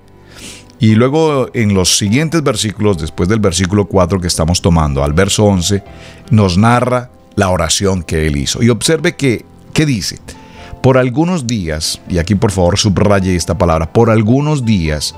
Y 0.79 0.95
luego 0.95 1.49
en 1.55 1.73
los 1.73 1.97
siguientes 1.97 2.43
versículos, 2.43 2.99
después 2.99 3.29
del 3.29 3.41
versículo 3.41 3.87
4 3.87 4.21
que 4.21 4.27
estamos 4.27 4.61
tomando, 4.61 5.03
al 5.03 5.15
verso 5.15 5.45
11, 5.45 5.83
nos 6.31 6.59
narra 6.59 7.11
la 7.35 7.49
oración 7.49 8.03
que 8.03 8.27
él 8.27 8.37
hizo. 8.37 8.63
Y 8.63 8.69
observe 8.69 9.17
que, 9.17 9.45
¿qué 9.77 9.85
dice? 9.85 10.19
Por 10.83 10.97
algunos 10.97 11.47
días, 11.47 12.01
y 12.09 12.17
aquí 12.17 12.35
por 12.35 12.51
favor 12.51 12.79
subraye 12.79 13.37
esta 13.37 13.59
palabra, 13.59 13.93
por 13.93 14.09
algunos 14.09 14.65
días, 14.65 15.15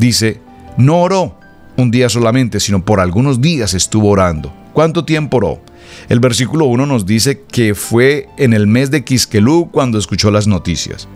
dice, 0.00 0.40
no 0.76 1.02
oró 1.02 1.38
un 1.76 1.92
día 1.92 2.08
solamente, 2.08 2.58
sino 2.58 2.84
por 2.84 2.98
algunos 2.98 3.40
días 3.40 3.74
estuvo 3.74 4.08
orando. 4.08 4.52
¿Cuánto 4.72 5.04
tiempo 5.04 5.36
oró? 5.36 5.60
El 6.08 6.18
versículo 6.18 6.64
1 6.64 6.86
nos 6.86 7.06
dice 7.06 7.42
que 7.42 7.76
fue 7.76 8.28
en 8.36 8.52
el 8.52 8.66
mes 8.66 8.90
de 8.90 9.04
Quisquelú 9.04 9.70
cuando 9.70 9.96
escuchó 9.98 10.32
las 10.32 10.48
noticias. 10.48 11.06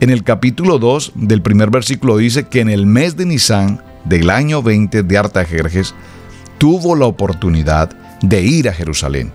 En 0.00 0.08
el 0.08 0.24
capítulo 0.24 0.78
2 0.78 1.12
del 1.16 1.42
primer 1.42 1.68
versículo 1.70 2.16
dice 2.16 2.44
que 2.44 2.60
en 2.60 2.70
el 2.70 2.86
mes 2.86 3.16
de 3.18 3.26
Nisan 3.26 3.82
del 4.06 4.30
año 4.30 4.62
20 4.62 5.02
de 5.02 5.18
Artajerjes 5.18 5.94
tuvo 6.56 6.96
la 6.96 7.04
oportunidad 7.04 7.90
de 8.22 8.40
ir 8.40 8.70
a 8.70 8.72
Jerusalén. 8.72 9.32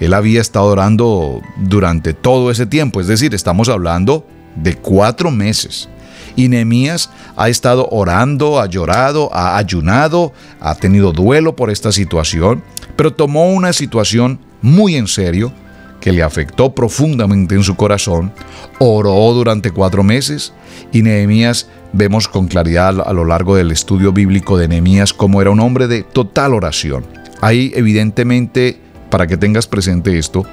Él 0.00 0.14
había 0.14 0.40
estado 0.40 0.66
orando 0.66 1.40
durante 1.56 2.14
todo 2.14 2.50
ese 2.50 2.66
tiempo, 2.66 3.00
es 3.00 3.06
decir, 3.06 3.34
estamos 3.34 3.68
hablando 3.68 4.26
de 4.56 4.74
cuatro 4.76 5.30
meses. 5.30 5.88
Y 6.34 6.48
Nehemías 6.48 7.10
ha 7.36 7.48
estado 7.48 7.88
orando, 7.90 8.60
ha 8.60 8.66
llorado, 8.66 9.28
ha 9.34 9.56
ayunado, 9.56 10.32
ha 10.60 10.74
tenido 10.74 11.12
duelo 11.12 11.54
por 11.56 11.70
esta 11.70 11.92
situación, 11.92 12.62
pero 12.96 13.12
tomó 13.12 13.52
una 13.52 13.72
situación 13.72 14.40
muy 14.62 14.96
en 14.96 15.08
serio 15.08 15.52
que 16.00 16.12
le 16.12 16.22
afectó 16.22 16.74
profundamente 16.74 17.54
en 17.54 17.62
su 17.62 17.76
corazón, 17.76 18.32
oró 18.80 19.32
durante 19.34 19.70
cuatro 19.70 20.02
meses 20.02 20.52
y 20.92 21.02
Nehemías 21.02 21.68
vemos 21.92 22.26
con 22.26 22.48
claridad 22.48 23.00
a 23.00 23.12
lo 23.12 23.24
largo 23.24 23.54
del 23.54 23.70
estudio 23.70 24.12
bíblico 24.12 24.58
de 24.58 24.66
Nehemías 24.66 25.12
cómo 25.12 25.40
era 25.40 25.50
un 25.50 25.60
hombre 25.60 25.86
de 25.86 26.02
total 26.02 26.54
oración. 26.54 27.06
Hay 27.40 27.72
evidentemente 27.76 28.80
para 29.12 29.26
que 29.26 29.36
tengas 29.36 29.66
presente 29.66 30.18
esto, 30.18 30.46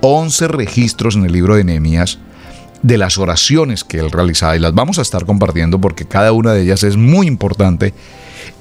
11 0.00 0.46
registros 0.46 1.16
en 1.16 1.24
el 1.24 1.32
libro 1.32 1.56
de 1.56 1.64
Nehemías 1.64 2.20
de 2.82 2.98
las 2.98 3.18
oraciones 3.18 3.82
que 3.82 3.98
él 3.98 4.12
realizaba 4.12 4.54
y 4.54 4.60
las 4.60 4.74
vamos 4.74 5.00
a 5.00 5.02
estar 5.02 5.26
compartiendo 5.26 5.80
porque 5.80 6.04
cada 6.04 6.30
una 6.30 6.52
de 6.52 6.62
ellas 6.62 6.84
es 6.84 6.96
muy 6.96 7.26
importante 7.26 7.94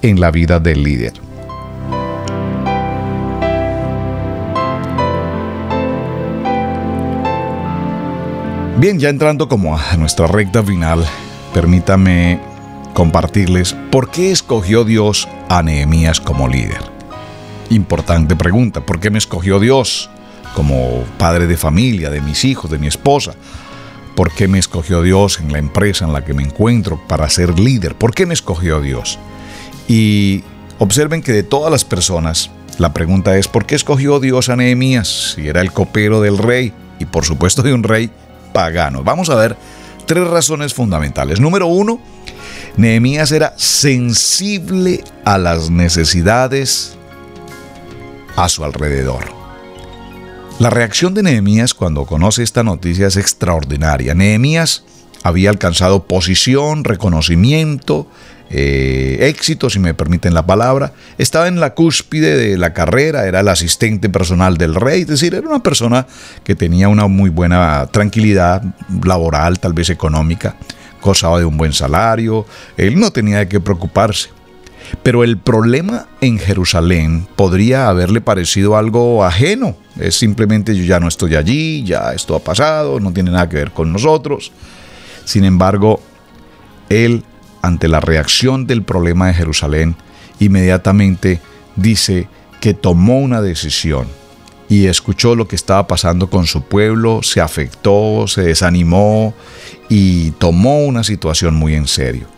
en 0.02 0.20
la 0.20 0.32
vida 0.32 0.60
del 0.60 0.82
líder. 0.82 1.14
Bien, 8.80 9.00
ya 9.00 9.10
entrando 9.10 9.48
como 9.48 9.78
a 9.78 9.96
nuestra 9.98 10.26
recta 10.26 10.64
final, 10.64 11.06
permítame 11.54 12.39
compartirles 12.96 13.76
por 13.91 14.10
qué 14.10 14.32
escogió 14.32 14.84
Dios 14.84 15.30
a 15.50 15.62
Nehemías 15.62 16.20
como 16.20 16.48
líder. 16.48 16.95
Importante 17.70 18.36
pregunta, 18.36 18.82
¿por 18.82 18.99
qué 18.99 19.09
me 19.09 19.18
escogió 19.18 19.59
Dios 19.59 20.09
como 20.53 21.03
padre 21.18 21.47
de 21.47 21.57
familia, 21.57 22.09
de 22.09 22.22
mis 22.22 22.45
hijos, 22.45 22.70
de 22.70 22.78
mi 22.78 22.88
esposa? 22.88 23.34
¿Por 24.16 24.32
qué 24.32 24.47
me 24.47 24.59
escogió 24.59 25.01
Dios 25.01 25.39
en 25.39 25.51
la 25.51 25.59
empresa 25.59 26.05
en 26.05 26.13
la 26.13 26.24
que 26.24 26.34
me 26.34 26.43
encuentro 26.43 27.01
para 27.07 27.30
ser 27.30 27.59
líder? 27.59 27.95
¿Por 27.95 28.13
qué 28.13 28.26
me 28.26 28.34
escogió 28.34 28.82
Dios? 28.82 29.20
Y 29.88 30.43
observen 30.80 31.22
que 31.22 31.34
de 31.34 31.43
todas 31.43 31.72
las 31.72 31.84
personas, 31.84 32.49
la 32.78 32.93
pregunta 32.93 33.36
es, 33.38 33.47
¿por 33.47 33.66
qué 33.66 33.76
escogió 33.76 34.20
Dios 34.20 34.49
a 34.49 34.55
Nehemías 34.55 35.34
si 35.36 35.47
era 35.47 35.61
el 35.61 35.72
copero 35.72 36.22
del 36.22 36.38
rey 36.38 36.72
y 36.99 37.05
por 37.05 37.26
supuesto 37.26 37.61
de 37.61 37.74
un 37.74 37.84
rey 37.84 38.09
pagano? 38.53 39.03
Vamos 39.03 39.30
a 39.30 39.36
ver 39.36 39.57
tres 40.05 40.28
razones 40.28 40.74
fundamentales. 40.74 41.39
Número 41.39 41.68
uno, 41.68 41.99
Nehemías 42.78 43.32
era 43.32 43.53
sensible 43.57 45.03
a 45.26 45.38
las 45.38 45.70
necesidades 45.70 46.97
a 48.36 48.50
su 48.50 48.64
alrededor. 48.64 49.24
La 50.60 50.70
reacción 50.70 51.14
de 51.14 51.24
Nehemías 51.24 51.74
cuando 51.74 52.06
conoce 52.06 52.42
esta 52.44 52.64
noticia 52.64 53.08
es 53.08 53.18
extraordinaria. 53.18 54.14
Nehemías 54.16 54.84
había 55.24 55.50
alcanzado 55.50 56.04
posición, 56.04 56.84
reconocimiento, 56.84 58.08
eh, 58.50 59.18
éxito, 59.22 59.70
si 59.70 59.80
me 59.80 59.94
permiten 59.94 60.34
la 60.34 60.46
palabra. 60.46 60.94
Estaba 61.18 61.48
en 61.48 61.60
la 61.60 61.74
cúspide 61.74 62.38
de 62.38 62.58
la 62.58 62.74
carrera, 62.74 63.26
era 63.26 63.40
el 63.40 63.48
asistente 63.48 64.08
personal 64.08 64.58
del 64.58 64.76
rey, 64.76 65.02
es 65.02 65.08
decir, 65.08 65.34
era 65.34 65.48
una 65.48 65.64
persona 65.64 66.08
que 66.44 66.56
tenía 66.56 66.88
una 66.88 67.08
muy 67.08 67.30
buena 67.30 67.88
tranquilidad 67.92 68.64
laboral, 69.04 69.60
tal 69.60 69.74
vez 69.74 69.90
económica, 69.90 70.56
gozaba 71.02 71.40
de 71.40 71.46
un 71.46 71.58
buen 71.58 71.74
salario, 71.74 72.46
él 72.78 73.00
no 73.00 73.12
tenía 73.12 73.40
de 73.40 73.48
qué 73.48 73.60
preocuparse. 73.60 74.30
Pero 75.04 75.24
el 75.24 75.38
problema 75.38 76.08
en 76.22 76.40
Jerusalén 76.40 77.28
podría 77.36 77.90
haberle 77.90 78.22
parecido 78.22 78.78
algo 78.78 79.24
ajeno. 79.24 79.76
Es 80.00 80.16
simplemente 80.16 80.76
yo 80.76 80.84
ya 80.84 81.00
no 81.00 81.08
estoy 81.08 81.36
allí, 81.36 81.84
ya 81.84 82.14
esto 82.14 82.36
ha 82.36 82.40
pasado, 82.40 83.00
no 83.00 83.14
tiene 83.14 83.32
nada 83.32 83.50
que 83.50 83.58
ver 83.58 83.72
con 83.72 83.92
nosotros. 83.92 84.52
Sin 85.24 85.44
embargo, 85.44 86.02
él, 86.90 87.24
ante 87.62 87.88
la 87.88 88.00
reacción 88.00 88.68
del 88.68 88.84
problema 88.84 89.28
de 89.28 89.34
Jerusalén, 89.34 89.96
inmediatamente 90.40 91.40
dice 91.76 92.28
que 92.62 92.74
tomó 92.74 93.20
una 93.20 93.42
decisión 93.42 94.08
y 94.68 94.88
escuchó 94.88 95.36
lo 95.36 95.48
que 95.48 95.56
estaba 95.56 95.88
pasando 95.88 96.30
con 96.30 96.48
su 96.48 96.64
pueblo, 96.64 97.22
se 97.22 97.42
afectó, 97.42 98.26
se 98.28 98.42
desanimó 98.42 99.34
y 99.90 100.32
tomó 100.32 100.80
una 100.80 101.04
situación 101.04 101.56
muy 101.56 101.76
en 101.76 101.88
serio. 101.88 102.35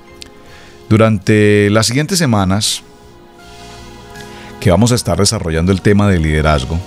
Durante 0.90 1.70
las 1.70 1.88
siguientes 1.88 2.18
semanas 2.18 2.82
que 4.62 4.72
vamos 4.72 4.94
a 4.94 4.96
estar 4.96 5.18
desarrollando 5.18 5.74
el 5.74 5.82
tema 5.82 6.08
de 6.08 6.18
liderazgo, 6.18 6.80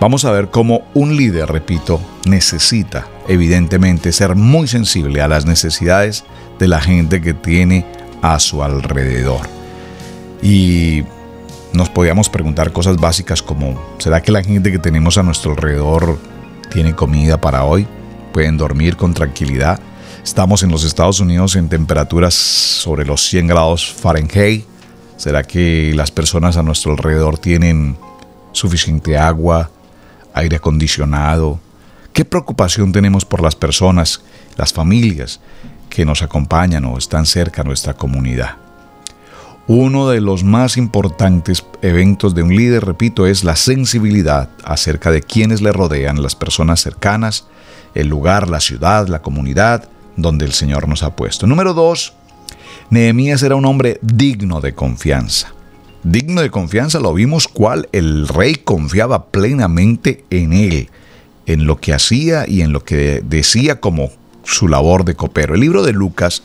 vamos 0.00 0.24
a 0.24 0.32
ver 0.32 0.48
cómo 0.48 0.88
un 0.94 1.16
líder, 1.16 1.50
repito, 1.50 2.00
necesita 2.24 3.06
evidentemente 3.28 4.12
ser 4.12 4.36
muy 4.36 4.68
sensible 4.68 5.20
a 5.20 5.28
las 5.28 5.44
necesidades 5.44 6.24
de 6.58 6.68
la 6.68 6.80
gente 6.80 7.20
que 7.20 7.34
tiene 7.34 7.84
a 8.22 8.40
su 8.40 8.62
alrededor. 8.62 9.42
Y 10.42 11.04
nos 11.74 11.90
podíamos 11.90 12.30
preguntar 12.30 12.72
cosas 12.72 12.96
básicas 12.96 13.42
como, 13.42 13.78
¿será 13.98 14.22
que 14.22 14.32
la 14.32 14.42
gente 14.42 14.72
que 14.72 14.78
tenemos 14.78 15.18
a 15.18 15.22
nuestro 15.22 15.52
alrededor 15.52 16.18
tiene 16.72 16.94
comida 16.94 17.38
para 17.38 17.64
hoy? 17.64 17.86
¿Pueden 18.32 18.56
dormir 18.56 18.96
con 18.96 19.12
tranquilidad? 19.12 19.78
Estamos 20.24 20.62
en 20.62 20.70
los 20.70 20.84
Estados 20.84 21.18
Unidos 21.20 21.56
en 21.56 21.68
temperaturas 21.70 22.34
sobre 22.34 23.06
los 23.06 23.22
100 23.26 23.46
grados 23.46 23.90
Fahrenheit. 23.90 24.66
¿Será 25.16 25.42
que 25.42 25.92
las 25.94 26.10
personas 26.10 26.58
a 26.58 26.62
nuestro 26.62 26.92
alrededor 26.92 27.38
tienen 27.38 27.96
suficiente 28.52 29.16
agua, 29.16 29.70
aire 30.34 30.56
acondicionado? 30.56 31.58
¿Qué 32.12 32.26
preocupación 32.26 32.92
tenemos 32.92 33.24
por 33.24 33.42
las 33.42 33.56
personas, 33.56 34.20
las 34.56 34.74
familias 34.74 35.40
que 35.88 36.04
nos 36.04 36.22
acompañan 36.22 36.84
o 36.84 36.98
están 36.98 37.24
cerca 37.24 37.62
a 37.62 37.64
nuestra 37.64 37.94
comunidad? 37.94 38.56
Uno 39.66 40.08
de 40.08 40.20
los 40.20 40.44
más 40.44 40.76
importantes 40.76 41.64
eventos 41.80 42.34
de 42.34 42.42
un 42.42 42.54
líder, 42.54 42.84
repito, 42.84 43.26
es 43.26 43.42
la 43.42 43.56
sensibilidad 43.56 44.50
acerca 44.64 45.10
de 45.10 45.22
quienes 45.22 45.62
le 45.62 45.72
rodean, 45.72 46.22
las 46.22 46.36
personas 46.36 46.80
cercanas, 46.80 47.46
el 47.94 48.08
lugar, 48.08 48.50
la 48.50 48.60
ciudad, 48.60 49.08
la 49.08 49.22
comunidad, 49.22 49.88
donde 50.22 50.44
el 50.44 50.52
Señor 50.52 50.88
nos 50.88 51.02
ha 51.02 51.16
puesto. 51.16 51.46
Número 51.46 51.74
dos, 51.74 52.14
Nehemías 52.90 53.42
era 53.42 53.56
un 53.56 53.66
hombre 53.66 53.98
digno 54.02 54.60
de 54.60 54.74
confianza. 54.74 55.52
Digno 56.02 56.40
de 56.40 56.50
confianza 56.50 56.98
lo 56.98 57.12
vimos 57.12 57.46
cual 57.46 57.88
el 57.92 58.26
rey 58.26 58.54
confiaba 58.56 59.26
plenamente 59.26 60.24
en 60.30 60.52
él, 60.52 60.88
en 61.46 61.66
lo 61.66 61.76
que 61.76 61.92
hacía 61.92 62.46
y 62.48 62.62
en 62.62 62.72
lo 62.72 62.84
que 62.84 63.22
decía 63.24 63.80
como 63.80 64.10
su 64.44 64.66
labor 64.66 65.04
de 65.04 65.14
copero. 65.14 65.54
El 65.54 65.60
libro 65.60 65.82
de 65.82 65.92
Lucas, 65.92 66.42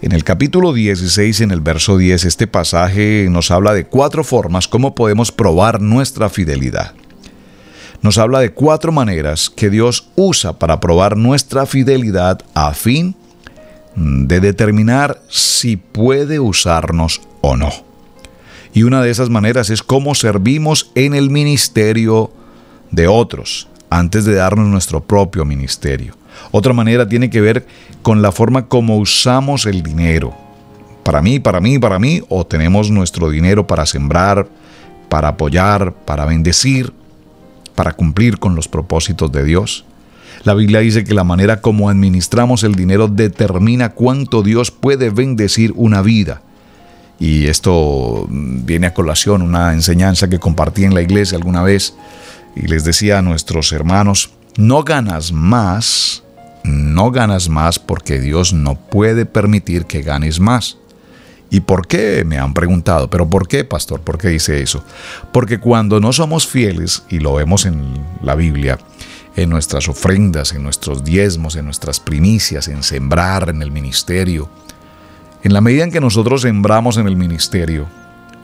en 0.00 0.12
el 0.12 0.24
capítulo 0.24 0.72
16, 0.72 1.42
en 1.42 1.50
el 1.50 1.60
verso 1.60 1.98
10, 1.98 2.24
este 2.24 2.46
pasaje 2.46 3.26
nos 3.30 3.50
habla 3.50 3.74
de 3.74 3.84
cuatro 3.84 4.24
formas 4.24 4.68
cómo 4.68 4.94
podemos 4.94 5.30
probar 5.30 5.80
nuestra 5.80 6.28
fidelidad 6.28 6.94
nos 8.02 8.18
habla 8.18 8.40
de 8.40 8.52
cuatro 8.52 8.92
maneras 8.92 9.48
que 9.48 9.70
Dios 9.70 10.08
usa 10.16 10.58
para 10.58 10.80
probar 10.80 11.16
nuestra 11.16 11.66
fidelidad 11.66 12.40
a 12.52 12.74
fin 12.74 13.14
de 13.94 14.40
determinar 14.40 15.20
si 15.28 15.76
puede 15.76 16.40
usarnos 16.40 17.20
o 17.40 17.56
no. 17.56 17.70
Y 18.74 18.82
una 18.82 19.02
de 19.02 19.10
esas 19.10 19.30
maneras 19.30 19.70
es 19.70 19.82
cómo 19.82 20.14
servimos 20.14 20.90
en 20.94 21.14
el 21.14 21.30
ministerio 21.30 22.32
de 22.90 23.06
otros, 23.06 23.68
antes 23.88 24.24
de 24.24 24.34
darnos 24.34 24.66
nuestro 24.66 25.02
propio 25.02 25.44
ministerio. 25.44 26.16
Otra 26.50 26.72
manera 26.72 27.06
tiene 27.06 27.30
que 27.30 27.40
ver 27.40 27.66
con 28.02 28.22
la 28.22 28.32
forma 28.32 28.66
como 28.66 28.96
usamos 28.96 29.66
el 29.66 29.82
dinero. 29.82 30.34
Para 31.04 31.20
mí, 31.20 31.38
para 31.38 31.60
mí, 31.60 31.78
para 31.78 31.98
mí, 31.98 32.22
o 32.28 32.46
tenemos 32.46 32.90
nuestro 32.90 33.28
dinero 33.28 33.66
para 33.66 33.86
sembrar, 33.86 34.48
para 35.08 35.28
apoyar, 35.28 35.92
para 35.92 36.24
bendecir, 36.24 36.92
para 37.74 37.92
cumplir 37.92 38.38
con 38.38 38.54
los 38.54 38.68
propósitos 38.68 39.30
de 39.32 39.44
Dios. 39.44 39.84
La 40.44 40.54
Biblia 40.54 40.80
dice 40.80 41.04
que 41.04 41.14
la 41.14 41.24
manera 41.24 41.60
como 41.60 41.88
administramos 41.88 42.64
el 42.64 42.74
dinero 42.74 43.08
determina 43.08 43.90
cuánto 43.90 44.42
Dios 44.42 44.70
puede 44.70 45.10
bendecir 45.10 45.72
una 45.76 46.02
vida. 46.02 46.42
Y 47.20 47.46
esto 47.46 48.26
viene 48.28 48.88
a 48.88 48.94
colación 48.94 49.42
una 49.42 49.72
enseñanza 49.72 50.28
que 50.28 50.40
compartí 50.40 50.84
en 50.84 50.94
la 50.94 51.02
iglesia 51.02 51.38
alguna 51.38 51.62
vez 51.62 51.94
y 52.56 52.66
les 52.66 52.84
decía 52.84 53.18
a 53.18 53.22
nuestros 53.22 53.72
hermanos, 53.72 54.30
no 54.56 54.82
ganas 54.82 55.32
más, 55.32 56.24
no 56.64 57.10
ganas 57.12 57.48
más 57.48 57.78
porque 57.78 58.20
Dios 58.20 58.52
no 58.52 58.74
puede 58.74 59.24
permitir 59.26 59.86
que 59.86 60.02
ganes 60.02 60.40
más. 60.40 60.78
¿Y 61.52 61.60
por 61.60 61.86
qué? 61.86 62.24
Me 62.24 62.38
han 62.38 62.54
preguntado. 62.54 63.10
¿Pero 63.10 63.28
por 63.28 63.46
qué, 63.46 63.62
pastor? 63.62 64.00
¿Por 64.00 64.16
qué 64.16 64.28
dice 64.28 64.62
eso? 64.62 64.82
Porque 65.32 65.60
cuando 65.60 66.00
no 66.00 66.14
somos 66.14 66.46
fieles, 66.46 67.02
y 67.10 67.18
lo 67.18 67.34
vemos 67.34 67.66
en 67.66 67.92
la 68.22 68.34
Biblia, 68.34 68.78
en 69.36 69.50
nuestras 69.50 69.86
ofrendas, 69.86 70.54
en 70.54 70.62
nuestros 70.62 71.04
diezmos, 71.04 71.54
en 71.56 71.66
nuestras 71.66 72.00
primicias, 72.00 72.68
en 72.68 72.82
sembrar 72.82 73.50
en 73.50 73.60
el 73.60 73.70
ministerio, 73.70 74.48
en 75.42 75.52
la 75.52 75.60
medida 75.60 75.84
en 75.84 75.92
que 75.92 76.00
nosotros 76.00 76.40
sembramos 76.40 76.96
en 76.96 77.06
el 77.06 77.16
ministerio, 77.16 77.86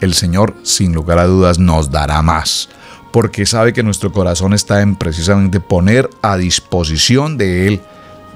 el 0.02 0.12
Señor, 0.12 0.54
sin 0.62 0.92
lugar 0.92 1.18
a 1.18 1.24
dudas, 1.24 1.58
nos 1.58 1.90
dará 1.90 2.20
más, 2.20 2.68
porque 3.10 3.46
sabe 3.46 3.72
que 3.72 3.82
nuestro 3.82 4.12
corazón 4.12 4.52
está 4.52 4.82
en 4.82 4.96
precisamente 4.96 5.60
poner 5.60 6.10
a 6.20 6.36
disposición 6.36 7.38
de 7.38 7.68
Él 7.68 7.80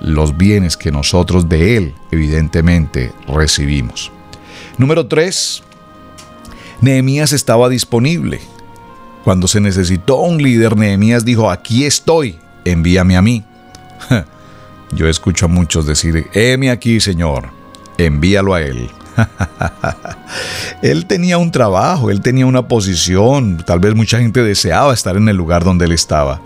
los 0.01 0.39
bienes 0.39 0.79
que 0.79 0.91
nosotros 0.91 1.51
de 1.51 1.77
Él, 1.77 1.95
evidentemente, 2.11 3.13
recibimos. 3.29 4.11
Número 4.79 5.07
3. 5.07 5.63
Nehemías 6.81 7.33
estaba 7.33 7.69
disponible. 7.69 8.41
Cuando 9.25 9.47
se 9.47 9.61
necesitó 9.61 10.17
un 10.17 10.43
líder, 10.43 10.77
Nehemías 10.77 11.25
dijo, 11.25 11.51
aquí 11.51 11.85
estoy, 11.85 12.39
envíame 12.65 13.17
a 13.17 13.23
mí. 13.23 13.45
Yo 14.93 15.09
escucho 15.09 15.47
a 15.47 15.49
muchos 15.49 15.87
decir, 15.87 16.27
heme 16.35 16.71
aquí, 16.71 17.01
Señor, 17.01 17.51
envíalo 17.99 18.55
a 18.55 18.63
Él. 18.63 18.91
él 20.83 21.07
tenía 21.07 21.39
un 21.39 21.53
trabajo, 21.53 22.11
él 22.11 22.21
tenía 22.21 22.47
una 22.47 22.67
posición, 22.67 23.63
tal 23.65 23.79
vez 23.79 23.95
mucha 23.95 24.19
gente 24.19 24.43
deseaba 24.43 24.95
estar 24.95 25.17
en 25.17 25.29
el 25.29 25.37
lugar 25.37 25.65
donde 25.65 25.85
él 25.85 25.93
estaba. 25.93 26.41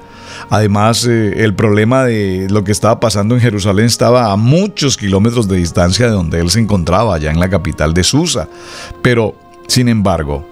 Además, 0.51 1.07
eh, 1.07 1.45
el 1.45 1.55
problema 1.55 2.05
de 2.05 2.47
lo 2.51 2.65
que 2.65 2.73
estaba 2.73 3.01
pasando 3.01 3.35
en 3.35 3.41
Jerusalén 3.41 3.87
estaba 3.87 4.33
a 4.33 4.37
muchos 4.37 4.97
kilómetros 4.97 5.49
de 5.49 5.57
distancia 5.57 6.07
de 6.07 6.13
donde 6.13 6.41
él 6.41 6.51
se 6.51 6.61
encontraba, 6.61 7.15
allá 7.15 7.31
en 7.31 7.41
la 7.41 7.49
capital 7.49 7.95
de 7.95 8.05
Susa. 8.05 8.49
Pero, 9.03 9.35
sin 9.67 9.89
embargo, 9.89 10.45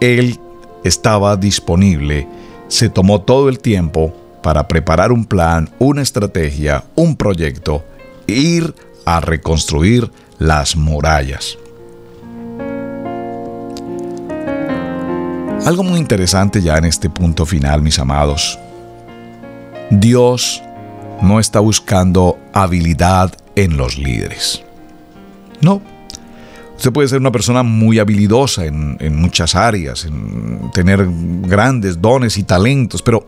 él 0.00 0.38
estaba 0.84 1.36
disponible, 1.36 2.26
se 2.68 2.88
tomó 2.88 3.20
todo 3.20 3.48
el 3.48 3.58
tiempo 3.58 4.14
para 4.42 4.68
preparar 4.68 5.12
un 5.12 5.24
plan, 5.24 5.70
una 5.78 6.02
estrategia, 6.02 6.84
un 6.94 7.16
proyecto, 7.16 7.84
ir 8.26 8.74
a 9.04 9.20
reconstruir 9.20 10.10
las 10.38 10.76
murallas. 10.76 11.58
Algo 15.66 15.82
muy 15.82 16.00
interesante 16.00 16.62
ya 16.62 16.78
en 16.78 16.86
este 16.86 17.10
punto 17.10 17.44
final, 17.44 17.82
mis 17.82 17.98
amados, 17.98 18.58
Dios 19.90 20.62
no 21.20 21.40
está 21.40 21.60
buscando 21.60 22.38
habilidad 22.52 23.34
en 23.56 23.76
los 23.76 23.98
líderes. 23.98 24.62
No. 25.60 25.82
Usted 26.76 26.92
puede 26.92 27.08
ser 27.08 27.20
una 27.20 27.32
persona 27.32 27.62
muy 27.62 27.98
habilidosa 27.98 28.64
en, 28.64 29.16
muchas 29.16 29.54
áreas, 29.54 30.06
en 30.06 30.70
tener 30.72 31.06
grandes 31.42 32.00
dones 32.00 32.38
y 32.38 32.44
talentos, 32.44 33.02
pero 33.02 33.26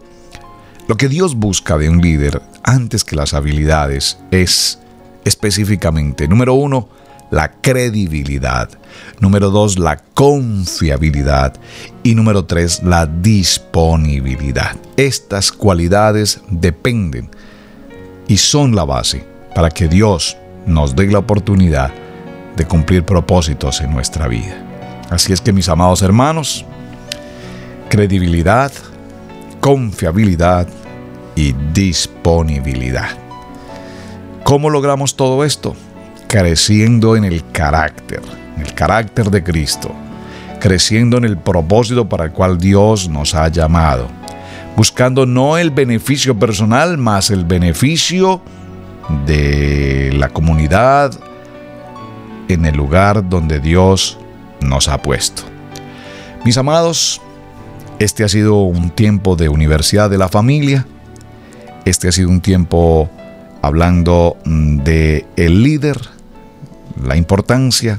lo 0.89 0.97
que 0.97 1.09
Dios 1.09 1.35
busca 1.35 1.77
de 1.77 1.91
un 1.91 2.01
líder 2.01 2.41
antes 2.63 3.05
que 3.05 3.17
las 3.17 3.35
habilidades 3.35 4.19
es 4.31 4.79
específicamente, 5.25 6.29
número 6.29 6.55
uno, 6.55 6.89
la 7.33 7.51
credibilidad. 7.51 8.69
Número 9.19 9.51
dos, 9.51 9.79
la 9.79 9.97
confiabilidad. 9.97 11.55
Y 12.05 12.15
número 12.15 12.45
tres, 12.45 12.83
la 12.85 13.07
disponibilidad. 13.07 14.77
Estas 14.97 15.51
cualidades 15.51 16.43
dependen 16.51 17.31
y 18.29 18.37
son 18.37 18.77
la 18.77 18.85
base 18.85 19.25
para 19.55 19.71
que 19.71 19.89
Dios 19.89 20.37
nos 20.67 20.95
dé 20.95 21.07
la 21.11 21.19
oportunidad 21.19 21.91
de 22.55 22.67
cumplir 22.67 23.05
propósitos 23.05 23.81
en 23.81 23.91
nuestra 23.93 24.29
vida. 24.29 24.55
Así 25.11 25.33
es 25.33 25.41
que 25.41 25.53
mis 25.53 25.71
amados 25.71 26.03
hermanos, 26.03 26.67
credibilidad, 27.89 28.71
confiabilidad 29.61 30.69
y 31.35 31.55
disponibilidad. 31.73 33.09
¿Cómo 34.45 34.69
logramos 34.69 35.17
todo 35.17 35.45
esto? 35.45 35.75
Creciendo 36.33 37.15
en 37.15 37.25
el 37.25 37.47
carácter, 37.53 38.23
en 38.57 38.63
el 38.63 38.73
carácter 38.73 39.31
de 39.31 39.45
Cristo, 39.45 39.95
creciendo 40.61 41.19
en 41.19 41.27
el 41.27 41.37
propósito 41.37 42.09
para 42.09 42.25
el 42.25 42.33
cual 42.33 42.57
Dios 42.57 43.07
nos 43.11 43.35
ha 43.35 43.49
llamado, 43.49 44.09
buscando 44.75 45.27
no 45.27 45.59
el 45.59 45.71
beneficio 45.71 46.39
personal, 46.39 46.97
más 46.97 47.29
el 47.29 47.45
beneficio 47.45 48.41
de 49.27 50.11
la 50.17 50.31
comunidad 50.31 51.13
en 52.49 52.65
el 52.65 52.77
lugar 52.77 53.29
donde 53.29 53.61
Dios 53.61 54.17
nos 54.63 54.89
ha 54.89 55.03
puesto. 55.03 55.43
Mis 56.47 56.57
amados, 56.57 57.21
este 57.99 58.25
ha 58.25 58.29
sido 58.31 58.63
un 58.63 58.89
tiempo 58.89 59.37
de 59.37 59.51
universidad 59.51 60.09
de 60.09 60.17
la 60.17 60.31
familia, 60.31 60.87
este 61.85 62.09
ha 62.09 62.13
sido 62.13 62.31
un 62.31 62.41
tiempo 62.41 63.11
hablando 63.61 64.39
de 64.47 65.27
el 65.37 65.63
líder, 65.63 65.99
la 67.01 67.17
importancia, 67.17 67.99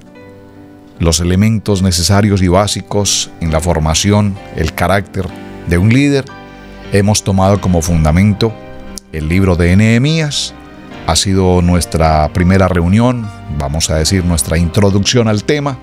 los 1.00 1.20
elementos 1.20 1.82
necesarios 1.82 2.41
y 2.41 2.48
básicos 2.48 3.30
en 3.41 3.52
la 3.52 3.60
formación, 3.60 4.36
el 4.56 4.74
carácter 4.74 5.26
de 5.68 5.78
un 5.78 5.89
líder. 5.89 6.26
Hemos 6.91 7.24
tomado 7.24 7.60
como 7.60 7.82
fundamento 7.82 8.54
el 9.12 9.28
libro 9.28 9.56
de 9.56 9.76
Nehemías. 9.76 10.54
Ha 11.08 11.16
sido 11.16 11.62
nuestra 11.62 12.30
primera 12.34 12.68
reunión, 12.68 13.28
vamos 13.58 13.89
a 13.89 13.96
decir 13.96 14.24
nuestra 14.24 14.58
introducción 14.58 15.28
al 15.28 15.44
tema. 15.44 15.78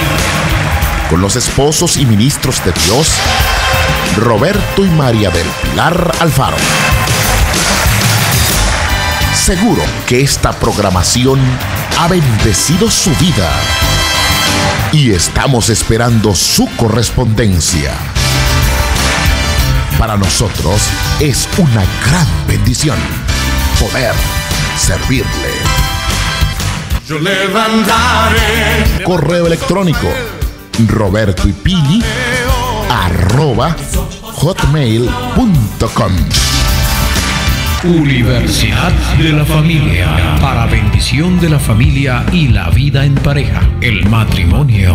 Con 1.11 1.20
los 1.20 1.34
esposos 1.34 1.96
y 1.96 2.06
ministros 2.06 2.64
de 2.64 2.72
Dios, 2.72 3.14
Roberto 4.16 4.84
y 4.84 4.88
María 4.90 5.30
del 5.30 5.46
Pilar 5.62 6.12
Alfaro. 6.20 6.56
Seguro 9.34 9.82
que 10.06 10.20
esta 10.20 10.52
programación 10.52 11.40
ha 11.98 12.06
bendecido 12.06 12.88
su 12.90 13.11
vida 13.16 13.50
y 14.92 15.11
estamos 15.11 15.68
esperando 15.68 16.36
su 16.36 16.68
correspondencia. 16.76 17.92
Para 19.98 20.16
nosotros 20.16 20.80
es 21.18 21.48
una 21.59 21.84
gran 22.06 22.26
bendición 22.46 22.98
poder 23.80 24.14
servirle. 24.76 25.67
Yo 27.09 27.18
levantaré. 27.18 29.02
Correo 29.02 29.46
electrónico 29.46 30.06
roberto 30.88 31.48
y 31.48 31.52
pili 31.52 32.02
arroba 32.90 33.74
hotmail.com 34.20 36.12
Universidad 37.84 38.92
de 39.16 39.32
la 39.32 39.46
Familia. 39.46 40.36
Para 40.42 40.66
bendición 40.66 41.40
de 41.40 41.48
la 41.48 41.59
familia 41.59 42.26
y 42.30 42.48
la 42.48 42.68
vida 42.68 43.06
en 43.06 43.14
pareja. 43.14 43.62
El 43.80 44.04
matrimonio. 44.11 44.94